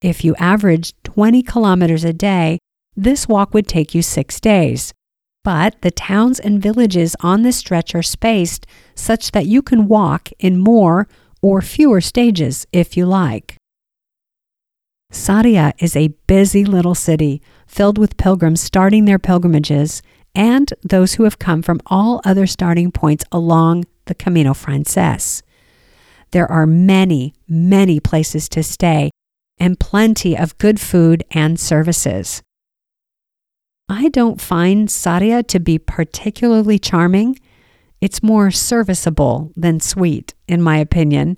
If 0.00 0.24
you 0.24 0.34
average 0.34 0.94
20 1.04 1.44
kilometers 1.44 2.02
a 2.02 2.12
day, 2.12 2.58
this 2.96 3.28
walk 3.28 3.54
would 3.54 3.68
take 3.68 3.94
you 3.94 4.02
six 4.02 4.40
days. 4.40 4.92
But 5.44 5.80
the 5.82 5.90
towns 5.90 6.38
and 6.38 6.62
villages 6.62 7.16
on 7.20 7.42
this 7.42 7.56
stretch 7.56 7.94
are 7.94 8.02
spaced 8.02 8.66
such 8.94 9.32
that 9.32 9.46
you 9.46 9.62
can 9.62 9.88
walk 9.88 10.28
in 10.38 10.58
more 10.58 11.08
or 11.40 11.60
fewer 11.60 12.00
stages 12.00 12.66
if 12.72 12.96
you 12.96 13.06
like. 13.06 13.56
Sarria 15.12 15.72
is 15.78 15.94
a 15.94 16.14
busy 16.26 16.64
little 16.64 16.94
city 16.94 17.42
filled 17.66 17.98
with 17.98 18.16
pilgrims 18.16 18.60
starting 18.60 19.04
their 19.04 19.18
pilgrimages 19.18 20.02
and 20.34 20.72
those 20.82 21.14
who 21.14 21.24
have 21.24 21.38
come 21.38 21.60
from 21.60 21.80
all 21.86 22.20
other 22.24 22.46
starting 22.46 22.90
points 22.90 23.24
along 23.30 23.84
the 24.06 24.14
Camino 24.14 24.54
Frances. 24.54 25.42
There 26.30 26.50
are 26.50 26.66
many, 26.66 27.34
many 27.46 28.00
places 28.00 28.48
to 28.50 28.62
stay, 28.62 29.10
and 29.58 29.78
plenty 29.78 30.36
of 30.36 30.56
good 30.56 30.80
food 30.80 31.24
and 31.30 31.60
services. 31.60 32.42
I 33.94 34.08
don't 34.08 34.40
find 34.40 34.88
Sarria 34.88 35.46
to 35.48 35.60
be 35.60 35.78
particularly 35.78 36.78
charming. 36.78 37.38
It's 38.00 38.22
more 38.22 38.50
serviceable 38.50 39.52
than 39.54 39.80
sweet, 39.80 40.32
in 40.48 40.62
my 40.62 40.78
opinion, 40.78 41.36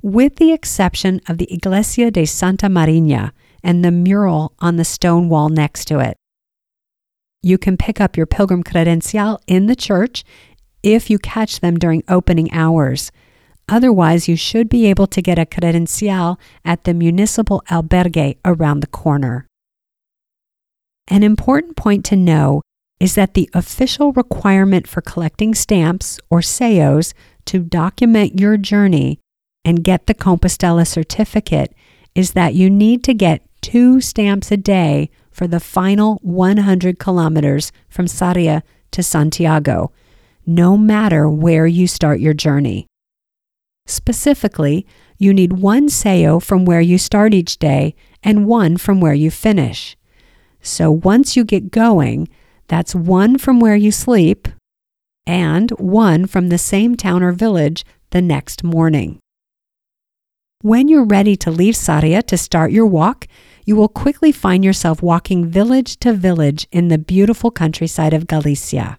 with 0.00 0.36
the 0.36 0.52
exception 0.52 1.20
of 1.28 1.36
the 1.36 1.52
Iglesia 1.52 2.10
de 2.10 2.24
Santa 2.24 2.68
Mariña 2.68 3.32
and 3.62 3.84
the 3.84 3.90
mural 3.90 4.54
on 4.58 4.76
the 4.76 4.86
stone 4.86 5.28
wall 5.28 5.50
next 5.50 5.84
to 5.88 5.98
it. 5.98 6.16
You 7.42 7.58
can 7.58 7.76
pick 7.76 8.00
up 8.00 8.16
your 8.16 8.24
pilgrim 8.26 8.64
credencial 8.64 9.38
in 9.46 9.66
the 9.66 9.76
church 9.76 10.24
if 10.82 11.10
you 11.10 11.18
catch 11.18 11.60
them 11.60 11.78
during 11.78 12.04
opening 12.08 12.50
hours. 12.54 13.12
Otherwise, 13.68 14.28
you 14.28 14.36
should 14.36 14.70
be 14.70 14.86
able 14.86 15.08
to 15.08 15.20
get 15.20 15.38
a 15.38 15.44
credencial 15.44 16.38
at 16.64 16.84
the 16.84 16.94
municipal 16.94 17.62
albergue 17.68 18.38
around 18.46 18.80
the 18.80 18.86
corner. 18.86 19.46
An 21.12 21.22
important 21.22 21.76
point 21.76 22.06
to 22.06 22.16
know 22.16 22.62
is 22.98 23.16
that 23.16 23.34
the 23.34 23.50
official 23.52 24.14
requirement 24.14 24.88
for 24.88 25.02
collecting 25.02 25.54
stamps 25.54 26.18
or 26.30 26.40
sellos 26.40 27.12
to 27.44 27.58
document 27.58 28.40
your 28.40 28.56
journey 28.56 29.20
and 29.62 29.84
get 29.84 30.06
the 30.06 30.14
Compostela 30.14 30.86
certificate 30.86 31.74
is 32.14 32.32
that 32.32 32.54
you 32.54 32.70
need 32.70 33.04
to 33.04 33.12
get 33.12 33.46
two 33.60 34.00
stamps 34.00 34.50
a 34.50 34.56
day 34.56 35.10
for 35.30 35.46
the 35.46 35.60
final 35.60 36.18
100 36.22 36.98
kilometers 36.98 37.72
from 37.90 38.06
Sarria 38.06 38.62
to 38.92 39.02
Santiago, 39.02 39.92
no 40.46 40.78
matter 40.78 41.28
where 41.28 41.66
you 41.66 41.86
start 41.86 42.20
your 42.20 42.32
journey. 42.32 42.86
Specifically, 43.84 44.86
you 45.18 45.34
need 45.34 45.52
one 45.52 45.88
sello 45.88 46.42
from 46.42 46.64
where 46.64 46.80
you 46.80 46.96
start 46.96 47.34
each 47.34 47.58
day 47.58 47.94
and 48.22 48.46
one 48.46 48.78
from 48.78 48.98
where 48.98 49.12
you 49.12 49.30
finish. 49.30 49.94
So 50.62 50.90
once 50.90 51.36
you 51.36 51.44
get 51.44 51.70
going, 51.70 52.28
that's 52.68 52.94
one 52.94 53.36
from 53.36 53.60
where 53.60 53.76
you 53.76 53.90
sleep 53.90 54.48
and 55.26 55.70
one 55.72 56.26
from 56.26 56.48
the 56.48 56.58
same 56.58 56.96
town 56.96 57.22
or 57.22 57.32
village 57.32 57.84
the 58.10 58.22
next 58.22 58.64
morning. 58.64 59.18
When 60.62 60.86
you're 60.86 61.04
ready 61.04 61.36
to 61.38 61.50
leave 61.50 61.74
Sarria 61.74 62.22
to 62.28 62.38
start 62.38 62.70
your 62.70 62.86
walk, 62.86 63.26
you 63.66 63.74
will 63.74 63.88
quickly 63.88 64.30
find 64.30 64.64
yourself 64.64 65.02
walking 65.02 65.44
village 65.44 65.98
to 65.98 66.12
village 66.12 66.68
in 66.70 66.88
the 66.88 66.98
beautiful 66.98 67.50
countryside 67.50 68.14
of 68.14 68.28
Galicia. 68.28 68.98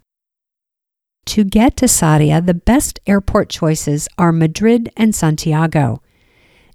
To 1.27 1.45
get 1.45 1.77
to 1.77 1.85
Sarria, 1.85 2.45
the 2.45 2.53
best 2.53 2.99
airport 3.07 3.47
choices 3.49 4.09
are 4.17 4.33
Madrid 4.33 4.91
and 4.97 5.15
Santiago. 5.15 6.01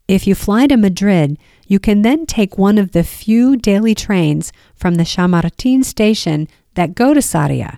If 0.09 0.27
you 0.27 0.35
fly 0.35 0.67
to 0.69 0.79
Madrid, 0.79 1.39
you 1.67 1.79
can 1.79 2.01
then 2.01 2.25
take 2.25 2.57
one 2.57 2.79
of 2.79 2.93
the 2.93 3.05
few 3.05 3.59
daily 3.59 3.95
trains 3.95 4.53
from 4.75 4.95
the 4.95 5.03
Chamartín 5.03 5.85
station 5.85 6.49
that 6.75 6.95
go 6.95 7.13
to 7.13 7.21
Sarria, 7.21 7.77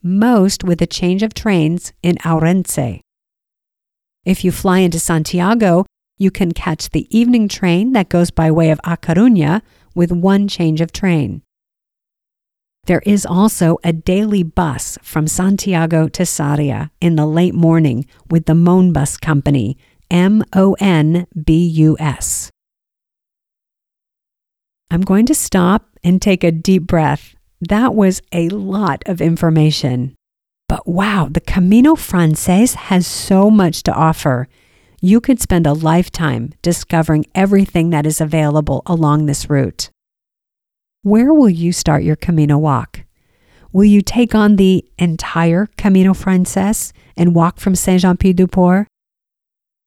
most 0.00 0.62
with 0.62 0.80
a 0.80 0.86
change 0.86 1.24
of 1.24 1.34
trains 1.34 1.92
in 2.00 2.14
Ourense. 2.18 3.00
If 4.24 4.44
you 4.44 4.52
fly 4.52 4.78
into 4.78 5.00
Santiago, 5.00 5.84
you 6.16 6.30
can 6.30 6.52
catch 6.52 6.90
the 6.90 7.08
evening 7.10 7.48
train 7.48 7.92
that 7.92 8.08
goes 8.08 8.30
by 8.30 8.52
way 8.52 8.70
of 8.70 8.78
A 8.84 8.96
Coruña 8.96 9.60
with 9.96 10.12
one 10.12 10.46
change 10.46 10.80
of 10.80 10.92
train. 10.92 11.42
There 12.86 13.02
is 13.04 13.26
also 13.26 13.78
a 13.82 13.92
daily 13.92 14.44
bus 14.44 14.96
from 15.02 15.26
Santiago 15.26 16.06
to 16.08 16.22
Sarria 16.22 16.90
in 17.00 17.16
the 17.16 17.26
late 17.26 17.54
morning 17.54 18.06
with 18.30 18.44
the 18.44 18.52
Monbus 18.52 19.20
Company, 19.20 19.76
M 20.14 20.44
O 20.52 20.76
N 20.78 21.26
B 21.44 21.66
U 21.66 21.96
S. 21.98 22.48
I'm 24.88 25.00
going 25.00 25.26
to 25.26 25.34
stop 25.34 25.88
and 26.04 26.22
take 26.22 26.44
a 26.44 26.52
deep 26.52 26.86
breath. 26.86 27.34
That 27.60 27.96
was 27.96 28.22
a 28.30 28.48
lot 28.50 29.02
of 29.06 29.20
information. 29.20 30.14
But 30.68 30.86
wow, 30.86 31.28
the 31.28 31.40
Camino 31.40 31.96
Frances 31.96 32.74
has 32.74 33.08
so 33.08 33.50
much 33.50 33.82
to 33.82 33.92
offer. 33.92 34.46
You 35.00 35.20
could 35.20 35.40
spend 35.40 35.66
a 35.66 35.72
lifetime 35.72 36.52
discovering 36.62 37.26
everything 37.34 37.90
that 37.90 38.06
is 38.06 38.20
available 38.20 38.82
along 38.86 39.26
this 39.26 39.50
route. 39.50 39.90
Where 41.02 41.34
will 41.34 41.50
you 41.50 41.72
start 41.72 42.04
your 42.04 42.16
Camino 42.16 42.56
walk? 42.56 43.00
Will 43.72 43.84
you 43.84 44.00
take 44.00 44.32
on 44.32 44.54
the 44.54 44.84
entire 44.96 45.66
Camino 45.76 46.14
Frances 46.14 46.92
and 47.16 47.34
walk 47.34 47.58
from 47.58 47.74
Saint 47.74 48.02
Jean 48.02 48.16
Pied 48.16 48.36
du 48.36 48.46
Port? 48.46 48.86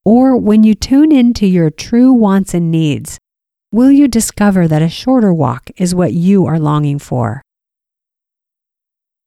Or 0.07 0.37
when 0.37 0.63
you 0.63 0.73
tune 0.73 1.11
into 1.11 1.45
your 1.45 1.69
true 1.69 2.13
wants 2.13 2.53
and 2.53 2.71
needs, 2.71 3.19
will 3.73 3.91
you 3.91 4.07
discover 4.07 4.65
that 4.67 4.81
a 4.81 4.87
shorter 4.87 5.33
walk 5.33 5.69
is 5.75 5.93
what 5.93 6.13
you 6.13 6.45
are 6.45 6.59
longing 6.59 6.99
for? 6.99 7.41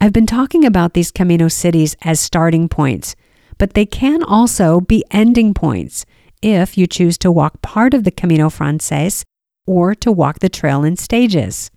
I've 0.00 0.14
been 0.14 0.26
talking 0.26 0.64
about 0.64 0.94
these 0.94 1.10
Camino 1.10 1.48
cities 1.48 1.96
as 2.00 2.18
starting 2.18 2.68
points 2.68 3.14
but 3.60 3.74
they 3.74 3.84
can 3.84 4.22
also 4.22 4.80
be 4.80 5.04
ending 5.10 5.52
points 5.52 6.06
if 6.40 6.78
you 6.78 6.86
choose 6.86 7.18
to 7.18 7.30
walk 7.30 7.60
part 7.60 7.92
of 7.92 8.04
the 8.04 8.10
Camino 8.10 8.48
Frances 8.48 9.22
or 9.66 9.94
to 9.94 10.10
walk 10.10 10.38
the 10.38 10.48
trail 10.48 10.82
in 10.82 10.96
stages. 10.96 11.70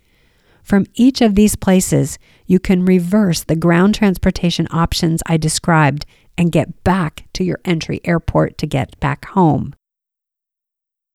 From 0.63 0.85
each 0.93 1.19
of 1.19 1.35
these 1.35 1.57
places, 1.57 2.17
you 2.47 2.57
can 2.57 2.85
reverse 2.85 3.43
the 3.43 3.57
ground 3.57 3.95
transportation 3.95 4.65
options 4.71 5.21
I 5.25 5.35
described 5.35 6.05
and 6.37 6.51
get 6.51 6.83
back 6.83 7.25
to 7.33 7.43
your 7.43 7.59
entry 7.65 8.01
airport 8.03 8.57
to 8.57 8.67
get 8.67 8.99
back 8.99 9.25
home. 9.25 9.73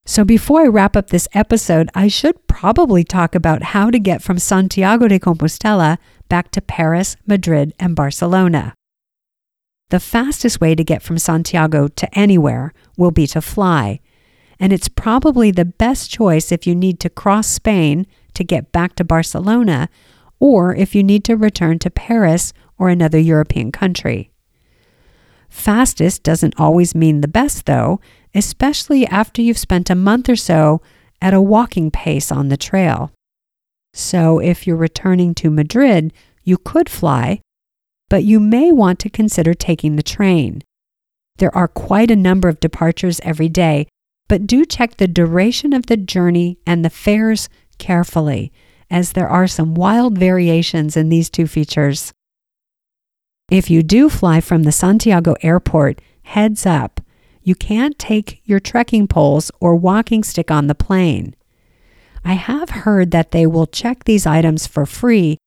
So, 0.07 0.25
before 0.25 0.63
I 0.63 0.69
wrap 0.69 0.97
up 0.97 1.09
this 1.09 1.29
episode, 1.35 1.91
I 1.95 2.09
should 2.09 2.47
probably 2.47 3.05
talk 3.05 3.35
about 3.35 3.63
how 3.63 3.91
to 3.91 3.99
get 3.99 4.23
from 4.23 4.39
Santiago 4.39 5.07
de 5.07 5.19
Compostela 5.19 5.99
back 6.31 6.51
to 6.53 6.63
Paris, 6.63 7.17
Madrid, 7.27 7.75
and 7.79 7.95
Barcelona. 7.95 8.73
The 9.91 10.01
fastest 10.01 10.61
way 10.61 10.75
to 10.75 10.83
get 10.83 11.03
from 11.03 11.19
Santiago 11.19 11.89
to 11.89 12.19
anywhere 12.19 12.73
will 12.97 13.11
be 13.11 13.27
to 13.29 13.43
fly, 13.43 14.01
and 14.59 14.73
it's 14.73 14.89
probably 14.89 15.51
the 15.51 15.65
best 15.65 16.11
choice 16.11 16.53
if 16.53 16.67
you 16.67 16.75
need 16.75 17.01
to 17.01 17.11
cross 17.11 17.47
Spain 17.47 18.07
to 18.35 18.45
get 18.45 18.73
back 18.73 18.95
to 18.97 19.05
Barcelona 19.05 19.89
or 20.41 20.75
if 20.75 20.95
you 20.95 21.03
need 21.03 21.25
to 21.25 21.37
return 21.37 21.79
to 21.81 21.91
Paris 21.91 22.53
or 22.79 22.89
another 22.89 23.19
European 23.19 23.73
country. 23.73 24.31
Fastest 25.49 26.23
doesn't 26.23 26.59
always 26.59 26.95
mean 26.95 27.21
the 27.21 27.29
best, 27.29 27.67
though, 27.67 28.01
especially 28.35 29.07
after 29.07 29.43
you've 29.43 29.59
spent 29.59 29.91
a 29.91 29.95
month 29.95 30.29
or 30.29 30.37
so 30.37 30.81
at 31.21 31.35
a 31.35 31.41
walking 31.41 31.91
pace 31.91 32.31
on 32.31 32.49
the 32.49 32.57
trail. 32.57 33.11
So, 33.95 34.39
if 34.39 34.67
you're 34.67 34.77
returning 34.77 35.35
to 35.37 35.51
Madrid, 35.51 36.13
you 36.45 36.59
could 36.59 36.89
fly, 36.89 37.41
but 38.09 38.25
you 38.25 38.39
may 38.41 38.71
want 38.71 38.99
to 39.01 39.11
consider 39.11 39.55
taking 39.55 39.97
the 39.97 40.03
train. 40.03 40.63
There 41.39 41.55
are 41.57 41.69
quite 41.69 42.11
a 42.11 42.17
number 42.17 42.49
of 42.49 42.61
departures 42.61 43.21
every 43.23 43.49
day, 43.49 43.87
but 44.29 44.47
do 44.47 44.65
check 44.65 44.97
the 44.97 45.09
duration 45.09 45.73
of 45.73 45.87
the 45.87 45.97
journey 45.97 46.59
and 46.67 46.85
the 46.85 46.91
fares 46.91 47.49
carefully, 47.79 48.53
as 48.91 49.13
there 49.13 49.29
are 49.29 49.47
some 49.47 49.75
wild 49.75 50.19
variations 50.19 50.97
in 50.97 51.09
these 51.09 51.31
two 51.31 51.47
features. 51.47 52.13
If 53.51 53.71
you 53.71 53.83
do 53.83 54.09
fly 54.09 54.41
from 54.41 54.65
the 54.65 54.73
Santiago 54.73 55.35
airport, 55.43 56.01
heads 56.23 56.67
up, 56.67 57.01
you 57.43 57.55
can't 57.55 57.99
take 57.99 58.43
your 58.45 58.61
trekking 58.61 59.09
poles 59.09 59.51
or 59.61 59.75
walking 59.75 60.23
stick 60.23 60.51
on 60.51 60.67
the 60.67 60.75
plane. 60.75 61.35
I 62.25 62.35
have 62.35 62.71
heard 62.71 63.11
that 63.13 63.31
they 63.31 63.47
will 63.47 63.67
check 63.67 64.05
these 64.05 64.27
items 64.27 64.67
for 64.67 64.85
free 64.85 65.39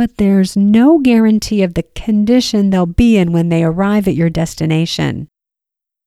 but 0.00 0.16
there's 0.16 0.56
no 0.56 0.98
guarantee 0.98 1.62
of 1.62 1.74
the 1.74 1.82
condition 1.94 2.70
they'll 2.70 2.86
be 2.86 3.18
in 3.18 3.32
when 3.32 3.50
they 3.50 3.62
arrive 3.62 4.08
at 4.08 4.14
your 4.14 4.30
destination. 4.30 5.28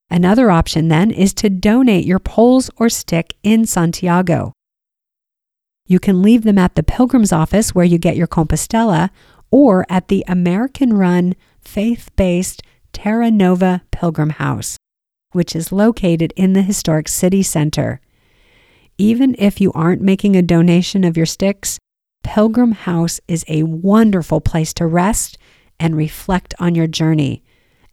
Another 0.10 0.50
option 0.50 0.88
then 0.88 1.12
is 1.12 1.32
to 1.36 1.48
donate 1.48 2.04
your 2.04 2.18
poles 2.18 2.72
or 2.78 2.90
stick 2.90 3.36
in 3.44 3.68
Santiago. 3.68 4.52
You 5.86 6.00
can 6.00 6.24
leave 6.24 6.42
them 6.42 6.58
at 6.58 6.74
the 6.74 6.82
pilgrim's 6.82 7.32
office 7.32 7.76
where 7.76 7.86
you 7.86 8.00
get 8.00 8.16
your 8.18 8.26
Compostela 8.26 9.12
or 9.54 9.86
at 9.88 10.08
the 10.08 10.26
American 10.28 10.98
run, 10.98 11.36
faith 11.62 12.10
based 12.16 12.64
Terra 12.92 13.30
Nova 13.30 13.84
Pilgrim 13.92 14.32
House, 14.32 14.78
which 15.32 15.56
is 15.56 15.72
located 15.72 16.34
in 16.36 16.54
the 16.54 16.64
historic 16.64 17.08
city 17.08 17.44
center. 17.44 18.02
Even 18.98 19.36
if 19.38 19.62
you 19.62 19.72
aren't 19.74 20.02
making 20.02 20.36
a 20.36 20.42
donation 20.42 21.04
of 21.04 21.16
your 21.16 21.28
sticks, 21.28 21.78
Pilgrim 22.24 22.72
House 22.72 23.20
is 23.28 23.46
a 23.48 23.62
wonderful 23.62 24.42
place 24.42 24.74
to 24.74 24.88
rest 24.88 25.38
and 25.80 25.96
reflect 25.96 26.56
on 26.58 26.74
your 26.74 26.88
journey, 26.88 27.44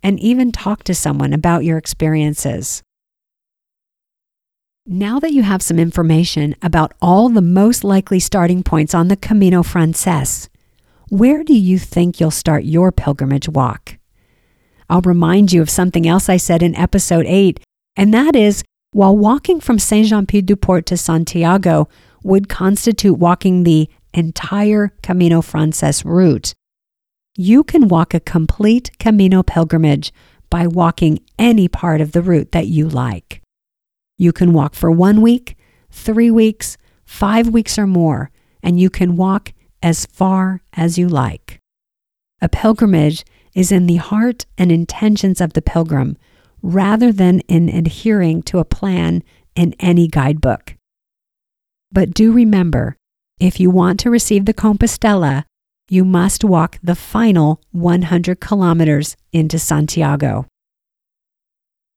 and 0.02 0.18
even 0.18 0.52
talk 0.52 0.82
to 0.84 0.94
someone 0.94 1.34
about 1.34 1.62
your 1.62 1.76
experiences. 1.76 2.82
Now 4.86 5.20
that 5.20 5.34
you 5.34 5.42
have 5.42 5.60
some 5.60 5.78
information 5.78 6.56
about 6.62 6.94
all 7.02 7.28
the 7.28 7.42
most 7.42 7.84
likely 7.84 8.18
starting 8.18 8.62
points 8.62 8.94
on 8.94 9.08
the 9.08 9.16
Camino 9.16 9.62
Frances, 9.62 10.49
where 11.10 11.42
do 11.42 11.54
you 11.54 11.76
think 11.76 12.20
you'll 12.20 12.30
start 12.30 12.64
your 12.64 12.92
pilgrimage 12.92 13.48
walk? 13.48 13.98
I'll 14.88 15.00
remind 15.00 15.52
you 15.52 15.60
of 15.60 15.68
something 15.68 16.06
else 16.06 16.28
I 16.28 16.36
said 16.36 16.62
in 16.62 16.76
episode 16.76 17.26
8, 17.26 17.58
and 17.96 18.14
that 18.14 18.36
is 18.36 18.62
while 18.92 19.16
walking 19.16 19.60
from 19.60 19.80
Saint 19.80 20.06
Jean 20.06 20.24
Pied 20.24 20.46
du 20.46 20.54
Port 20.54 20.86
to 20.86 20.96
Santiago 20.96 21.88
would 22.22 22.48
constitute 22.48 23.18
walking 23.18 23.64
the 23.64 23.88
entire 24.14 24.92
Camino 25.02 25.42
Frances 25.42 26.04
route, 26.04 26.54
you 27.36 27.64
can 27.64 27.88
walk 27.88 28.14
a 28.14 28.20
complete 28.20 28.96
Camino 29.00 29.42
pilgrimage 29.42 30.12
by 30.48 30.68
walking 30.68 31.18
any 31.38 31.66
part 31.66 32.00
of 32.00 32.12
the 32.12 32.22
route 32.22 32.52
that 32.52 32.68
you 32.68 32.88
like. 32.88 33.42
You 34.16 34.32
can 34.32 34.52
walk 34.52 34.74
for 34.74 34.92
one 34.92 35.22
week, 35.22 35.56
three 35.90 36.30
weeks, 36.30 36.76
five 37.04 37.48
weeks, 37.48 37.78
or 37.78 37.86
more, 37.86 38.30
and 38.62 38.78
you 38.78 38.90
can 38.90 39.16
walk 39.16 39.52
as 39.82 40.06
far 40.06 40.62
as 40.72 40.98
you 40.98 41.08
like. 41.08 41.58
A 42.40 42.48
pilgrimage 42.48 43.24
is 43.54 43.72
in 43.72 43.86
the 43.86 43.96
heart 43.96 44.46
and 44.56 44.70
intentions 44.70 45.40
of 45.40 45.52
the 45.52 45.62
pilgrim 45.62 46.16
rather 46.62 47.12
than 47.12 47.40
in 47.40 47.68
adhering 47.68 48.42
to 48.42 48.58
a 48.58 48.64
plan 48.64 49.22
in 49.54 49.74
any 49.78 50.06
guidebook. 50.06 50.76
But 51.92 52.14
do 52.14 52.32
remember, 52.32 52.96
if 53.38 53.58
you 53.58 53.70
want 53.70 53.98
to 54.00 54.10
receive 54.10 54.44
the 54.44 54.54
Compostela, 54.54 55.44
you 55.88 56.04
must 56.04 56.44
walk 56.44 56.78
the 56.82 56.94
final 56.94 57.60
100 57.72 58.40
kilometers 58.40 59.16
into 59.32 59.58
Santiago. 59.58 60.46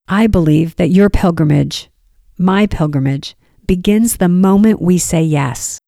I 0.07 0.27
believe 0.27 0.75
that 0.77 0.89
your 0.89 1.09
pilgrimage, 1.09 1.89
my 2.38 2.65
pilgrimage, 2.65 3.36
begins 3.67 4.17
the 4.17 4.29
moment 4.29 4.81
we 4.81 4.97
say 4.97 5.21
yes. 5.21 5.79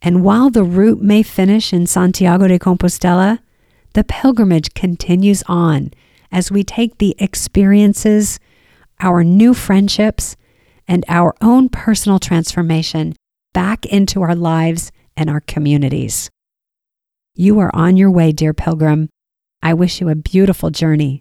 And 0.00 0.22
while 0.22 0.50
the 0.50 0.64
route 0.64 1.02
may 1.02 1.22
finish 1.22 1.72
in 1.72 1.86
Santiago 1.86 2.46
de 2.46 2.58
Compostela, 2.58 3.40
the 3.94 4.04
pilgrimage 4.04 4.74
continues 4.74 5.42
on 5.46 5.90
as 6.30 6.50
we 6.50 6.62
take 6.62 6.98
the 6.98 7.16
experiences, 7.18 8.38
our 9.00 9.24
new 9.24 9.54
friendships, 9.54 10.36
and 10.86 11.04
our 11.08 11.34
own 11.40 11.68
personal 11.68 12.18
transformation 12.18 13.14
back 13.52 13.84
into 13.86 14.22
our 14.22 14.34
lives 14.34 14.92
and 15.16 15.28
our 15.28 15.40
communities. 15.40 16.30
You 17.34 17.58
are 17.58 17.74
on 17.74 17.96
your 17.96 18.10
way, 18.10 18.32
dear 18.32 18.54
pilgrim. 18.54 19.08
I 19.62 19.74
wish 19.74 20.00
you 20.00 20.08
a 20.08 20.14
beautiful 20.14 20.70
journey. 20.70 21.20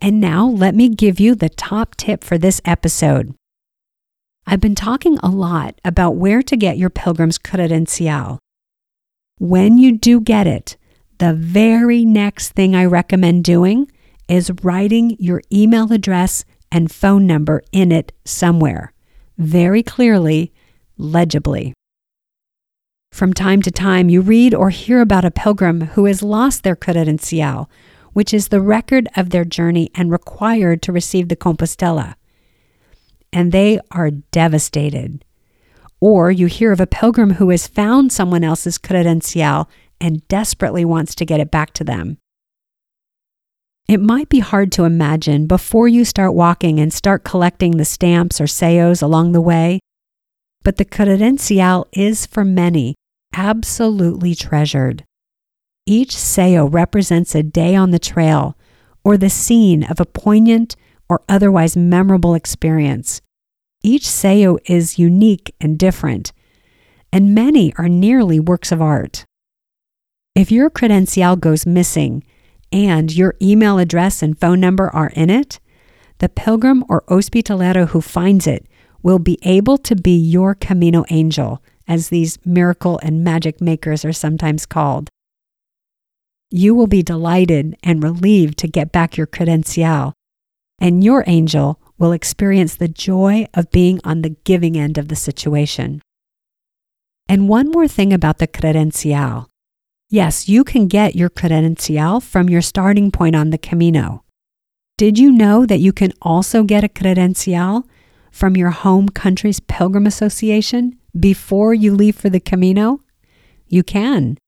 And 0.00 0.20
now 0.20 0.46
let 0.46 0.74
me 0.74 0.88
give 0.88 1.20
you 1.20 1.34
the 1.34 1.48
top 1.48 1.96
tip 1.96 2.24
for 2.24 2.36
this 2.38 2.60
episode. 2.64 3.34
I've 4.46 4.60
been 4.60 4.74
talking 4.74 5.18
a 5.18 5.30
lot 5.30 5.80
about 5.84 6.16
where 6.16 6.42
to 6.42 6.56
get 6.56 6.76
your 6.76 6.90
pilgrim's 6.90 7.38
credencial. 7.38 8.38
When 9.38 9.78
you 9.78 9.96
do 9.96 10.20
get 10.20 10.46
it, 10.46 10.76
the 11.18 11.32
very 11.32 12.04
next 12.04 12.50
thing 12.50 12.76
I 12.76 12.84
recommend 12.84 13.44
doing 13.44 13.90
is 14.28 14.52
writing 14.62 15.16
your 15.18 15.42
email 15.52 15.92
address 15.92 16.44
and 16.70 16.92
phone 16.92 17.26
number 17.26 17.62
in 17.72 17.90
it 17.90 18.12
somewhere, 18.24 18.92
very 19.38 19.82
clearly, 19.82 20.52
legibly. 20.98 21.72
From 23.12 23.32
time 23.32 23.62
to 23.62 23.70
time, 23.70 24.08
you 24.10 24.20
read 24.20 24.54
or 24.54 24.70
hear 24.70 25.00
about 25.00 25.24
a 25.24 25.30
pilgrim 25.30 25.82
who 25.92 26.04
has 26.04 26.22
lost 26.22 26.64
their 26.64 26.76
credencial, 26.76 27.68
which 28.12 28.34
is 28.34 28.48
the 28.48 28.60
record 28.60 29.08
of 29.16 29.30
their 29.30 29.44
journey 29.44 29.90
and 29.94 30.10
required 30.10 30.82
to 30.82 30.92
receive 30.92 31.28
the 31.28 31.36
Compostela. 31.36 32.16
And 33.34 33.52
they 33.52 33.80
are 33.90 34.10
devastated. 34.10 35.24
Or 36.00 36.30
you 36.30 36.46
hear 36.46 36.70
of 36.70 36.80
a 36.80 36.86
pilgrim 36.86 37.32
who 37.32 37.50
has 37.50 37.66
found 37.66 38.12
someone 38.12 38.44
else's 38.44 38.78
credencial 38.78 39.66
and 40.00 40.26
desperately 40.28 40.84
wants 40.84 41.14
to 41.16 41.26
get 41.26 41.40
it 41.40 41.50
back 41.50 41.72
to 41.74 41.84
them. 41.84 42.18
It 43.88 44.00
might 44.00 44.28
be 44.28 44.38
hard 44.38 44.70
to 44.72 44.84
imagine 44.84 45.46
before 45.46 45.88
you 45.88 46.04
start 46.04 46.32
walking 46.32 46.78
and 46.78 46.92
start 46.92 47.24
collecting 47.24 47.72
the 47.72 47.84
stamps 47.84 48.40
or 48.40 48.46
sellos 48.46 49.02
along 49.02 49.32
the 49.32 49.42
way, 49.42 49.80
but 50.62 50.76
the 50.76 50.86
credencial 50.86 51.86
is 51.92 52.24
for 52.24 52.44
many 52.44 52.94
absolutely 53.34 54.34
treasured. 54.34 55.04
Each 55.86 56.14
sello 56.14 56.72
represents 56.72 57.34
a 57.34 57.42
day 57.42 57.74
on 57.74 57.90
the 57.90 57.98
trail 57.98 58.56
or 59.04 59.18
the 59.18 59.28
scene 59.28 59.82
of 59.84 60.00
a 60.00 60.06
poignant 60.06 60.76
or 61.08 61.22
otherwise 61.28 61.76
memorable 61.76 62.34
experience. 62.34 63.20
Each 63.82 64.04
sello 64.04 64.58
is 64.64 64.98
unique 64.98 65.54
and 65.60 65.78
different, 65.78 66.32
and 67.12 67.34
many 67.34 67.74
are 67.76 67.88
nearly 67.88 68.40
works 68.40 68.72
of 68.72 68.80
art. 68.80 69.24
If 70.34 70.50
your 70.50 70.70
credencial 70.70 71.38
goes 71.38 71.66
missing 71.66 72.24
and 72.72 73.14
your 73.14 73.34
email 73.40 73.78
address 73.78 74.22
and 74.22 74.38
phone 74.38 74.58
number 74.58 74.88
are 74.90 75.10
in 75.10 75.30
it, 75.30 75.60
the 76.18 76.28
pilgrim 76.28 76.84
or 76.88 77.02
hospitalero 77.02 77.88
who 77.88 78.00
finds 78.00 78.46
it 78.46 78.66
will 79.02 79.18
be 79.18 79.38
able 79.42 79.76
to 79.78 79.94
be 79.94 80.16
your 80.16 80.54
Camino 80.54 81.04
angel, 81.10 81.62
as 81.86 82.08
these 82.08 82.38
miracle 82.46 82.98
and 83.02 83.22
magic 83.22 83.60
makers 83.60 84.04
are 84.04 84.12
sometimes 84.12 84.64
called. 84.64 85.10
You 86.50 86.74
will 86.74 86.86
be 86.86 87.02
delighted 87.02 87.76
and 87.82 88.02
relieved 88.02 88.58
to 88.58 88.68
get 88.68 88.90
back 88.90 89.16
your 89.16 89.26
credencial, 89.26 90.12
and 90.78 91.04
your 91.04 91.24
angel 91.26 91.80
will 91.98 92.12
experience 92.12 92.76
the 92.76 92.88
joy 92.88 93.46
of 93.54 93.70
being 93.70 94.00
on 94.04 94.22
the 94.22 94.36
giving 94.44 94.76
end 94.76 94.98
of 94.98 95.08
the 95.08 95.16
situation. 95.16 96.02
And 97.28 97.48
one 97.48 97.70
more 97.70 97.88
thing 97.88 98.12
about 98.12 98.38
the 98.38 98.48
credencial 98.48 99.46
Yes, 100.10 100.48
you 100.48 100.62
can 100.62 100.86
get 100.86 101.16
your 101.16 101.30
credencial 101.30 102.22
from 102.22 102.48
your 102.48 102.62
starting 102.62 103.10
point 103.10 103.34
on 103.34 103.50
the 103.50 103.58
Camino. 103.58 104.22
Did 104.96 105.18
you 105.18 105.32
know 105.32 105.66
that 105.66 105.80
you 105.80 105.92
can 105.92 106.12
also 106.22 106.62
get 106.62 106.84
a 106.84 106.88
credencial 106.88 107.82
from 108.30 108.56
your 108.56 108.70
home 108.70 109.08
country's 109.08 109.58
pilgrim 109.60 110.06
association 110.06 110.98
before 111.18 111.74
you 111.74 111.94
leave 111.94 112.14
for 112.14 112.28
the 112.28 112.38
Camino? 112.38 113.00
You 113.66 113.82
can. 113.82 114.38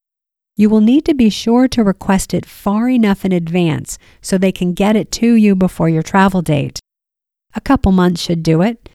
You 0.58 0.70
will 0.70 0.80
need 0.80 1.04
to 1.04 1.14
be 1.14 1.28
sure 1.28 1.68
to 1.68 1.84
request 1.84 2.32
it 2.32 2.46
far 2.46 2.88
enough 2.88 3.26
in 3.26 3.32
advance 3.32 3.98
so 4.22 4.38
they 4.38 4.52
can 4.52 4.72
get 4.72 4.96
it 4.96 5.12
to 5.12 5.34
you 5.34 5.54
before 5.54 5.90
your 5.90 6.02
travel 6.02 6.40
date. 6.40 6.80
A 7.54 7.60
couple 7.60 7.92
months 7.92 8.22
should 8.22 8.42
do 8.42 8.62
it. 8.62 8.88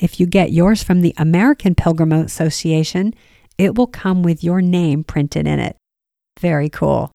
If 0.00 0.18
you 0.18 0.24
get 0.26 0.50
yours 0.50 0.82
from 0.82 1.02
the 1.02 1.12
American 1.18 1.74
Pilgrim 1.74 2.10
Association, 2.10 3.14
it 3.58 3.76
will 3.76 3.86
come 3.86 4.22
with 4.22 4.42
your 4.42 4.62
name 4.62 5.04
printed 5.04 5.46
in 5.46 5.58
it. 5.58 5.76
Very 6.40 6.70
cool. 6.70 7.12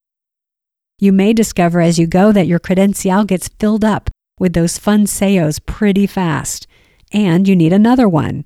You 0.99 1.11
may 1.11 1.33
discover 1.33 1.81
as 1.81 1.97
you 1.97 2.05
go 2.05 2.31
that 2.31 2.45
your 2.45 2.59
credencial 2.59 3.25
gets 3.25 3.49
filled 3.59 3.83
up 3.83 4.11
with 4.39 4.53
those 4.53 4.77
fun 4.77 5.07
sellos 5.07 5.57
pretty 5.57 6.05
fast, 6.05 6.67
and 7.11 7.47
you 7.47 7.55
need 7.55 7.73
another 7.73 8.07
one. 8.07 8.45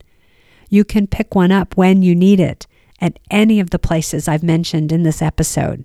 You 0.70 0.86
can 0.86 1.08
pick 1.08 1.36
one 1.36 1.52
up 1.52 1.76
when 1.76 2.02
you 2.02 2.16
need 2.16 2.40
it 2.40 2.66
at 3.02 3.20
any 3.30 3.60
of 3.60 3.72
the 3.72 3.80
places 3.80 4.28
I've 4.28 4.44
mentioned 4.44 4.92
in 4.92 5.04
this 5.04 5.22
episode. 5.22 5.84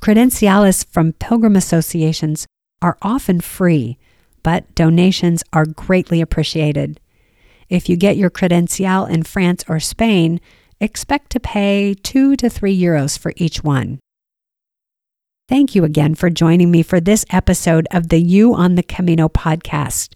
Credenciales 0.00 0.86
from 0.86 1.12
pilgrim 1.12 1.56
associations 1.56 2.46
are 2.80 2.96
often 3.02 3.40
free, 3.40 3.98
but 4.42 4.72
donations 4.74 5.42
are 5.52 5.66
greatly 5.66 6.20
appreciated. 6.20 7.00
If 7.68 7.88
you 7.88 7.96
get 7.96 8.16
your 8.16 8.30
credencial 8.30 9.10
in 9.10 9.24
France 9.24 9.64
or 9.68 9.80
Spain, 9.80 10.40
expect 10.80 11.30
to 11.30 11.40
pay 11.40 11.94
2 11.94 12.36
to 12.36 12.48
3 12.48 12.80
euros 12.80 13.18
for 13.18 13.32
each 13.36 13.64
one. 13.64 13.98
Thank 15.48 15.74
you 15.74 15.82
again 15.84 16.14
for 16.14 16.30
joining 16.30 16.70
me 16.70 16.82
for 16.82 17.00
this 17.00 17.24
episode 17.30 17.88
of 17.90 18.10
the 18.10 18.20
You 18.20 18.54
on 18.54 18.74
the 18.74 18.82
Camino 18.82 19.28
podcast. 19.28 20.14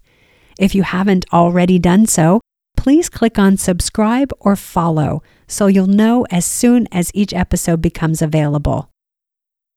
If 0.59 0.75
you 0.75 0.83
haven't 0.83 1.25
already 1.33 1.79
done 1.79 2.05
so, 2.05 2.39
please 2.77 3.09
click 3.09 3.39
on 3.39 3.57
subscribe 3.57 4.31
or 4.39 4.55
follow 4.55 5.23
so 5.53 5.67
you'll 5.67 5.87
know 5.87 6.25
as 6.31 6.45
soon 6.45 6.87
as 6.91 7.11
each 7.13 7.33
episode 7.33 7.81
becomes 7.81 8.21
available. 8.21 8.89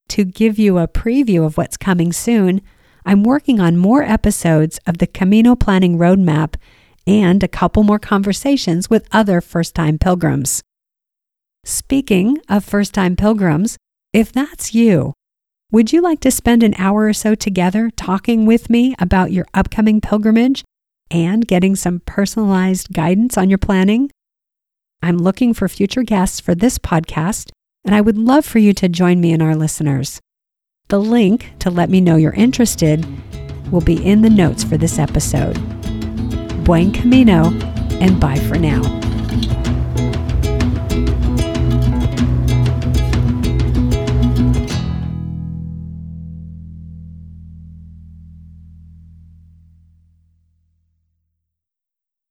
To 0.08 0.24
give 0.24 0.58
you 0.58 0.78
a 0.78 0.88
preview 0.88 1.44
of 1.44 1.56
what's 1.56 1.76
coming 1.76 2.12
soon, 2.12 2.62
I'm 3.04 3.22
working 3.22 3.60
on 3.60 3.76
more 3.76 4.02
episodes 4.02 4.80
of 4.86 4.98
the 4.98 5.06
Camino 5.06 5.54
Planning 5.54 5.98
Roadmap 5.98 6.54
and 7.06 7.42
a 7.42 7.48
couple 7.48 7.82
more 7.82 7.98
conversations 7.98 8.90
with 8.90 9.06
other 9.12 9.40
first 9.40 9.74
time 9.74 9.98
pilgrims. 9.98 10.62
Speaking 11.64 12.38
of 12.48 12.64
first 12.64 12.94
time 12.94 13.16
pilgrims, 13.16 13.76
if 14.12 14.32
that's 14.32 14.74
you, 14.74 15.12
would 15.72 15.92
you 15.92 16.00
like 16.00 16.20
to 16.20 16.30
spend 16.30 16.62
an 16.62 16.74
hour 16.78 17.06
or 17.06 17.12
so 17.12 17.34
together 17.34 17.90
talking 17.90 18.46
with 18.46 18.70
me 18.70 18.94
about 18.98 19.32
your 19.32 19.46
upcoming 19.52 20.00
pilgrimage 20.00 20.64
and 21.10 21.46
getting 21.46 21.76
some 21.76 22.00
personalized 22.06 22.92
guidance 22.92 23.36
on 23.36 23.48
your 23.48 23.58
planning? 23.58 24.10
I'm 25.02 25.18
looking 25.18 25.54
for 25.54 25.68
future 25.68 26.02
guests 26.02 26.40
for 26.40 26.54
this 26.54 26.78
podcast, 26.78 27.50
and 27.84 27.94
I 27.94 28.00
would 28.00 28.18
love 28.18 28.44
for 28.44 28.58
you 28.58 28.72
to 28.74 28.88
join 28.88 29.20
me 29.20 29.32
and 29.32 29.42
our 29.42 29.54
listeners. 29.54 30.20
The 30.88 31.00
link 31.00 31.52
to 31.60 31.70
let 31.70 31.90
me 31.90 32.00
know 32.00 32.16
you're 32.16 32.32
interested 32.32 33.06
will 33.70 33.80
be 33.80 34.04
in 34.04 34.22
the 34.22 34.30
notes 34.30 34.64
for 34.64 34.76
this 34.76 34.98
episode. 34.98 35.54
Buen 36.64 36.92
camino, 36.92 37.52
and 38.00 38.20
bye 38.20 38.38
for 38.40 38.58
now. 38.58 38.82